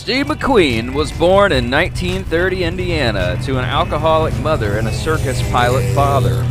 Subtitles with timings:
[0.00, 5.84] Steve McQueen was born in 1930 Indiana to an alcoholic mother and a circus pilot
[5.94, 6.42] father.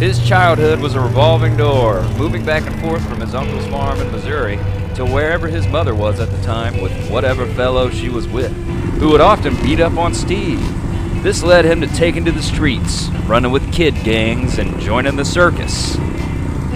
[0.00, 4.10] His childhood was a revolving door, moving back and forth from his uncle's farm in
[4.10, 4.56] Missouri
[4.96, 8.50] to wherever his mother was at the time with whatever fellow she was with,
[8.98, 10.60] who would often beat up on Steve.
[11.22, 15.24] This led him to taking to the streets, running with kid gangs, and joining the
[15.24, 15.96] circus.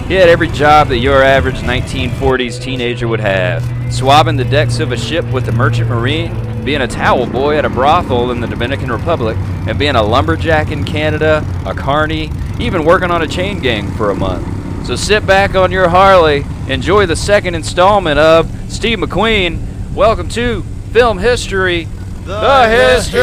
[0.07, 4.91] He had every job that your average 1940s teenager would have swabbing the decks of
[4.91, 6.35] a ship with the merchant marine,
[6.65, 10.71] being a towel boy at a brothel in the Dominican Republic, and being a lumberjack
[10.71, 14.45] in Canada, a carny, even working on a chain gang for a month.
[14.85, 19.93] So sit back on your Harley, enjoy the second installment of Steve McQueen.
[19.93, 21.85] Welcome to Film History,
[22.25, 23.21] the, history,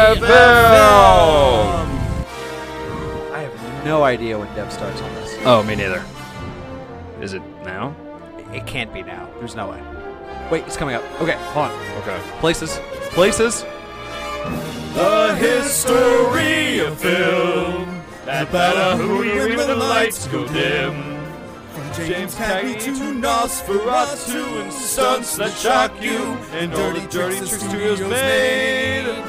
[0.00, 0.28] of film.
[3.32, 5.17] I have no idea when Dev starts on.
[5.44, 6.04] Oh, me neither.
[7.20, 7.94] Is it now?
[8.52, 9.28] It can't be now.
[9.38, 9.82] There's no way.
[10.50, 11.02] Wait, it's coming up.
[11.20, 11.98] Okay, hold on.
[11.98, 12.18] Okay.
[12.40, 12.80] Places.
[13.10, 13.64] Places.
[14.94, 18.02] The history of film.
[18.24, 21.18] That better hurry when the lights go dim.
[21.72, 26.18] From James Cagney to Nosferatu and stunts that shock you
[26.52, 29.24] and dirty, dirty tricks studios made.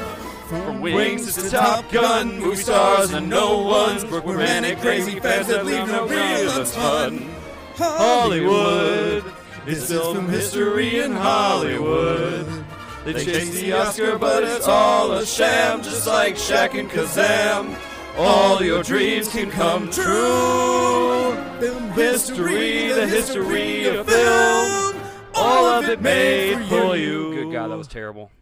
[0.50, 5.86] From wings to Top Gun, movie stars and no ones, romantic crazy fans that leave
[5.86, 7.30] no real fun.
[7.76, 9.24] Hollywood
[9.68, 12.64] is film history in Hollywood.
[13.04, 17.78] They chase the Oscar, but it's all a sham, just like Shaq and Kazaam.
[18.18, 21.32] All your dreams can come true.
[21.60, 24.96] Film history, the history of film.
[25.32, 27.34] All of it made for you.
[27.34, 28.32] Good God, that was terrible.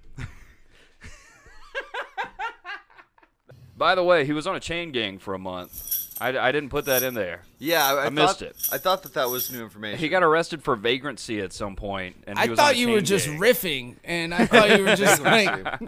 [3.78, 5.94] By the way, he was on a chain gang for a month.
[6.21, 7.43] I, I didn't put that in there.
[7.61, 8.56] Yeah, I, I, I missed it.
[8.72, 10.00] I thought that that was new information.
[10.00, 12.77] He got arrested for vagrancy at some point, and he I was on thought a
[12.77, 13.39] you chain were just gang.
[13.39, 15.81] riffing, and I thought you were just like,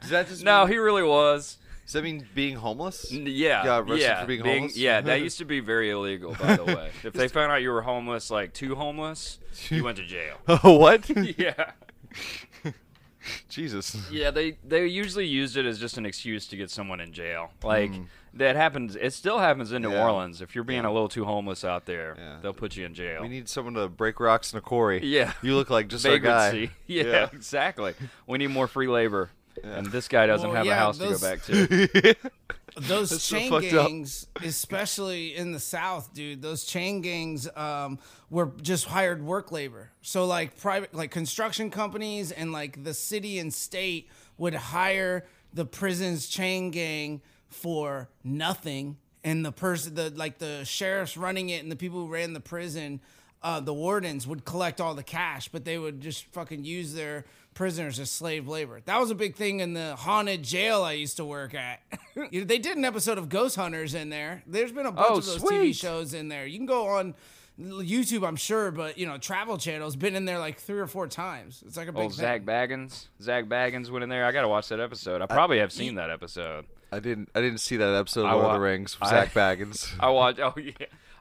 [0.00, 1.58] Does that just No, mean, he really was.
[1.84, 3.12] does that mean being homeless?
[3.12, 4.76] N- Yeah, Got arrested yeah, for being homeless?
[4.78, 6.34] Yeah, that used to be very illegal.
[6.40, 9.98] By the way, if they found out you were homeless, like too homeless, you went
[9.98, 10.38] to jail.
[10.48, 11.06] Oh, what?
[11.38, 11.72] yeah,
[13.48, 13.96] Jesus.
[14.10, 14.30] yeah.
[14.30, 17.50] They they usually used it as just an excuse to get someone in jail.
[17.62, 17.92] Like
[18.34, 18.96] that happens.
[18.96, 19.92] It still happens in New Mm.
[19.92, 20.04] Yeah.
[20.04, 20.40] Orleans.
[20.42, 20.90] If you're being Yeah.
[20.90, 22.38] a little too homeless out there, Yeah.
[22.42, 23.22] they'll put you in jail.
[23.22, 25.04] We need someone to break rocks in a quarry.
[25.04, 25.32] Yeah.
[25.42, 26.70] You look like just our guy.
[26.86, 27.28] Yeah, Yeah.
[27.32, 27.94] exactly.
[28.26, 29.30] We need more free labor.
[29.64, 32.14] And this guy doesn't Well, have a house those- to go back to.
[32.76, 33.62] those That's so chain up.
[33.62, 36.42] gangs, especially in the South, dude.
[36.42, 37.98] Those chain gangs um,
[38.30, 39.90] were just hired work labor.
[40.02, 45.64] So like private, like construction companies and like the city and state would hire the
[45.64, 51.70] prison's chain gang for nothing, and the person, the like the sheriffs running it and
[51.72, 53.00] the people who ran the prison.
[53.42, 57.24] Uh, the wardens would collect all the cash, but they would just fucking use their
[57.54, 58.80] prisoners as slave labor.
[58.86, 61.80] That was a big thing in the haunted jail I used to work at.
[62.32, 64.42] They did an episode of Ghost Hunters in there.
[64.46, 65.74] There's been a bunch Oh, of those sweet.
[65.74, 66.46] TV shows in there.
[66.46, 67.14] You can go on
[67.58, 71.06] YouTube, I'm sure, but you know, Travel Channel's been in there like three or four
[71.06, 71.62] times.
[71.66, 72.12] It's like a big Old.
[72.12, 73.06] Zach Baggins.
[73.22, 74.24] Zach Baggins went in there.
[74.26, 75.22] I gotta watch that episode.
[75.22, 76.66] I probably have seen that episode.
[76.92, 77.30] I didn't.
[77.34, 78.96] I didn't see that episode I of Lord wa- of the Rings.
[79.00, 79.92] I- Zach Baggins.
[79.98, 80.38] I watch.
[80.38, 80.72] Oh yeah,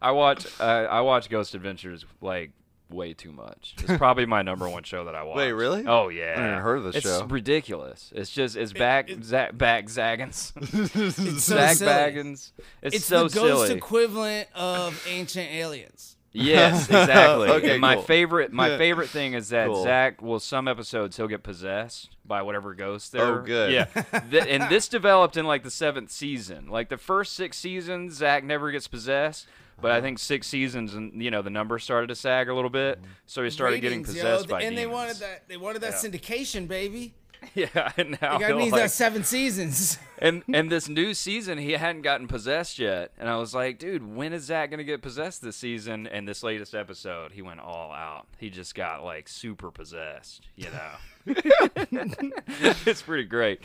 [0.01, 0.45] I watch.
[0.59, 2.51] Uh, I watch Ghost Adventures like
[2.91, 3.73] way too much.
[3.79, 5.37] It's probably my number one show that I watch.
[5.37, 5.85] Wait, really?
[5.87, 6.33] Oh yeah.
[6.37, 7.25] I never heard of this it's show.
[7.25, 8.11] ridiculous.
[8.15, 10.51] It's just it's back Zach back Zaggins.
[11.17, 11.91] It's so Zach silly.
[11.91, 12.51] Baggins.
[12.83, 13.77] It's, It's so the ghost silly.
[13.77, 16.14] equivalent of ancient aliens.
[16.35, 17.49] Yes, exactly.
[17.49, 18.03] Okay, and my cool.
[18.03, 18.77] favorite, my Yeah.
[18.77, 19.83] favorite thing is that Cool.
[19.83, 23.39] Zach will some episodes he'll get possessed by whatever ghost there.
[23.39, 23.71] Oh, good.
[23.71, 23.85] Yeah,
[24.31, 26.67] Th- and this developed in like the seventh season.
[26.67, 29.47] Like the first six seasons, Zach never gets possessed.
[29.81, 30.03] But I uh-huh.
[30.03, 33.43] think six seasons, and you know the numbers started to sag a little bit, so
[33.43, 35.49] he started getting Ratings, yo, possessed by and they wanted that.
[35.49, 37.13] They wanted that syndication, baby.
[37.55, 39.97] Yeah, and now he'll, needs like- that seven seasons.
[40.19, 43.11] and and this new season he hadn't gotten possessed yet.
[43.17, 46.07] And i was like dude when is zach gonna get possessed this season?
[46.07, 48.27] And this latest episode he went all out.
[48.37, 51.33] He just got like super possessed you know?
[52.85, 53.61] It's pretty great.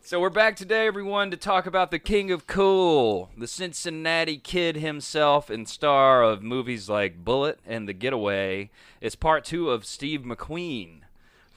[0.00, 4.76] So we're back today everyone to talk about the king of cool the cincinnati kid
[4.76, 8.70] himself and star of movies like Bullitt and the getaway.
[9.00, 11.00] It's part two of steve mcqueen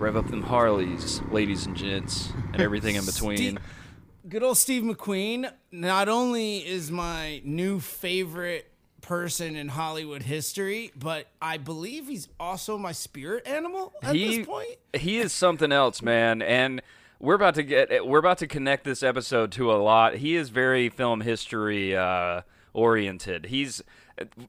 [0.01, 3.37] Rev up them Harleys, ladies and gents, and everything in between.
[3.37, 3.59] Steve-
[4.27, 5.51] Good old Steve McQueen.
[5.71, 8.71] Not only is my new favorite
[9.01, 14.47] person in Hollywood history, but I believe he's also my spirit animal at he, this
[14.47, 14.75] point.
[14.93, 16.41] He is something else, man.
[16.41, 16.81] And
[17.19, 20.15] we're about to get we're about to connect this episode to a lot.
[20.15, 22.41] He is very film history uh,
[22.73, 23.45] oriented.
[23.45, 23.83] He's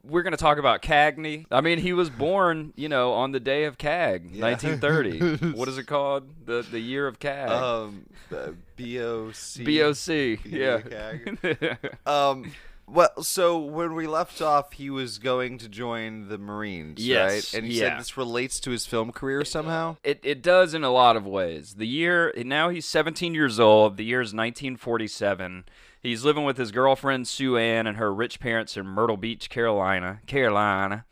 [0.03, 1.45] we're going to talk about Cagney.
[1.51, 5.51] I mean, he was born, you know, on the day of CAG, 1930.
[5.57, 6.45] what is it called?
[6.45, 7.49] The the year of CAG.
[7.49, 9.65] Um, uh, BOC.
[9.65, 10.39] BOC.
[10.45, 11.75] Yeah.
[12.05, 12.51] Um,
[12.85, 17.59] well, so when we left off, he was going to join the Marines, Yes, right?
[17.59, 17.89] And he yeah.
[17.89, 19.97] said this relates to his film career somehow.
[20.03, 21.75] It, it does in a lot of ways.
[21.75, 23.97] The year now he's 17 years old.
[23.97, 25.65] The year is 1947.
[26.03, 30.19] He's living with his girlfriend Sue Ann and her rich parents in Myrtle Beach, Carolina.
[30.27, 31.05] Carolina.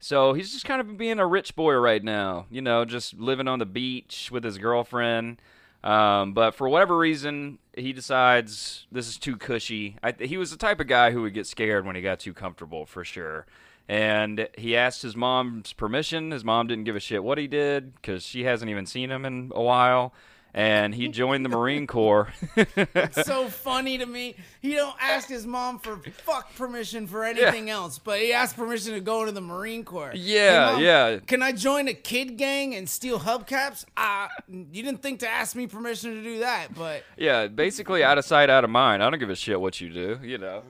[0.00, 2.46] So he's just kind of being a rich boy right now.
[2.50, 5.42] You know, just living on the beach with his girlfriend.
[5.84, 9.96] Um, but for whatever reason, he decides this is too cushy.
[10.02, 12.32] I, he was the type of guy who would get scared when he got too
[12.32, 13.46] comfortable, for sure.
[13.86, 16.30] And he asked his mom's permission.
[16.30, 19.24] His mom didn't give a shit what he did because she hasn't even seen him
[19.24, 20.14] in a while.
[20.58, 22.32] And he joined the Marine Corps.
[22.56, 24.34] It's so funny to me.
[24.60, 28.94] He don't ask his mom for fuck permission for anything else, but he asked permission
[28.94, 30.10] to go into the Marine Corps.
[30.14, 31.18] Yeah, Hey, Mom, yeah.
[31.20, 33.84] Can I join a kid gang and steal hubcaps?
[33.96, 38.18] Uh, you didn't think to ask me permission to do that, but yeah, basically out
[38.18, 39.00] of sight, out of mind.
[39.04, 40.62] I don't give a shit what you do, you know.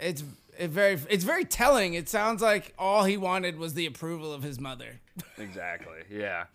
[0.00, 0.24] it's
[0.58, 1.94] it very it's very telling.
[1.94, 4.98] It sounds like all he wanted was the approval of his mother.
[5.38, 5.98] Exactly.
[6.10, 6.46] Yeah.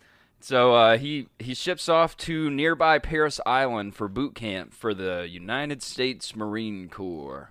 [0.44, 5.26] So uh, he he ships off to nearby Parris Island for boot camp for the
[5.26, 7.50] United States Marine Corps.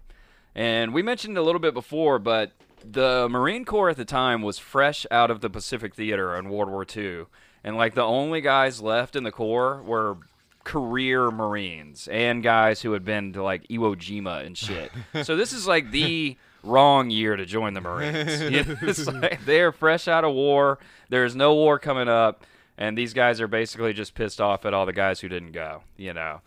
[0.53, 2.51] And we mentioned a little bit before, but
[2.85, 6.69] the Marine Corps at the time was fresh out of the Pacific Theater in World
[6.69, 7.25] War II,
[7.63, 10.17] and like the only guys left in the Corps were
[10.63, 14.91] career Marines and guys who had been to like Iwo Jima and shit.
[15.23, 19.07] so this is like the wrong year to join the Marines.
[19.13, 20.77] Like they're fresh out of war.
[21.09, 22.45] There's no war coming up.
[22.77, 25.83] And these guys are basically just pissed off at all the guys who didn't go,
[25.95, 26.41] you know.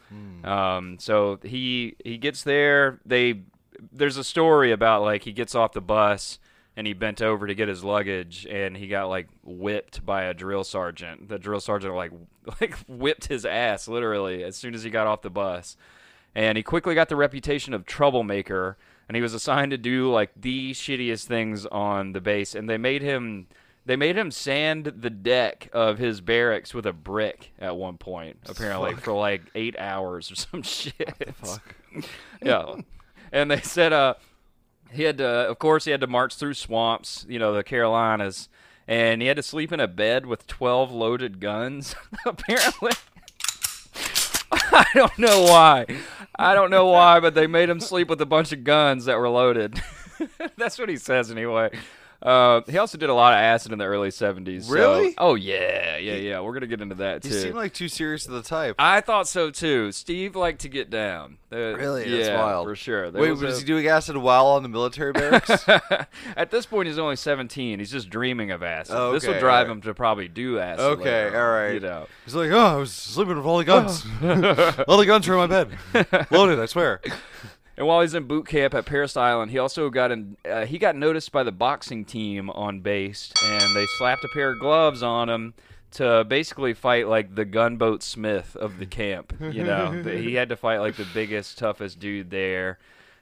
[0.45, 2.99] Um, so he he gets there.
[3.07, 3.43] They
[3.93, 6.39] there's a story about like he gets off the bus
[6.77, 10.35] and he bent over to get his luggage and he got like whipped by a
[10.35, 11.29] drill sergeant.
[11.29, 12.13] The drill sergeant like
[12.61, 15.77] like whipped his ass literally as soon as he got off the bus.
[16.35, 18.77] And he quickly got the reputation of troublemaker
[19.09, 22.77] and he was assigned to do like the shittiest things on the base and they
[22.77, 23.47] made him
[23.87, 28.39] they made him sand the deck of his barracks with a brick at one point,
[28.47, 31.15] apparently, for like eight hours or some shit.
[31.37, 31.77] fuck?
[32.43, 32.75] yeah.
[33.33, 34.15] And they said uh
[34.91, 38.49] he had to of course he had to march through swamps, you know, the Carolinas,
[38.89, 41.95] and he had to sleep in a bed with twelve loaded guns,
[42.27, 42.93] apparently.
[44.53, 45.87] I don't know why.
[46.39, 49.19] I don't know why, but they made him sleep with a bunch of guns that
[49.19, 49.81] were loaded.
[50.57, 51.71] That's what he says anyway.
[52.23, 54.65] Uh, he also did a lot of acid in the early 70s.
[54.65, 55.15] so- Really?
[55.19, 55.97] oh, yeah.
[55.99, 56.41] Yeah, yeah.
[56.41, 57.29] We're going to get into that, too.
[57.29, 58.75] He seemed like too serious of the type.
[58.79, 59.93] I thought so, too.
[59.93, 61.39] Steve liked to get down.
[61.53, 62.09] Uh, Really?
[62.11, 62.67] Yeah, That's wild.
[62.67, 63.11] for sure.
[63.11, 65.69] There Wait, was was a- he doing acid while on the military barracks?
[66.37, 67.79] At this point, he's only 17.
[67.79, 68.95] He's just dreaming of acid.
[68.97, 69.71] Oh, This will drive alright.
[69.71, 70.81] him to probably do acid.
[70.85, 71.75] Okay, later alright.
[71.75, 72.07] You know.
[72.25, 74.05] He's like, oh, I was sleeping with all the guns.
[74.89, 76.59] all the guns are in my bed, loaded.
[76.59, 77.01] I swear.
[77.77, 80.37] And while he's in boot camp at Parris Island, he also got in.
[80.49, 84.51] Uh, he got noticed by the boxing team on base, and they slapped a pair
[84.53, 85.55] of gloves on him
[85.93, 89.35] to basically fight like the gunboat Smith of the camp.
[89.41, 92.79] You know, he had to fight like the biggest, toughest dude there.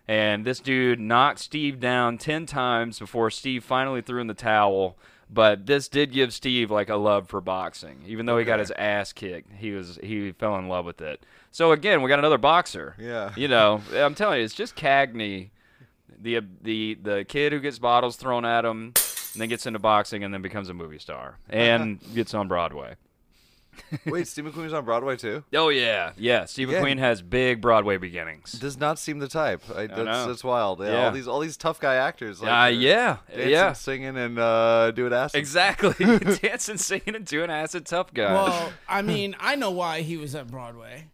[0.07, 4.97] And this dude knocked Steve down ten times before Steve finally threw in the towel.
[5.31, 8.71] But this did give Steve like a love for boxing, even though he got his
[8.73, 9.53] ass kicked.
[9.55, 11.25] He was he fell in love with it.
[11.55, 12.97] So again, we got another boxer.
[12.99, 13.33] Yeah.
[13.37, 15.51] You know, I'm telling you, it's just Cagney,
[16.21, 20.25] the the the kid who gets bottles thrown at him, and then gets into boxing,
[20.25, 22.97] and then becomes a movie star and gets on Broadway.
[24.05, 25.45] Wait, Steve McQueen was on Broadway too.
[25.55, 26.45] Oh yeah, yeah.
[26.47, 26.81] Steve Yeah.
[26.83, 28.51] McQueen has big Broadway beginnings.
[28.55, 29.63] Does not seem the type.
[29.73, 30.27] I, that's, know.
[30.27, 30.81] that's wild.
[30.81, 31.05] Yeah, Yeah.
[31.05, 32.43] all these all these tough guy actors.
[32.43, 33.73] Like, Uh, yeah, dancing, yeah.
[33.75, 35.39] singing, and uh, doing acid.
[35.39, 35.95] Exactly.
[36.43, 38.33] Dancing, singing, and doing acid tough guy.
[38.33, 41.11] Well, I mean, I know why he was at Broadway.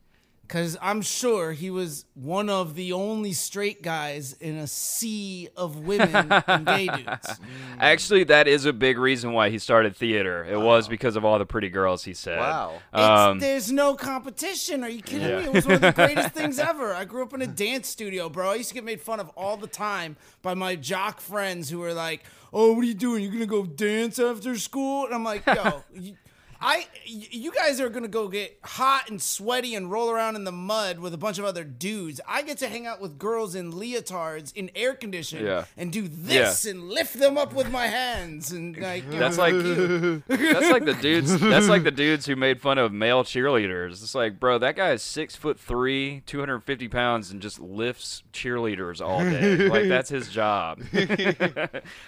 [0.50, 5.76] Because I'm sure he was one of the only straight guys in a sea of
[5.78, 7.38] women and gay dudes.
[7.78, 10.44] Actually, that is a big reason why he started theater.
[10.44, 12.40] It was because of all the pretty girls he said.
[12.40, 12.72] Wow.
[12.92, 14.82] It's, Um, there's no competition.
[14.82, 15.38] Are you kidding Yeah.
[15.38, 15.44] me?
[15.44, 16.94] It was one of the greatest things ever.
[16.94, 18.50] I grew up in a dance studio, bro.
[18.50, 21.78] I used to get made fun of all the time by my jock friends who
[21.78, 23.22] were like, "Oh, what are you doing?
[23.22, 26.16] You're gonna go dance after school?" And I'm like, "Yo." You,
[26.60, 30.44] I, y- you guys are gonna go get hot and sweaty and roll around in
[30.44, 32.20] the mud with a bunch of other dudes.
[32.28, 35.64] I get to hang out with girls in leotards in air conditioning Yeah.
[35.76, 39.04] and do this and lift them up with my hands and like.
[39.10, 40.22] you That's know, like you.
[40.28, 41.38] that's like the dudes.
[41.40, 43.92] That's like the dudes who made fun of male cheerleaders.
[44.02, 47.58] It's like, bro, that guy is six foot three, two hundred fifty pounds, and just
[47.60, 49.68] lifts cheerleaders all day.
[49.68, 50.80] like that's his job.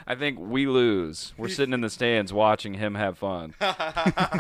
[0.07, 1.33] I think we lose.
[1.37, 3.55] We're sitting in the stands watching him have fun.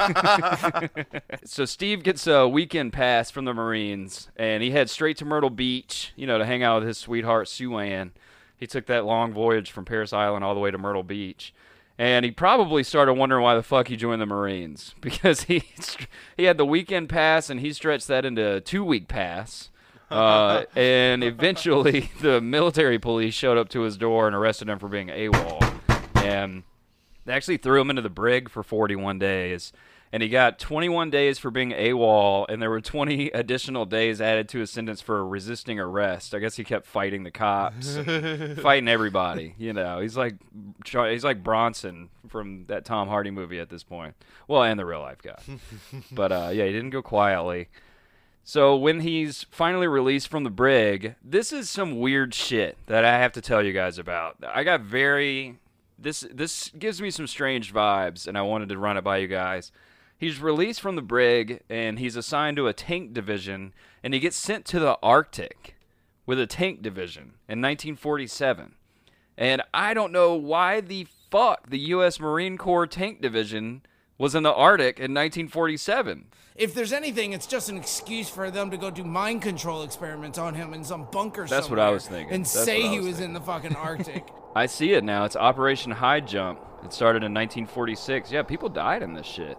[1.45, 5.51] so Steve gets a weekend pass from the Marines, and he heads straight to Myrtle
[5.51, 8.13] Beach, you know, to hang out with his sweetheart Sue Ann.
[8.57, 11.53] He took that long voyage from Parris Island all the way to Myrtle Beach.
[11.99, 15.65] And he probably started wondering why the fuck he joined the Marines because he
[16.37, 19.71] he had the weekend pass and he stretched that into a two week pass.
[20.11, 24.89] Uh, and eventually, the military police showed up to his door and arrested him for
[24.89, 25.81] being AWOL.
[26.17, 26.63] And
[27.25, 29.73] they actually threw him into the brig for 41 days.
[30.13, 34.47] And he got 21 days for being AWOL, and there were 20 additional days added
[34.51, 36.35] to his sentence for resisting arrest.
[36.35, 37.97] I guess he kept fighting the cops,
[38.61, 39.55] fighting everybody.
[39.57, 40.35] You know, he's like
[40.85, 44.15] he's like Bronson from that Tom Hardy movie at this point.
[44.47, 45.41] Well, and the real life guy.
[46.13, 47.69] but uh, yeah, he didn't go quietly.
[48.45, 53.19] So when he's finally released from the brig, this is some weird shit that I
[53.19, 54.37] have to tell you guys about.
[54.43, 55.59] I got very
[55.99, 59.29] this this gives me some strange vibes and I wanted to run it by you
[59.29, 59.71] guys.
[60.23, 63.75] He's released from the brig and he's assigned to a tank division
[64.05, 65.75] and he gets sent to the Arctic
[66.27, 68.77] with a tank division in 1947.
[69.37, 73.83] And I don't know why the fuck the US Marine Corps tank division
[74.17, 76.27] was in the Arctic in 1947.
[76.55, 80.39] If there's anything, it's just an excuse for them to go do mind control experiments
[80.39, 81.49] on him in some bunker.
[81.49, 82.33] That's what I was thinking.
[82.33, 84.25] And That's say I he was was in the fucking Arctic.
[84.55, 85.25] I see it now.
[85.25, 86.61] It's Operation High Jump.
[86.85, 88.31] It started in 1946.
[88.31, 89.59] Yeah, people died in this shit.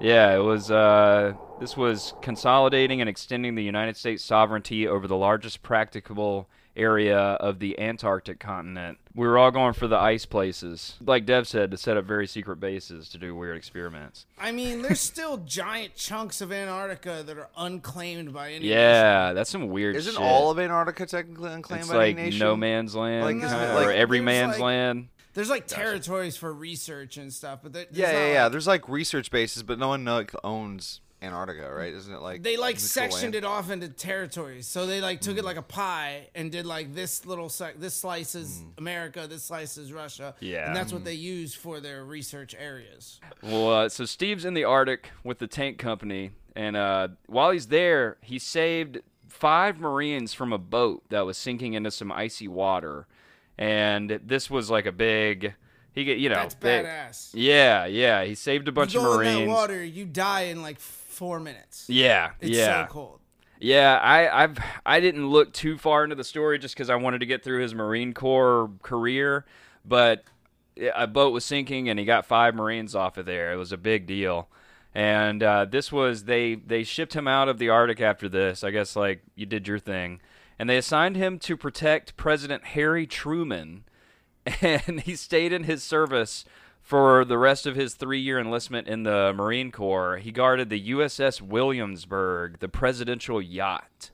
[0.00, 0.70] Yeah, it was.
[0.70, 7.16] Uh, this was consolidating and extending the United States sovereignty over the largest practicable area
[7.16, 8.98] of the Antarctic continent.
[9.14, 12.26] We were all going for the ice places, like Dev said, to set up very
[12.26, 14.26] secret bases to do weird experiments.
[14.40, 18.66] I mean, there's still giant chunks of Antarctica that are unclaimed by any.
[18.66, 20.20] Yeah, that's some weird Isn't shit.
[20.20, 22.40] all of Antarctica technically unclaimed it's by like any nation?
[22.40, 25.08] no man's land, Like, isn't kinda, like- or every man's like- land.
[25.34, 28.48] There's like territories for research and stuff, but there- there's Yeah, not, yeah, yeah.
[28.48, 31.92] There's like research bases, but no one like owns Antarctica, right?
[31.94, 33.34] Isn't it like they like sectioned land?
[33.36, 34.66] it off into territories.
[34.66, 37.94] So they like took it like a pie and did like this little sec- this
[37.94, 40.34] slice is America, this slice is Russia.
[40.40, 40.66] Yeah.
[40.66, 43.20] and that's what they use for their research areas.
[43.42, 47.68] Well, uh, so Steve's in the Arctic with the tank company, and uh, while he's
[47.68, 53.06] there, he saved five Marines from a boat that was sinking into some icy water,
[53.58, 55.54] and this was like a big.
[55.92, 57.30] He get you know That's badass.
[57.34, 58.24] Yeah, yeah.
[58.24, 59.36] He saved a bunch you of go Marines.
[59.42, 61.86] in that water, you die in like four minutes.
[61.88, 62.86] Yeah, It's yeah.
[62.86, 63.20] so cold.
[63.60, 67.20] Yeah, I I've I didn't look too far into the story just because I wanted
[67.20, 69.44] to get through his Marine Corps career,
[69.84, 70.24] but
[70.94, 73.52] a boat was sinking and he got five Marines off of there.
[73.52, 74.48] It was a big deal,
[74.94, 78.64] and uh, this was they they shipped him out of the Arctic after this.
[78.64, 80.20] I guess like you did your thing,
[80.58, 83.84] and they assigned him to protect President Harry Truman,
[84.60, 86.44] and he stayed in his service
[86.82, 90.18] for the rest of his three year enlistment in the Marine Corps.
[90.18, 94.10] He guarded the USS Williamsburg, the presidential yacht.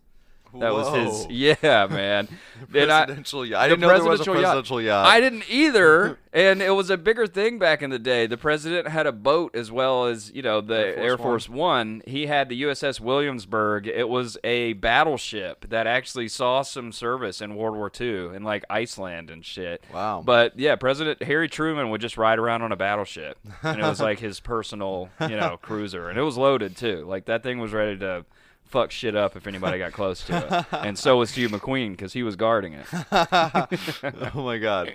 [0.59, 2.29] That was his, yeah, man.
[2.75, 3.63] And I- Presidential yacht.
[3.63, 5.07] I didn't know there was a presidential presidential yacht.
[5.07, 8.27] I didn't either, and it was a bigger thing back in the day.
[8.27, 11.49] The president had a boat as well as you know the Air Force Air Force,
[11.49, 12.03] One.
[12.07, 13.87] He had the USS Williamsburg.
[13.87, 18.65] It was a battleship that actually saw some service in World War II in like
[18.69, 19.83] Iceland and shit.
[19.93, 20.23] Wow.
[20.25, 24.01] But yeah, President Harry Truman would just ride around on a battleship, and it was
[24.03, 27.05] like his personal, you know, cruiser, and it was loaded too.
[27.07, 28.27] Like that thing was ready to.
[28.71, 32.13] Fuck shit up if anybody got close to it, and so was Steve McQueen because
[32.13, 32.87] he was guarding it.
[34.35, 34.93] oh my god,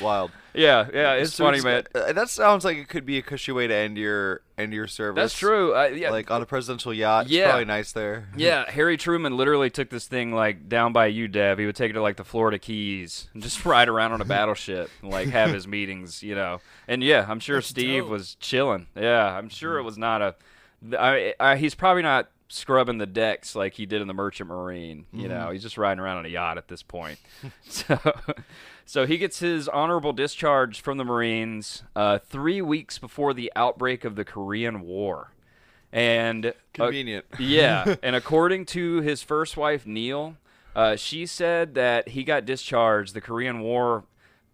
[0.00, 0.30] wild.
[0.52, 2.02] Yeah, yeah, it's So funny, it's- man.
[2.08, 4.86] uh, that sounds like it could be a cushy way to end your end your
[4.86, 5.20] service.
[5.20, 5.74] That's true.
[5.74, 7.24] Uh, yeah, Like on a presidential yacht.
[7.24, 7.48] It's Yeah.
[7.48, 8.28] probably nice there.
[8.36, 8.70] yeah.
[8.70, 11.58] Harry Truman literally took this thing like down by you, Dev.
[11.58, 14.24] He would take it to like the Florida Keys and just ride around on a
[14.24, 16.60] battleship and like have his meetings, you know.
[16.86, 18.10] And yeah, I'm sure That's Steve dope.
[18.10, 18.86] was chilling.
[18.94, 20.34] Yeah, I'm sure it was not a.
[20.98, 25.06] I, I, he's probably not scrubbing the decks like he did in the Merchant Marine.
[25.12, 27.18] You know, he's just riding around on a yacht at this point.
[27.68, 27.98] so,
[28.84, 34.04] so he gets his honorable discharge from the Marines uh, three weeks before the outbreak
[34.04, 35.32] of the Korean War.
[35.92, 37.24] And uh, Convenient.
[37.38, 40.36] yeah, and according to his first wife Neile,
[40.74, 43.14] uh, she said that he got discharged.
[43.14, 44.04] The Korean War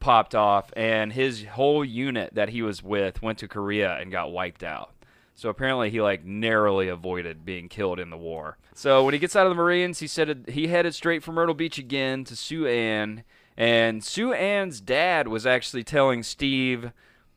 [0.00, 4.32] popped off, and his whole unit that he was with went to Korea and got
[4.32, 4.92] wiped out.
[5.40, 8.58] So apparently he like narrowly avoided being killed in the war.
[8.74, 11.54] So when he gets out of the Marines, he said he headed straight for Myrtle
[11.54, 13.24] Beach again to Sue Ann,
[13.56, 16.92] and Sue Ann's dad was actually telling Steve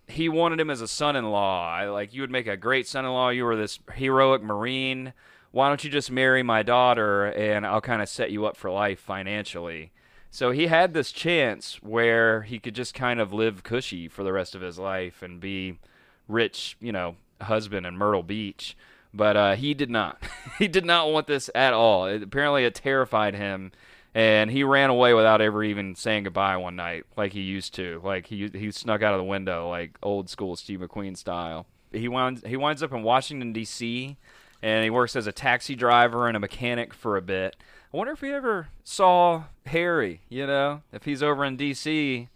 [0.06, 1.92] he wanted him as a son-in-law.
[1.94, 3.30] Like you would make a great son-in-law.
[3.30, 5.14] You were this heroic Marine.
[5.52, 8.70] Why don't you just marry my daughter and I'll kind of set you up for
[8.70, 9.94] life financially.
[10.30, 14.34] So he had this chance where he could just kind of live cushy for the
[14.34, 15.80] rest of his life and be
[16.28, 18.76] rich, you know, husband in Myrtle Beach.
[19.14, 20.22] But uh, he did not.
[20.60, 22.08] he did not want this at all.
[22.08, 23.72] It, apparently, it terrified him,
[24.16, 28.02] and he ran away without ever even saying goodbye one night, like he used to.
[28.04, 31.68] Like he he snuck out of the window, like old school Steve McQueen style.
[31.92, 34.18] He winds he winds up in Washington D.C.
[34.64, 37.56] and he works as a taxi driver and a mechanic for a bit.
[37.94, 40.22] I wonder if he ever saw Harry.
[40.28, 42.30] You know, if he's over in D.C.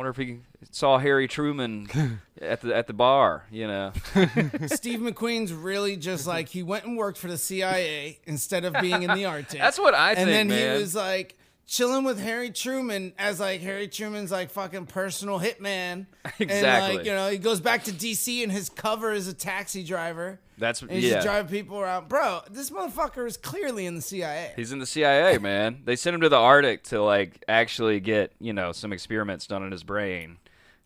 [0.00, 0.38] I wonder if he
[0.70, 3.92] saw Harry Truman at the at the bar, you know.
[4.68, 9.02] Steve McQueen's really just like he went and worked for the CIA instead of being
[9.02, 9.58] in the Arctic.
[9.60, 10.74] That's what I and think, then man.
[10.76, 16.06] he was like chilling with Harry Truman as like Harry Truman's like fucking personal hitman.
[16.24, 16.96] And Exactly.
[16.96, 20.40] like, you know, he goes back to DC and his cover is a taxi driver.
[20.60, 21.14] That's And he's yeah.
[21.14, 22.08] just driving people around.
[22.08, 24.52] Bro, this motherfucker is clearly in the CIA.
[24.54, 25.80] He's in the CIA, man.
[25.84, 29.64] They sent him to the Arctic to like actually get you know some experiments done
[29.64, 30.36] in his brain,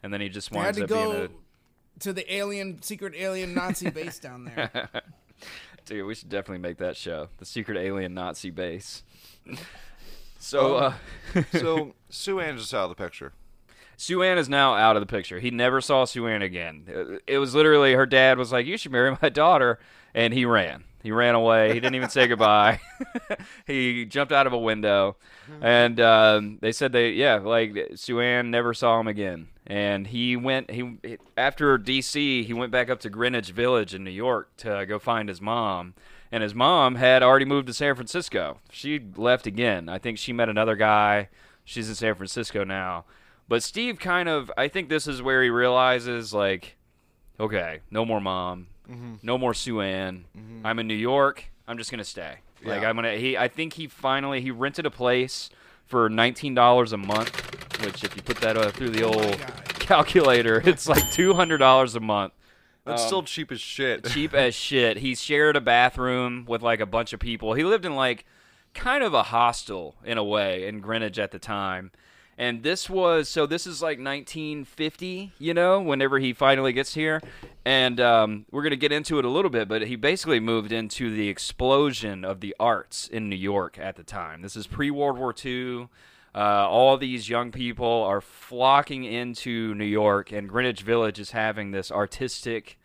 [0.02, 2.80] and then he just They had winds to up being go a to the alien
[2.82, 4.88] secret alien Nazi base down there.
[5.84, 6.06] dude.
[6.06, 9.02] We should definitely make that show, the secret alien Nazi base.
[10.36, 10.94] So uh,
[11.54, 13.32] so Sue Ann's just out of the picture.
[13.96, 15.40] Sue Ann is now out of the picture.
[15.40, 17.20] He never saw Sue Ann again.
[17.26, 19.78] It- was literally her dad was like, "You should marry my daughter,"
[20.14, 20.84] and he ran.
[21.02, 21.68] He ran away.
[21.68, 22.80] He didn't even say goodbye.
[23.66, 25.16] he jumped out of a window,
[25.60, 29.48] and um, they said they yeah like Sue Ann never saw him again.
[29.66, 32.44] And he went he after D.C.
[32.44, 35.94] He went back up to Greenwich Village in New York to go find his mom.
[36.32, 38.58] And his mom had already moved to San Francisco.
[38.70, 39.88] She left again.
[39.88, 41.28] I think she met another guy.
[41.64, 43.04] She's in San Francisco now.
[43.48, 46.76] But Steve kind of, I think this is where he realizes, like,
[47.38, 49.14] okay, no more mom, mm-hmm.
[49.22, 50.24] no more Sue Ann.
[50.36, 50.66] Mm-hmm.
[50.66, 51.44] I'm in New York.
[51.66, 52.38] I'm just gonna stay.
[52.64, 52.88] Like, Yeah.
[52.88, 53.16] I'm gonna.
[53.16, 55.50] He, I think he finally he rented a place
[55.86, 59.38] for nineteen dollars a month, which if you put that uh, through the oh old
[59.68, 62.32] calculator, it's like two hundred dollars a month.
[62.84, 64.04] That's um, still cheap as shit.
[64.10, 64.98] Cheap as shit.
[64.98, 67.54] He shared a bathroom with like a bunch of people.
[67.54, 68.26] He lived in like
[68.74, 71.92] kind of a hostel in a way in Greenwich at the time.
[72.36, 77.20] And this was so this is like 1950, you know, whenever he finally gets here.
[77.64, 80.72] And um, we're going to get into it a little bit, but he basically moved
[80.72, 84.42] into the explosion of the arts in New York at the time.
[84.42, 85.88] This is pre World War II.
[86.34, 91.70] Uh, all these young people are flocking into New York, and Greenwich Village is having
[91.70, 92.76] this artistic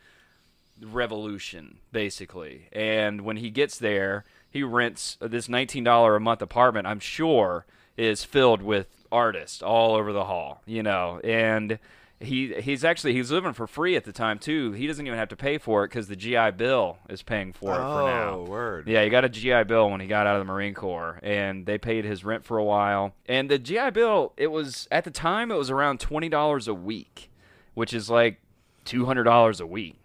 [0.79, 2.67] revolution, basically.
[2.71, 7.65] And when he gets there, he rents this $19 a month apartment, I'm sure,
[7.97, 11.19] is filled with artists all over the hall, you know.
[11.23, 11.79] And
[12.19, 14.73] he he's actually he's living for free at the time too.
[14.73, 17.71] He doesn't even have to pay for it because the GI Bill is paying for
[17.71, 18.29] it for oh, now.
[18.35, 18.87] Oh, word.
[18.87, 21.65] Yeah, he got a GI Bill when he got out of the Marine Corps, and
[21.65, 23.13] they paid his rent for a while.
[23.25, 26.73] And the GI Bill, it was at the time it was around twenty dollars a
[26.73, 27.29] week,
[27.73, 28.41] which is like
[28.83, 29.95] two hundred dollars a week.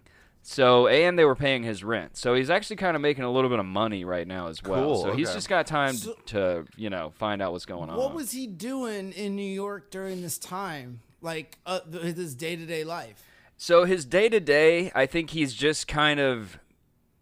[0.47, 3.49] So and they were paying his rent, so he's actually kind of making a little
[3.49, 4.79] bit of money right now as well.
[4.83, 7.97] Cool, so he's just got time So- to you know find out what's going on.
[7.97, 10.99] What was he doing in New York during this time?
[11.19, 13.23] Like uh, th- his day to day life.
[13.57, 16.59] So his day to day, I think he's just kind of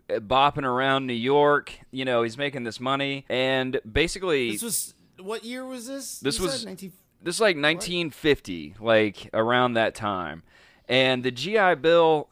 [0.09, 1.71] uh, bopping around New York.
[1.91, 6.19] You know, he's making this money, and basically This was what year was this?
[6.19, 10.43] This You was- said 19 This is like 1950, like around that time.
[10.89, 12.27] And the GI Bill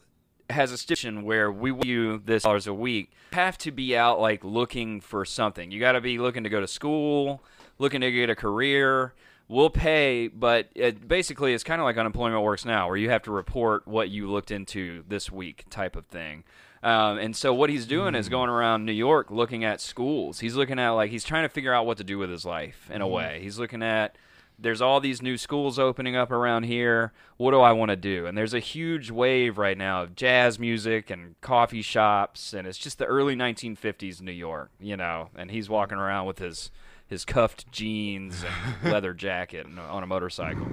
[0.51, 4.19] has a stipulation where we will you this dollars a week have to be out
[4.19, 5.71] like looking for something.
[5.71, 7.43] You got to be looking to go to school,
[7.79, 9.13] looking to get a career.
[9.47, 13.23] We'll pay, but it basically it's kind of like unemployment works now, where you have
[13.23, 16.45] to report what you looked into this week, type of thing.
[16.83, 20.39] Um, and so what he's doing is going around New York looking at schools.
[20.39, 22.89] He's looking at like he's trying to figure out what to do with his life
[22.91, 23.39] in a way.
[23.43, 24.15] He's looking at
[24.61, 27.11] there's all these new schools opening up around here.
[27.37, 28.25] What do I want to do?
[28.25, 32.77] And there's a huge wave right now of jazz music and coffee shops, and it's
[32.77, 35.29] just the early 1950s New York, you know.
[35.35, 36.71] And he's walking around with his
[37.11, 38.43] his cuffed jeans
[38.81, 40.65] and leather jacket and on a motorcycle.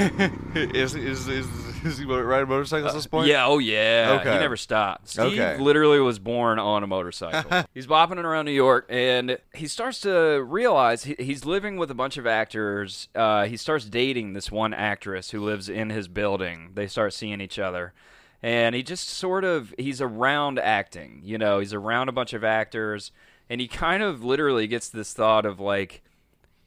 [0.55, 1.47] is, is, is,
[1.85, 3.29] is he riding motorcycles at this point?
[3.29, 4.19] Yeah, oh yeah.
[4.21, 4.33] Okay.
[4.33, 5.09] He never stopped.
[5.09, 5.59] Steve Okay.
[5.59, 7.65] literally was born on a motorcycle.
[7.75, 11.91] he's bopping it around New York, and he starts to realize he, he's living with
[11.91, 13.09] a bunch of actors.
[13.15, 16.73] Uh, he starts dating this one actress who lives in his building.
[16.75, 17.95] They start seeing each other.
[18.43, 21.21] and he just sort of he's around acting.
[21.25, 23.13] You know, he's around a bunch of actors,
[23.51, 26.03] and he kind of literally gets this thought of like.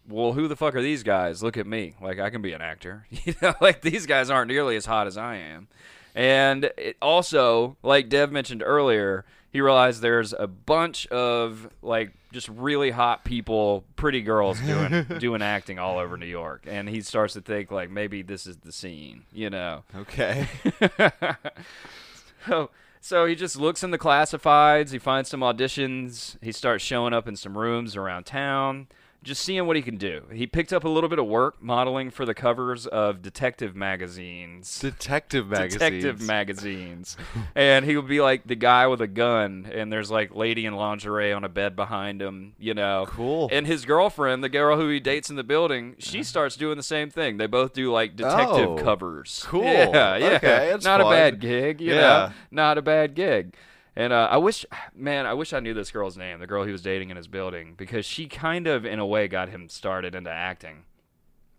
[0.08, 1.42] Well, who the fuck are these guys?
[1.42, 1.96] Look at me.
[2.02, 3.08] Like I can be an actor.
[3.24, 5.70] You know, like these guys aren't nearly as hot as I am.
[6.14, 12.50] And it also, like Dev mentioned earlier, he realized there's a bunch of like just
[12.50, 17.34] really hot people, pretty girls doing doing acting all over New York, and he starts
[17.36, 19.84] to think like maybe this is the scene, you know.
[19.96, 20.48] Okay.
[22.48, 22.72] So
[23.04, 27.28] so he just looks in the classifieds, he finds some auditions, he starts showing up
[27.28, 28.88] in some rooms around town,
[29.24, 30.24] just seeing what he can do.
[30.32, 34.80] He picked up a little bit of work modeling for the covers of detective magazines.
[34.80, 35.74] Detective magazines.
[35.74, 37.18] Detective magazines.
[37.56, 40.76] and he would be like the guy with a gun, and there's like lady in
[40.76, 43.06] lingerie on a bed behind him, you know.
[43.08, 43.50] Cool.
[43.52, 46.24] And his girlfriend, the girl who he dates in the building, she uh-huh.
[46.26, 47.38] starts doing the same thing.
[47.38, 48.76] They both do like detective Oh.
[48.76, 49.44] covers.
[49.48, 49.64] Cool.
[49.64, 50.28] Yeah, yeah.
[50.36, 52.02] Okay, Not a bad gig, you Yeah.
[52.02, 52.32] know.
[52.52, 53.56] Not a bad gig.
[53.96, 56.72] And uh, I wish, man, I wish I knew this girl's name, the girl he
[56.72, 60.16] was dating in his building, because she kind of, in a way, got him started
[60.16, 60.86] into acting.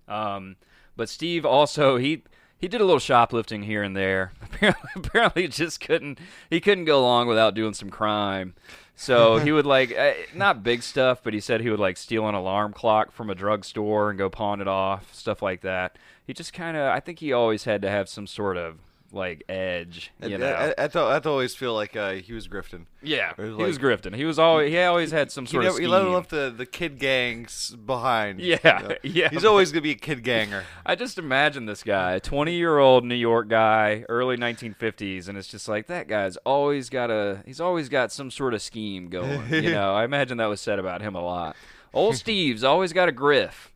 [0.08, 0.56] Um,
[0.96, 2.22] but Steve also he
[2.58, 4.32] he did a little shoplifting here and there.
[4.42, 6.18] Apparently, apparently just couldn't
[6.50, 8.54] he couldn't go long without doing some crime.
[8.96, 12.28] So he would like eh, not big stuff, but he said he would like steal
[12.28, 15.98] an alarm clock from a drugstore and go pawn it off, stuff like that.
[16.26, 18.78] He just kind of I think he always had to have some sort of
[19.14, 20.52] like edge, you I, know.
[20.78, 22.86] I, I, thought, I always feel like uh, he was grifting.
[23.02, 24.14] yeah, was he was grifting.
[24.14, 26.12] He was always he always had some He, sort never, of he let scheme.
[26.12, 28.40] left the, the kid gangs behind.
[28.40, 28.94] Yeah, you know?
[29.02, 29.28] yeah.
[29.30, 30.64] He's always gonna be a kid ganger.
[30.86, 35.48] I just imagine this guy, 20 year old New York guy, early 1950s, and it's
[35.48, 39.52] just like that guy's always got a, he's always got some sort of scheme going.
[39.52, 41.56] You know, I imagine that was said about him a lot.
[41.92, 43.70] Old Steve's always got a griff.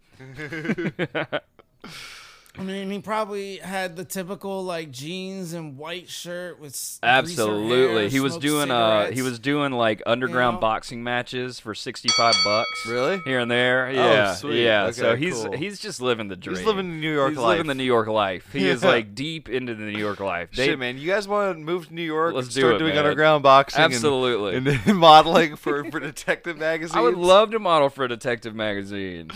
[2.58, 8.08] I mean, he probably had the typical like jeans and white shirt with Absolutely, hair,
[8.08, 10.60] he was doing uh, he was doing like underground know?
[10.62, 12.86] boxing matches for 65 bucks.
[12.88, 13.20] Really?
[13.24, 13.92] Here and there.
[13.92, 14.64] Yeah, sweet.
[14.64, 14.86] yeah.
[14.86, 15.52] Okay, so he's cool.
[15.52, 16.56] he's just living the dream.
[16.56, 17.36] He's living the New York life.
[17.36, 17.50] He's life.
[17.58, 18.52] living the New York life.
[18.52, 20.50] He is like deep into the New York life.
[20.52, 22.34] They- Shit, man, you guys want to move to New York?
[22.34, 23.04] Let's and do start it, doing man.
[23.04, 23.82] underground boxing.
[23.82, 24.56] Absolutely.
[24.56, 26.96] And, then modeling for for detective magazines.
[26.96, 29.30] I would love to model for a detective magazine.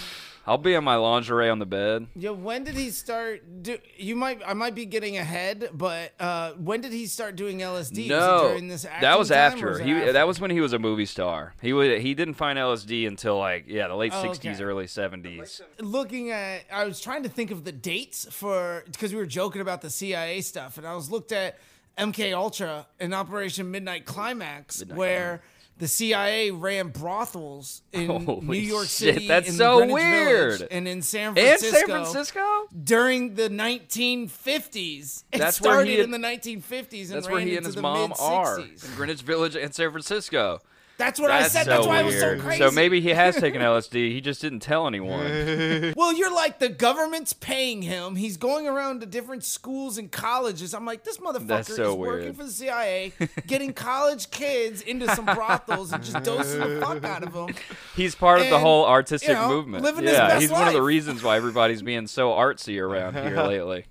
[0.47, 2.09] I'll be in my lingerie on the bed.
[2.17, 3.63] Yeah, when did he start?
[3.63, 7.59] Do you might I might be getting ahead, but uh, when did he start doing
[7.61, 7.99] LSD?
[8.01, 9.79] Was No, this that was acting time, or after.
[9.79, 10.13] was it He after?
[10.15, 11.55] that was when he was a movie star.
[11.63, 14.63] He would he didn't find LSD until like yeah the late Oh, '60s, okay.
[14.65, 15.61] early '70s.
[15.79, 19.61] looking at I was trying to think of the dates for because we were joking
[19.63, 21.59] about the CIA stuff and I was looked at
[21.99, 25.43] MK Ultra and Operation Midnight Climax where
[25.83, 30.53] the CIA ran brothels in Holy New York shit, City that's in so Greenwich weird.
[30.59, 32.41] Village, and in San And Francisco San Francisco.
[32.85, 35.25] during the 1950s.
[35.33, 37.57] It That's where started he had- in the 1950s and That's ran where he into
[37.59, 38.85] and his the mom mid-60s.
[38.89, 40.61] in Greenwich Village and San Francisco.
[41.03, 41.65] That's what I said.
[41.65, 42.59] so That's why it was so weird.
[42.59, 44.13] So maybe he has taken LSD.
[44.13, 45.93] He just didn't tell anyone.
[45.97, 48.17] Well, you're like the government's paying him.
[48.17, 50.75] He's going around to different schools and colleges.
[50.75, 53.13] I'm like, this motherfucker That's so is working for the CIA,
[53.47, 57.55] getting college kids into some brothels and just dosing the fuck out of them.
[57.97, 60.03] He's part of the whole artistic you know, movement.
[60.03, 63.85] yeah, he's one of the reasons why everybody's being so artsy around here lately.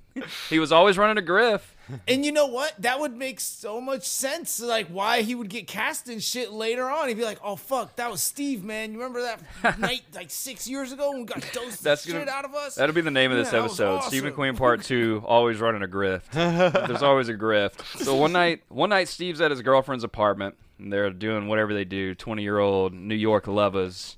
[0.49, 1.75] He was always running a griff.
[2.07, 2.73] And you know what?
[2.81, 4.61] That would make so much sense.
[4.61, 7.09] Like why he would get cast in shit later on.
[7.09, 8.93] He'd be like, "Oh fuck, that was Steve, man.
[8.93, 9.21] You remember
[9.63, 12.45] that night like six years ago when we got dosed That's the gonna- shit out
[12.45, 14.03] of us?" That'll be the name of this Yeah, episode.
[14.03, 14.35] Steve awesome.
[14.37, 16.31] McQueen Part Two, always running a grift.
[16.87, 17.81] There's always a grift.
[18.03, 21.83] So one night, one night, Steve's at his girlfriend's apartment, and they're doing whatever they
[21.85, 22.15] do.
[22.15, 24.15] Twenty-year-old New York lovers,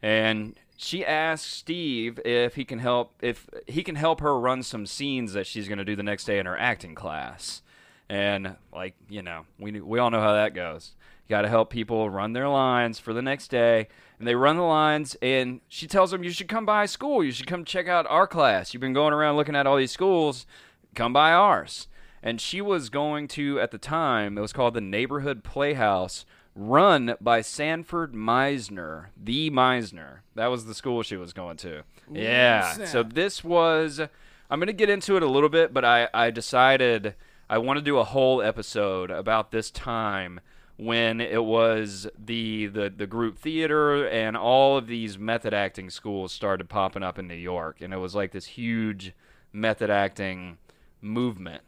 [0.00, 4.86] and she asks Steve if he can help if he can help her run some
[4.86, 7.62] scenes that she's going to do the next day in her acting class.
[8.08, 10.94] And like you know, we we all know how that goes.
[11.26, 14.56] You got to help people run their lines for the next day, and they run
[14.56, 15.16] the lines.
[15.20, 17.24] And she tells them, "You should come by school.
[17.24, 18.72] You should come check out our class.
[18.72, 20.46] You've been going around looking at all these schools.
[20.94, 21.88] Come by ours."
[22.22, 24.36] And she was going to at the time.
[24.36, 26.24] It was called the Neighborhood Playhouse,
[26.56, 30.20] run by Sanford Meisner, the Meisner.
[30.34, 31.82] That was the school she was going to.
[32.10, 32.72] yeah.
[32.86, 34.00] So this was.
[34.48, 37.14] I'm going to get into it a little bit, but I, I decided
[37.50, 40.40] I want to do a whole episode about this time
[40.76, 46.32] when it was the, the, the group theater and all of these method acting schools
[46.32, 47.80] started popping up in New York.
[47.80, 49.14] And it was like this huge
[49.52, 50.58] method acting
[51.00, 51.62] movement.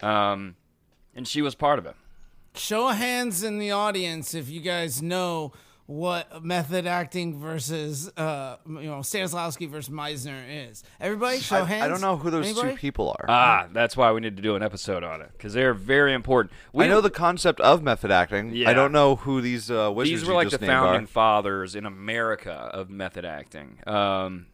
[0.00, 0.56] Um,
[1.14, 1.94] and she was part of it.
[2.56, 5.52] Show of hands in the audience if you guys know
[5.86, 10.82] what method acting versus uh you know Stanislavski versus Meisner is.
[11.00, 11.84] Everybody, show I, hands.
[11.84, 12.72] I don't know who those Anybody?
[12.72, 13.26] two people are.
[13.28, 16.52] Ah, that's why we need to do an episode on it because they're very important.
[16.72, 18.52] We I know the concept of method acting.
[18.52, 18.68] Yeah.
[18.70, 21.04] I don't know who these uh, wizards these were you like the just named founding
[21.04, 21.06] are.
[21.06, 23.78] fathers in America of method acting.
[23.86, 24.46] Um,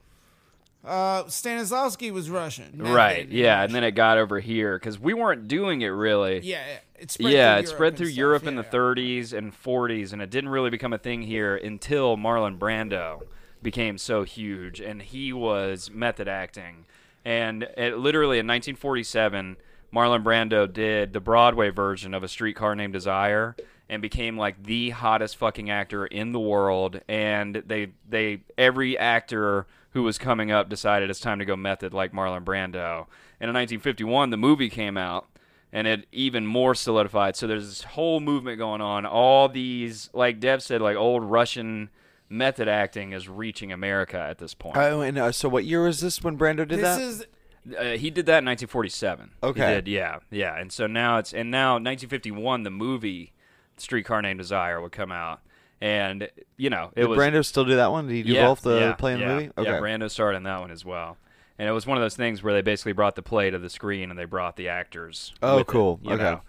[0.85, 2.73] Uh, Stanislavski was Russian.
[2.77, 6.40] right, yeah, and then it got over here because we weren't doing it really.
[6.40, 8.07] yeah, yeah, it spread yeah, through it spread through.
[8.09, 8.71] Europe Yeah, in the yeah.
[8.71, 13.23] 30s and 40s, and it didn't really become a thing here until Marlon Brando
[13.62, 16.85] became so huge, and he was method acting.
[17.25, 19.57] And it, literally in 1947,
[19.95, 23.55] Marlon Brando did the Broadway version of A Streetcar Named Desire
[23.88, 27.01] and became like the hottest fucking actor in the world.
[27.09, 31.93] And they they every actor who was coming up decided it's time to go method
[31.95, 33.07] like Marlon Brando.
[33.41, 35.29] And in 1951, the movie came out
[35.73, 37.37] and it even more solidified.
[37.37, 39.07] So there's this whole movement going on.
[39.07, 41.91] All these, like Dev said, like old Russian
[42.29, 44.77] method acting is reaching America at this point.
[44.77, 46.99] Oh, and uh, so what year was this when Brando did that?
[46.99, 47.77] This that?
[47.77, 49.31] is Uh, he did that in 1947.
[49.43, 49.61] Okay.
[49.61, 50.59] He did, yeah, yeah.
[50.59, 53.33] And so now it's and now 1951, the movie
[53.77, 55.41] Streetcar Named Desire would come out,
[55.83, 58.07] and you know it did was Brando still do that one?
[58.07, 59.51] Did he do yeah, both the yeah, play and yeah, the movie?
[59.59, 59.71] Okay.
[59.71, 61.18] Yeah, Brando starred in that one as well.
[61.59, 63.68] And it was one of those things where they basically brought the play to the
[63.68, 65.35] screen and they brought the actors.
[65.42, 66.01] Oh, it, cool.
[66.03, 66.23] you Okay.
[66.23, 66.42] know?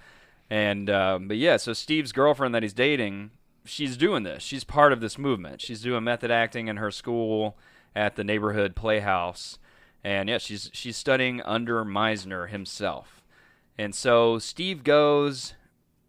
[0.49, 3.31] And um, but yeah, so Steve's girlfriend that he's dating,
[3.65, 4.43] she's doing this.
[4.43, 5.61] She's part of this movement.
[5.61, 7.57] She's doing method acting in her school
[7.95, 9.57] at the neighborhood playhouse,
[10.03, 13.23] and yeah, she's she's studying under Meisner himself.
[13.79, 15.55] And so Steve goes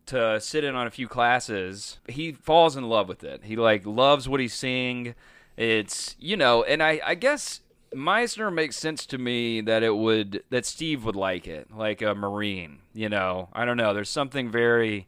[0.07, 1.99] to sit in on a few classes.
[2.09, 3.43] He falls in love with it.
[3.45, 5.15] He like loves what he's seeing.
[5.57, 7.61] It's you know, and I I guess
[7.95, 12.15] Meisner makes sense to me that it would that Steve would like it, like a
[12.15, 12.81] Marine.
[12.93, 13.95] You know, I don't know.
[13.95, 15.07] There's something very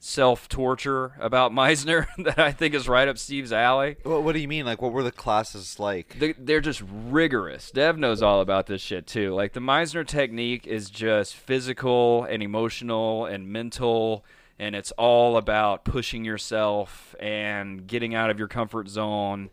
[0.00, 3.96] self torture about Meisner that I think is right up Steve's alley.
[4.02, 4.64] What, what do you mean?
[4.66, 6.18] Like, what were the classes like?
[6.18, 7.70] They- They're just rigorous.
[7.70, 9.34] Dev knows all about this shit too.
[9.34, 14.24] Like the Meisner technique is just physical and emotional and mental,
[14.58, 19.50] and it's all about pushing yourself and getting out of your comfort zone.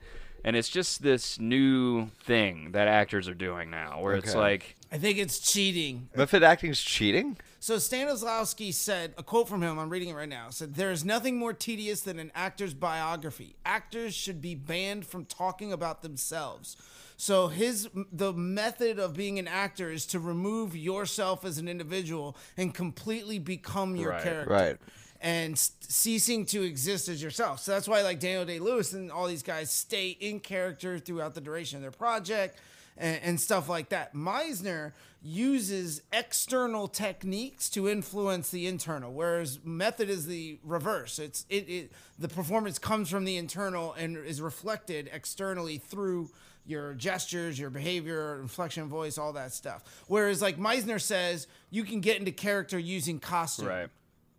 [0.47, 4.37] And it's just this new thing that actors are doing now, where it's Okay.
[4.37, 6.07] like, I think it's cheating.
[6.15, 7.35] Method acting's cheating?
[7.59, 9.77] So Stanislavski said a quote from him.
[9.77, 10.49] I'm reading it right now.
[10.49, 13.57] Said there is nothing more tedious than an actor's biography.
[13.65, 16.77] Actors should be banned from talking about themselves.
[17.17, 22.37] So his the method of being an actor is to remove yourself as an individual
[22.55, 24.23] and completely become your Right.
[24.23, 24.49] character.
[24.53, 24.77] Right.
[25.19, 27.59] And ceasing to exist as yourself.
[27.59, 31.33] So that's why like Daniel Day Lewis and all these guys stay in character throughout
[31.33, 32.59] the duration of their project
[32.97, 34.13] and, and stuff like that.
[34.13, 41.19] Meisner uses external techniques to influence the internal, whereas method is the reverse.
[41.19, 46.29] It's it, it the performance comes from the internal and is reflected externally through
[46.65, 49.83] your gestures, your behavior, inflection, voice, all that stuff.
[50.07, 53.89] Whereas like Meisner says, you can get into character using costume right.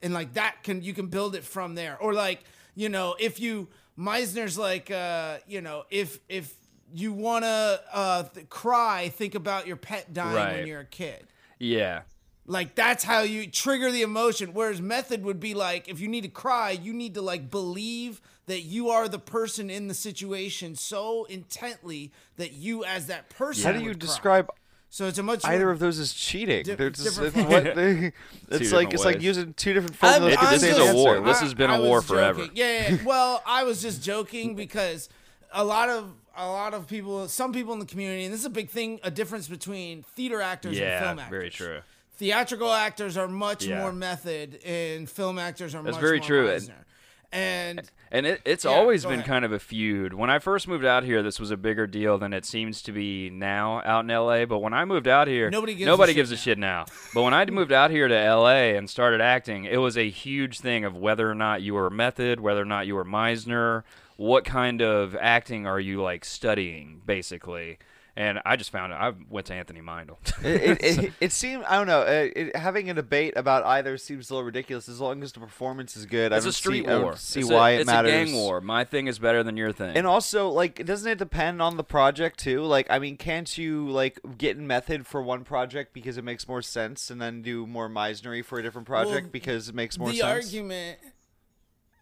[0.03, 1.97] And like that can you can build it from there.
[1.99, 2.43] Or like
[2.75, 6.55] you know if you meisner's like uh you know if if
[6.95, 11.27] you want to uh th- cry think about your pet dying when you're a kid.
[11.59, 12.03] Yeah,
[12.47, 14.55] like that's how you trigger the emotion.
[14.55, 18.21] Whereas method would be like if you need to cry you need to like believe
[18.47, 23.65] that you are the person in the situation so intently that you as that person
[23.65, 23.99] How do you cry.
[23.99, 24.51] describe
[24.91, 26.65] so it's a much either of those is cheating?
[26.65, 28.13] Di- They're just, it's what they,
[28.51, 30.35] it's like it's like using two different I'm- formulas.
[30.35, 30.95] It- for the this is a answer.
[30.95, 31.21] war.
[31.21, 32.47] This has been a war forever.
[32.55, 32.99] Yeah, yeah.
[33.05, 35.09] Well, I was just joking because
[35.53, 38.47] a lot of a lot of people, some people in the community, and this is
[38.47, 41.31] a big thing, a difference between theater actors and film actors.
[41.31, 41.81] very true.
[42.17, 43.81] Theatrical actors are much Yeah.
[43.81, 46.85] more method, and film actors are That's much very more true, and- Meisner.
[47.33, 49.27] And And it, it's Yeah, always been ahead.
[49.27, 50.15] kind of a feud.
[50.15, 52.93] When I first moved out here, this was a bigger deal than it seems to
[52.93, 54.47] be now out in LA.
[54.47, 56.87] But when I moved out here, Nobody gives a nobody shit a shit now.
[57.15, 60.61] But when I moved out here to LA and started acting, it was a huge
[60.61, 63.83] thing of whether or not you were method, whether or not you were Meisner,
[64.17, 67.79] what kind of acting are you like studying, basically.
[68.19, 68.97] And I just found it.
[68.97, 70.17] I went to Anthony Meindl.
[70.45, 72.03] it, it, it, it seemed I don't know.
[72.03, 74.89] It, it, having a debate about either seems a little ridiculous.
[74.89, 77.03] As long as the performance is good, I it's don't a street see, I don't
[77.05, 77.17] war.
[77.17, 78.11] see it's why a, it it's matters.
[78.13, 78.61] a gang war.
[78.61, 79.97] My thing is better than your thing.
[79.97, 82.63] And also, like, doesn't it depend on the project too?
[82.65, 86.49] Like, I mean, can't you like get in method for one project because it makes
[86.49, 89.97] more sense, and then do more Meisnery for a different project Well, because it makes
[89.97, 90.47] more the sense?
[90.47, 90.99] argument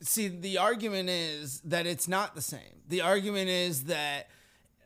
[0.01, 4.29] see the argument is that it's not the same the argument is that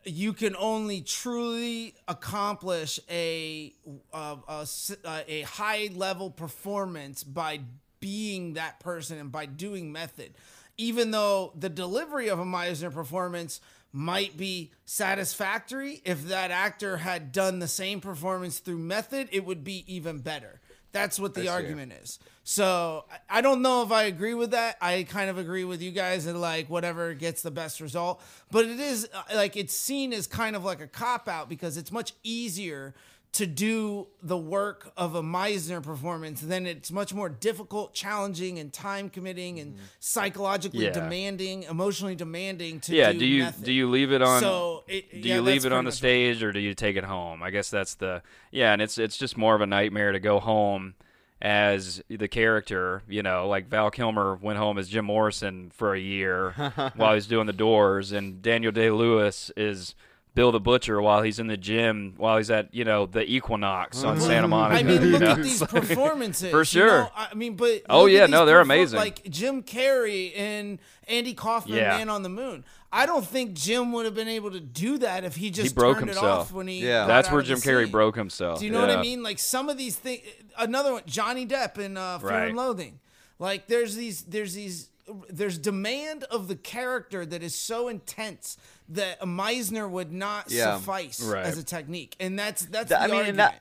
[0.04, 3.74] you can only truly accomplish a
[4.14, 7.60] a high level performance by
[8.00, 10.32] being that person and by doing method
[10.80, 13.60] even though the delivery of a Meisner performance
[13.92, 19.62] might be satisfactory, if that actor had done the same performance through method, it would
[19.62, 20.58] be even better.
[20.92, 22.18] That's what the argument is.
[22.42, 24.76] So I- don't know if I agree with that.
[24.80, 28.20] I kind of agree with you guys and like whatever gets the best result.
[28.50, 31.76] But it is uh, like it's seen as kind of like a cop out because
[31.76, 32.94] it's much easier
[33.32, 38.72] to do the work of a Meisner performance then it's much more difficult, challenging, and
[38.72, 39.84] time committing and mm-hmm.
[40.00, 40.90] psychologically Yeah.
[40.90, 43.12] demanding, emotionally demanding to Yeah.
[43.12, 43.20] do.
[43.20, 44.40] Do you do you leave it on?
[44.40, 47.04] So it, do yeah, you leave it on the stage or do you take it
[47.04, 47.42] home?
[47.42, 50.40] I guess that's the yeah, and it's it's just more of a nightmare to go
[50.40, 50.94] home
[51.40, 53.02] as the character.
[53.08, 56.50] You know, like Val Kilmer went home as Jim Morrison for a year
[56.96, 59.94] while he's doing the Doors, and Daniel Day Lewis is.
[60.34, 64.04] Bill the Butcher while he's in the gym, while he's at you know the Equinox
[64.04, 64.78] on Santa Monica.
[64.80, 65.30] I mean, look know?
[65.32, 66.50] at these performances.
[66.50, 66.86] For you sure.
[67.02, 67.10] know?
[67.16, 68.98] I mean, but Oh, yeah, no, they're perfor- amazing.
[69.00, 71.96] Like Jim Carrey and Andy Kaufman, Yeah.
[71.98, 72.64] Man on the Moon.
[72.92, 75.98] I don't think Jim would have been able to do that if he just broke
[75.98, 76.40] turned it himself.
[76.48, 76.80] off when he.
[76.80, 77.02] Yeah.
[77.02, 77.92] got That's out where of Jim Carrey scene.
[77.92, 78.58] broke himself.
[78.60, 79.22] Do you know what I mean?
[79.22, 80.22] Like some of these things.
[80.58, 82.48] Another one, Johnny Depp in uh, Fear Right.
[82.48, 82.98] and Loathing.
[83.38, 84.90] Like there's these, there's these,
[85.28, 88.56] there's demand of the character that is so intense
[88.90, 90.76] that a Meisner would not Yeah.
[90.76, 91.44] suffice Right.
[91.46, 93.54] as a technique, and that's that's Th- the I mean, argument.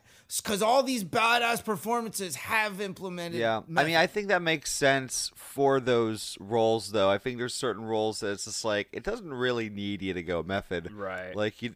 [0.44, 3.40] Because all these badass performances have implemented.
[3.40, 3.96] Yeah, I mean.
[3.96, 7.10] I think that makes sense for those roles, though.
[7.10, 10.22] I think there's certain roles that it's just like it doesn't really need you to
[10.22, 11.36] go method, Right.
[11.36, 11.74] Like you,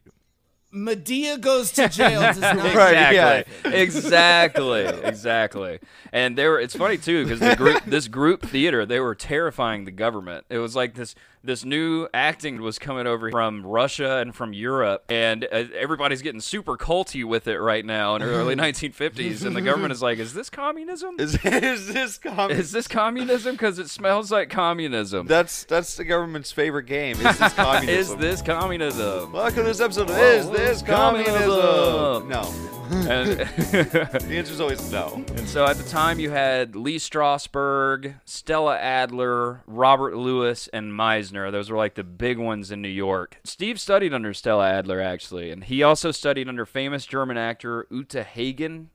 [0.71, 2.21] Madea goes to jail.
[2.21, 3.43] Does not Right, yeah.
[3.65, 3.73] Exactly.
[3.81, 4.81] exactly.
[5.03, 5.79] Exactly.
[6.11, 6.59] And they were.
[6.59, 10.45] It's funny too because the group, this group theater, they were terrifying the government.
[10.49, 11.15] It was like this.
[11.45, 16.39] This new acting was coming over from Russia and from Europe, and uh, everybody's getting
[16.39, 19.43] super culty with it right now in the early 1950s.
[19.45, 21.17] And the government is like, "Is this communism?
[21.19, 22.55] is, is this common?
[22.55, 23.55] Is this communism?
[23.55, 25.27] Because it smells like communism.
[25.27, 27.17] that's that's the government's favorite game.
[27.17, 28.15] Is this communism?
[28.19, 29.33] Is this communism?
[29.33, 31.41] Welcome to this episode of Is This Communism?
[31.41, 32.29] communism?
[32.29, 32.69] No.
[32.93, 33.39] And-
[34.23, 35.23] The answer's always no.
[35.35, 41.32] And so at the time, you had Lee Strasberg, Stella Adler, Robert Lewis, and Meisner.
[41.51, 43.39] Those were like the big ones in New York.
[43.43, 48.23] Steve studied under Stella Adler, actually, and he also studied under famous German actor Uta
[48.23, 48.89] Hagen.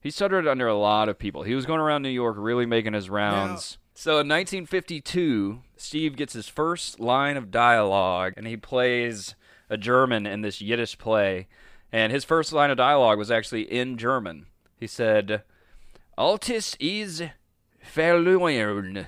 [0.00, 1.42] He studied under a lot of people.
[1.44, 3.78] He was going around New York really making his rounds.
[3.94, 9.34] So in 1952, Steve gets his first line of dialogue, and he plays
[9.70, 11.46] a German in this Yiddish play.
[11.92, 14.46] And his first line of dialogue was actually in German.
[14.80, 15.42] He said,
[16.16, 17.22] Altis is
[17.94, 19.06] verloren.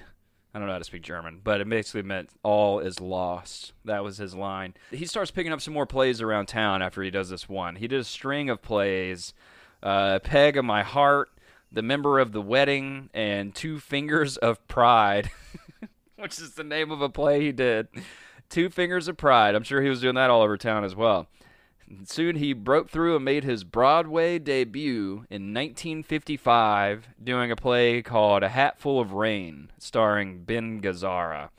[0.54, 3.72] I don't know how to speak German, but it basically meant all is lost.
[3.84, 4.74] That was his line.
[4.92, 7.74] He starts picking up some more plays around town after he does this one.
[7.74, 9.34] He did a string of plays
[9.82, 11.30] uh, Peg of My Heart,
[11.72, 15.28] The Member of the Wedding, and Two Fingers of Pride,
[16.16, 17.88] which is the name of a play he did.
[18.48, 19.56] Two Fingers of Pride.
[19.56, 21.26] I'm sure he was doing that all over town as well.
[22.04, 28.42] Soon he broke through and made his Broadway debut in 1955 doing a play called
[28.42, 31.50] A Hat Full of Rain starring Ben Gazzara.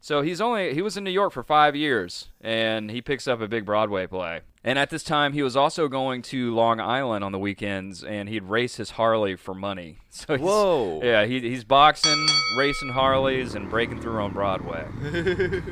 [0.00, 3.40] So he's only he was in New York for 5 years and he picks up
[3.40, 4.40] a big Broadway play.
[4.64, 8.28] And at this time he was also going to Long Island on the weekends and
[8.28, 9.98] he'd race his Harley for money.
[10.10, 11.00] So Whoa.
[11.02, 12.26] Yeah, he, he's boxing,
[12.58, 14.84] racing Harleys and breaking through on Broadway.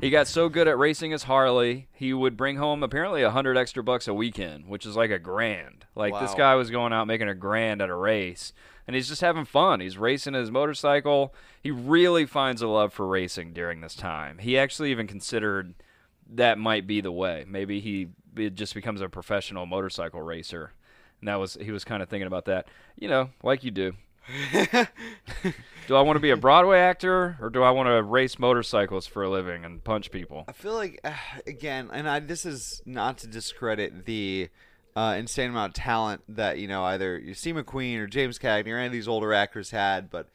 [0.00, 3.58] He got so good at racing his Harley, he would bring home apparently a hundred
[3.58, 5.84] extra bucks a weekend, which is like a grand.
[5.94, 8.54] Like this guy was going out making a grand at a race,
[8.86, 9.80] and he's just having fun.
[9.80, 11.34] He's racing his motorcycle.
[11.62, 14.38] He really finds a love for racing during this time.
[14.38, 15.74] He actually even considered
[16.30, 17.44] that might be the way.
[17.46, 20.72] Maybe he it just becomes a professional motorcycle racer,
[21.20, 22.68] and that was he was kind of thinking about that.
[22.98, 23.92] You know, like you do.
[25.86, 29.06] do I want to be a Broadway actor or do I want to race motorcycles
[29.06, 30.44] for a living and punch people?
[30.48, 31.12] I feel like uh,
[31.46, 34.48] again, and I, this is not to discredit the
[34.96, 38.76] uh, insane amount of talent that you know either Steve McQueen or James Cagney or
[38.76, 40.28] any of these older actors had, but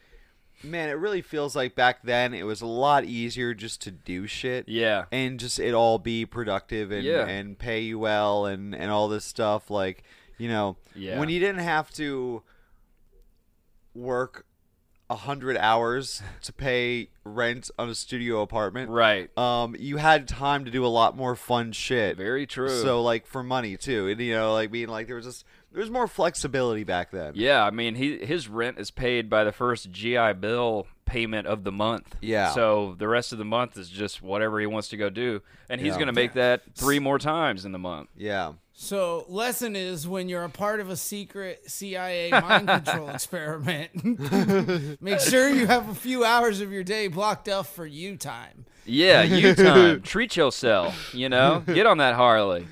[0.63, 4.25] man, it really feels like back then it was a lot easier just to do
[4.27, 4.67] shit.
[4.67, 5.05] Yeah.
[5.11, 7.25] and just it all be productive and Yeah.
[7.27, 10.03] and pay you well and and all this stuff like
[10.37, 11.19] you know Yeah.
[11.19, 12.41] when you didn't have to
[13.95, 14.45] work
[15.09, 19.29] a hundred hours to pay rent on a studio apartment Right.
[19.37, 22.69] um you had time to do a lot more fun shit Very true.
[22.81, 25.81] so like for money too and you know like being like there was just there
[25.81, 29.51] was more flexibility back then Yeah, I mean, he his rent is paid by the
[29.51, 32.15] first GI Bill payment of the month.
[32.21, 32.51] Yeah.
[32.51, 35.79] So the rest of the month is just whatever he wants to go do, and
[35.79, 35.95] he's Yeah.
[35.95, 38.09] going to make that three more times in the month.
[38.17, 38.53] Yeah.
[38.77, 43.91] So, lesson is when you're a part of a secret CIA mind control experiment,
[45.01, 48.65] make sure you have a few hours of your day blocked off for you time.
[48.85, 50.01] Yeah, you time.
[50.03, 51.63] Treat yourself, you know?
[51.65, 52.67] Get on that Harley.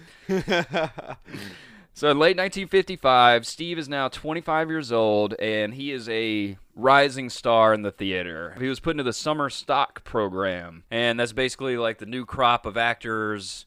[1.93, 7.29] so in late 1955, Steve is now 25 years old and he is a rising
[7.29, 8.55] star in the theater.
[8.59, 12.65] He was put into the summer stock program, and that's basically like the new crop
[12.65, 13.65] of actors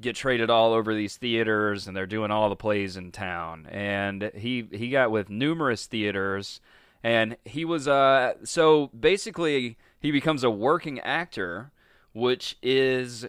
[0.00, 3.66] get traded all over these theaters and they're doing all the plays in town.
[3.70, 6.60] And he he got with numerous theaters
[7.02, 11.72] and he was uh so basically he becomes a working actor
[12.12, 13.26] which is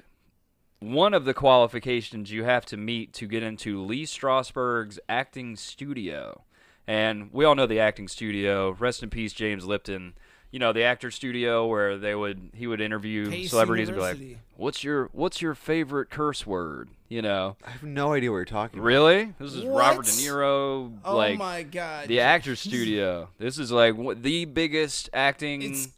[0.80, 6.44] one of the qualifications you have to meet to get into Lee Strasberg's acting studio.
[6.90, 8.72] And we all know the acting studio.
[8.72, 10.14] Rest in peace, James Lipton.
[10.50, 14.02] You know the actor studio where they would he would interview Pace celebrities and be
[14.02, 14.42] like, University.
[14.58, 18.46] "What's your What's your favorite curse word?" You know, I have no idea what you're
[18.46, 18.88] talking about.
[18.88, 19.34] really?
[19.40, 20.06] This is Robert What?
[20.08, 22.08] De Niro, Oh like my god.
[22.08, 23.30] the actor studio.
[23.38, 25.90] This is like what, the biggest acting It's-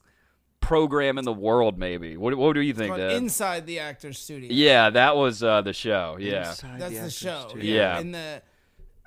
[0.60, 1.78] program in the world.
[1.78, 2.18] Maybe.
[2.18, 2.90] What What do you think?
[2.90, 3.12] Called Dad?
[3.14, 4.50] inside the actor's studio.
[4.52, 6.18] yeah, that was uh, the show.
[6.20, 6.50] Yeah.
[6.50, 7.46] Inside That's the, actor's show.
[7.50, 7.74] studio.
[7.74, 8.00] Yeah.
[8.00, 8.42] And the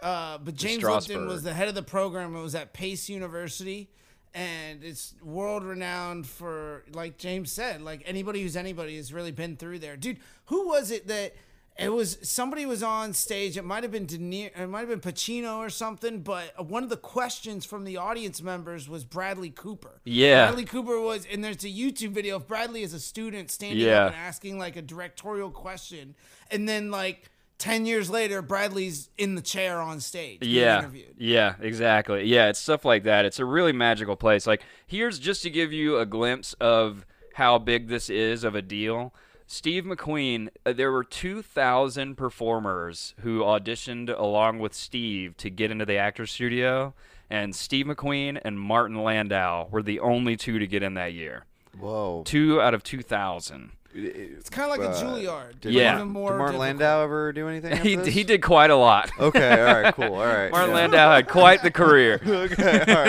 [0.05, 2.37] uh, but James Lipton was the head of the program.
[2.37, 3.89] It was at Pace University,
[4.35, 9.57] and it's world renowned for like James said, like anybody who's anybody has really been
[9.57, 9.97] through there.
[9.97, 11.35] Dude, who was it that?
[11.77, 13.57] It was somebody was on stage.
[13.57, 16.21] It might have been De Niro, it might have been Pacino or something.
[16.21, 20.01] But one of the questions from the audience members was Bradley Cooper.
[20.05, 20.45] Yeah.
[20.47, 24.05] Bradley Cooper was, and there's a YouTube video of Bradley as a student standing Yeah.
[24.05, 26.15] up and asking like a directorial question,
[26.49, 27.29] and then like
[27.65, 30.41] ten years later, Bradley's in the chair on stage.
[30.41, 30.79] being Yeah.
[30.81, 31.15] interviewed.
[31.19, 32.25] Yeah, exactly.
[32.25, 33.25] Yeah, it's stuff like that.
[33.25, 34.47] It's a really magical place.
[34.47, 38.63] Like, here's just to give you a glimpse of how big this is of a
[38.63, 39.15] deal.
[39.47, 45.85] Steve McQueen, uh, there were 2,000 performers who auditioned along with Steve to get into
[45.85, 46.95] the actor's studio,
[47.31, 51.45] and Steve McQueen and Martin Landau were the only two to get in that year.
[51.79, 52.23] Whoa.
[52.25, 53.73] Two out of 2,000.
[53.97, 55.61] It's kind of like a Uh, Juilliard.
[55.61, 55.95] Did, Yeah.
[55.95, 56.81] Even more did Martin difficult.
[56.81, 57.73] Landau ever do anything?
[57.75, 58.09] After He, this?
[58.09, 59.11] he did quite a lot.
[59.21, 59.61] Okay.
[59.67, 59.95] All right.
[59.95, 60.15] Cool.
[60.15, 60.51] All right.
[60.51, 60.77] Martin yeah.
[60.77, 62.21] Landau had quite the career.
[62.27, 62.85] Okay.
[62.89, 63.05] All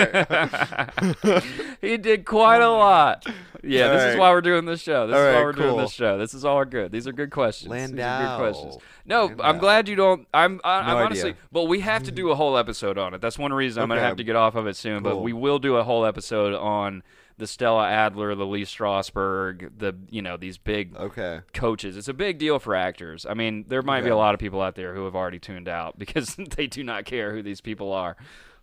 [1.34, 1.42] right.
[1.80, 3.26] he did quite a lot.
[3.62, 5.06] Yeah, All this is why we're doing this show.
[5.08, 6.18] This All is why right, we're doing this show.
[6.18, 6.92] This is all good.
[6.92, 7.72] These are good questions.
[7.72, 8.38] These are Landau.
[8.38, 8.78] good questions.
[9.06, 10.26] No, I'm glad you don't.
[10.32, 10.60] I'm.
[10.62, 11.42] I, I'm No honestly, idea.
[11.50, 13.20] but we have to do a whole episode on it.
[13.20, 15.02] That's one reason I'm gonna have to get off of it soon.
[15.02, 17.02] But we will do a whole episode on
[17.38, 21.40] the Stella Adler, the Lee Strasberg, the you know these big Okay.
[21.52, 21.96] coaches.
[21.96, 23.26] It's a big deal for actors.
[23.26, 25.68] I mean, there might be a lot of people out there who have already tuned
[25.68, 28.16] out because they do not care who these people are.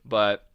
[0.05, 0.47] But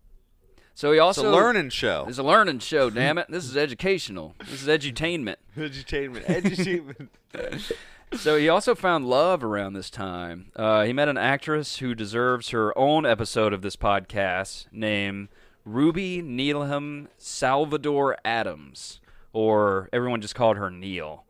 [0.74, 2.06] so he It's also a learning show.
[2.08, 3.26] It's a learning show, damn it.
[3.28, 4.34] This is educational.
[4.48, 5.36] This is edutainment.
[5.56, 6.24] Edutainment.
[6.26, 7.72] Edutainment.
[8.14, 10.50] So he also found love around this time.
[10.56, 15.28] Uh, he met an actress who deserves her own episode of this podcast named
[15.68, 19.00] Ruby Neilam Salvador Adams,
[19.34, 21.20] or everyone just called her Neile.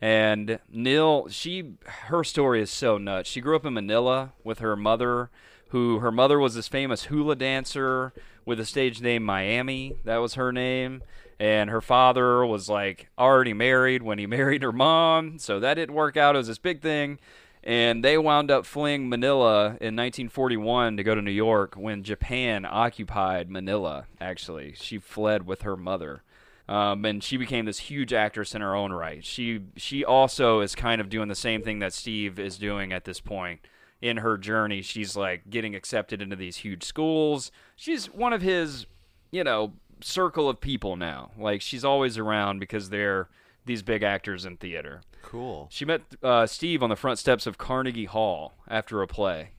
[0.00, 1.72] And Neile, she,
[2.06, 3.28] her story is so nuts.
[3.28, 5.28] She grew up in Manila with her mother,
[5.70, 8.12] who her mother was this famous hula dancer
[8.46, 9.96] with a stage name Miami.
[10.04, 11.02] That was her name.
[11.40, 15.96] And her father was like already married when he married her mom, so that didn't
[15.96, 16.36] work out.
[16.36, 17.18] It was this big thing.
[17.62, 22.64] And they wound up fleeing Manila in 1941 to go to New York when Japan
[22.64, 24.74] occupied Manila, actually.
[24.76, 26.22] She fled with her mother.
[26.70, 29.24] Um, and she became this huge actress in her own right.
[29.24, 33.04] She she also is kind of doing the same thing that Steve is doing at
[33.04, 33.60] this point
[34.00, 34.80] in her journey.
[34.80, 37.50] She's like getting accepted into these huge schools.
[37.74, 38.86] She's one of his,
[39.32, 41.32] you know, circle of people now.
[41.36, 43.28] Like she's always around because they're
[43.66, 45.02] these big actors in theater.
[45.22, 45.68] Cool.
[45.70, 49.50] She met uh, Steve on the front steps of Carnegie Hall after a play,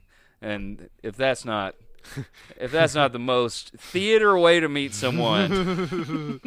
[0.41, 1.75] and if that's not
[2.57, 6.41] if that's not the most theater way to meet someone,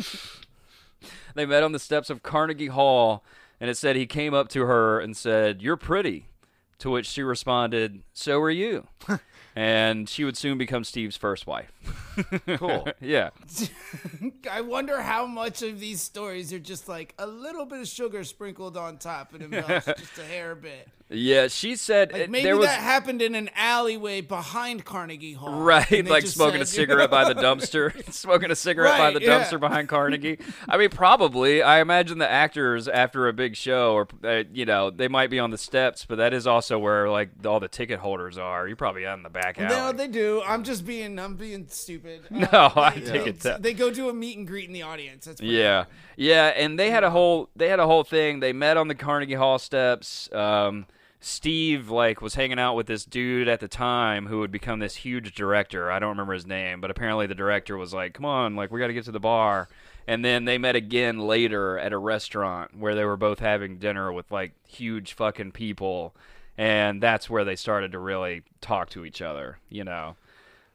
[1.34, 3.24] they met on the steps of Carnegie Hall,
[3.60, 6.26] and it said he came up to her and said, "You're pretty,"
[6.78, 8.88] to which she responded, "So are you."
[9.56, 11.72] and she would soon become Steve's first wife.
[12.46, 12.86] Cool.
[13.00, 13.30] yeah.
[14.50, 18.22] I wonder how much of these stories are just like a little bit of sugar
[18.22, 20.88] sprinkled on top and embellished just a hair bit.
[21.10, 25.34] Yeah, she said Like it- maybe there was that happened in an alleyway behind Carnegie
[25.34, 25.60] Hall.
[25.60, 29.20] Right, like smoking a said, you cigarette by the dumpster, smoking a cigarette by the
[29.20, 29.38] yeah.
[29.44, 30.38] dumpster behind Carnegie.
[30.66, 31.62] I mean, probably.
[31.62, 35.38] I imagine the actors after a big show, or uh, you know, they might be
[35.38, 38.66] on the steps, but that is also where like all the ticket holders are.
[38.66, 39.68] You're probably out in the back alley.
[39.76, 40.42] No, they do.
[40.46, 42.22] I'm just being, I'm being stupid.
[42.34, 44.66] Uh, No, I they- take it they- that- They go do a meet and greet
[44.66, 45.26] in the audience.
[45.26, 45.84] That's Yeah,
[46.16, 48.40] yeah, and they had a whole they had a whole thing.
[48.40, 50.32] They met on the Carnegie Hall steps.
[50.32, 50.86] Um,
[51.20, 54.96] Steve like was hanging out with this dude at the time who would become this
[54.96, 55.90] huge director.
[55.90, 58.78] I don't remember his name, but apparently the director was like, "Come on, like we
[58.78, 59.68] got to get to the bar."
[60.06, 64.12] And then they met again later at a restaurant where they were both having dinner
[64.12, 66.14] with like huge fucking people,
[66.58, 70.16] and that's where they started to really talk to each other, you know.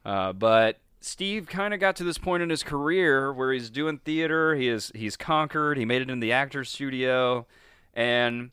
[0.03, 3.99] Uh, but Steve kind of got to this point in his career where he's doing
[3.99, 4.55] theater.
[4.55, 5.77] He is he's conquered.
[5.77, 7.47] He made it in the actor's studio,
[7.93, 8.51] and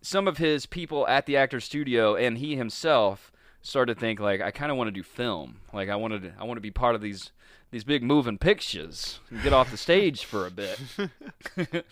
[0.00, 3.30] some of his people at the actor's studio and he himself
[3.62, 5.60] started to think like I kind of want to do film.
[5.72, 7.30] Like I wanted to, I want to be part of these
[7.70, 10.78] these big moving pictures and get off the stage for a bit.
[11.56, 11.84] and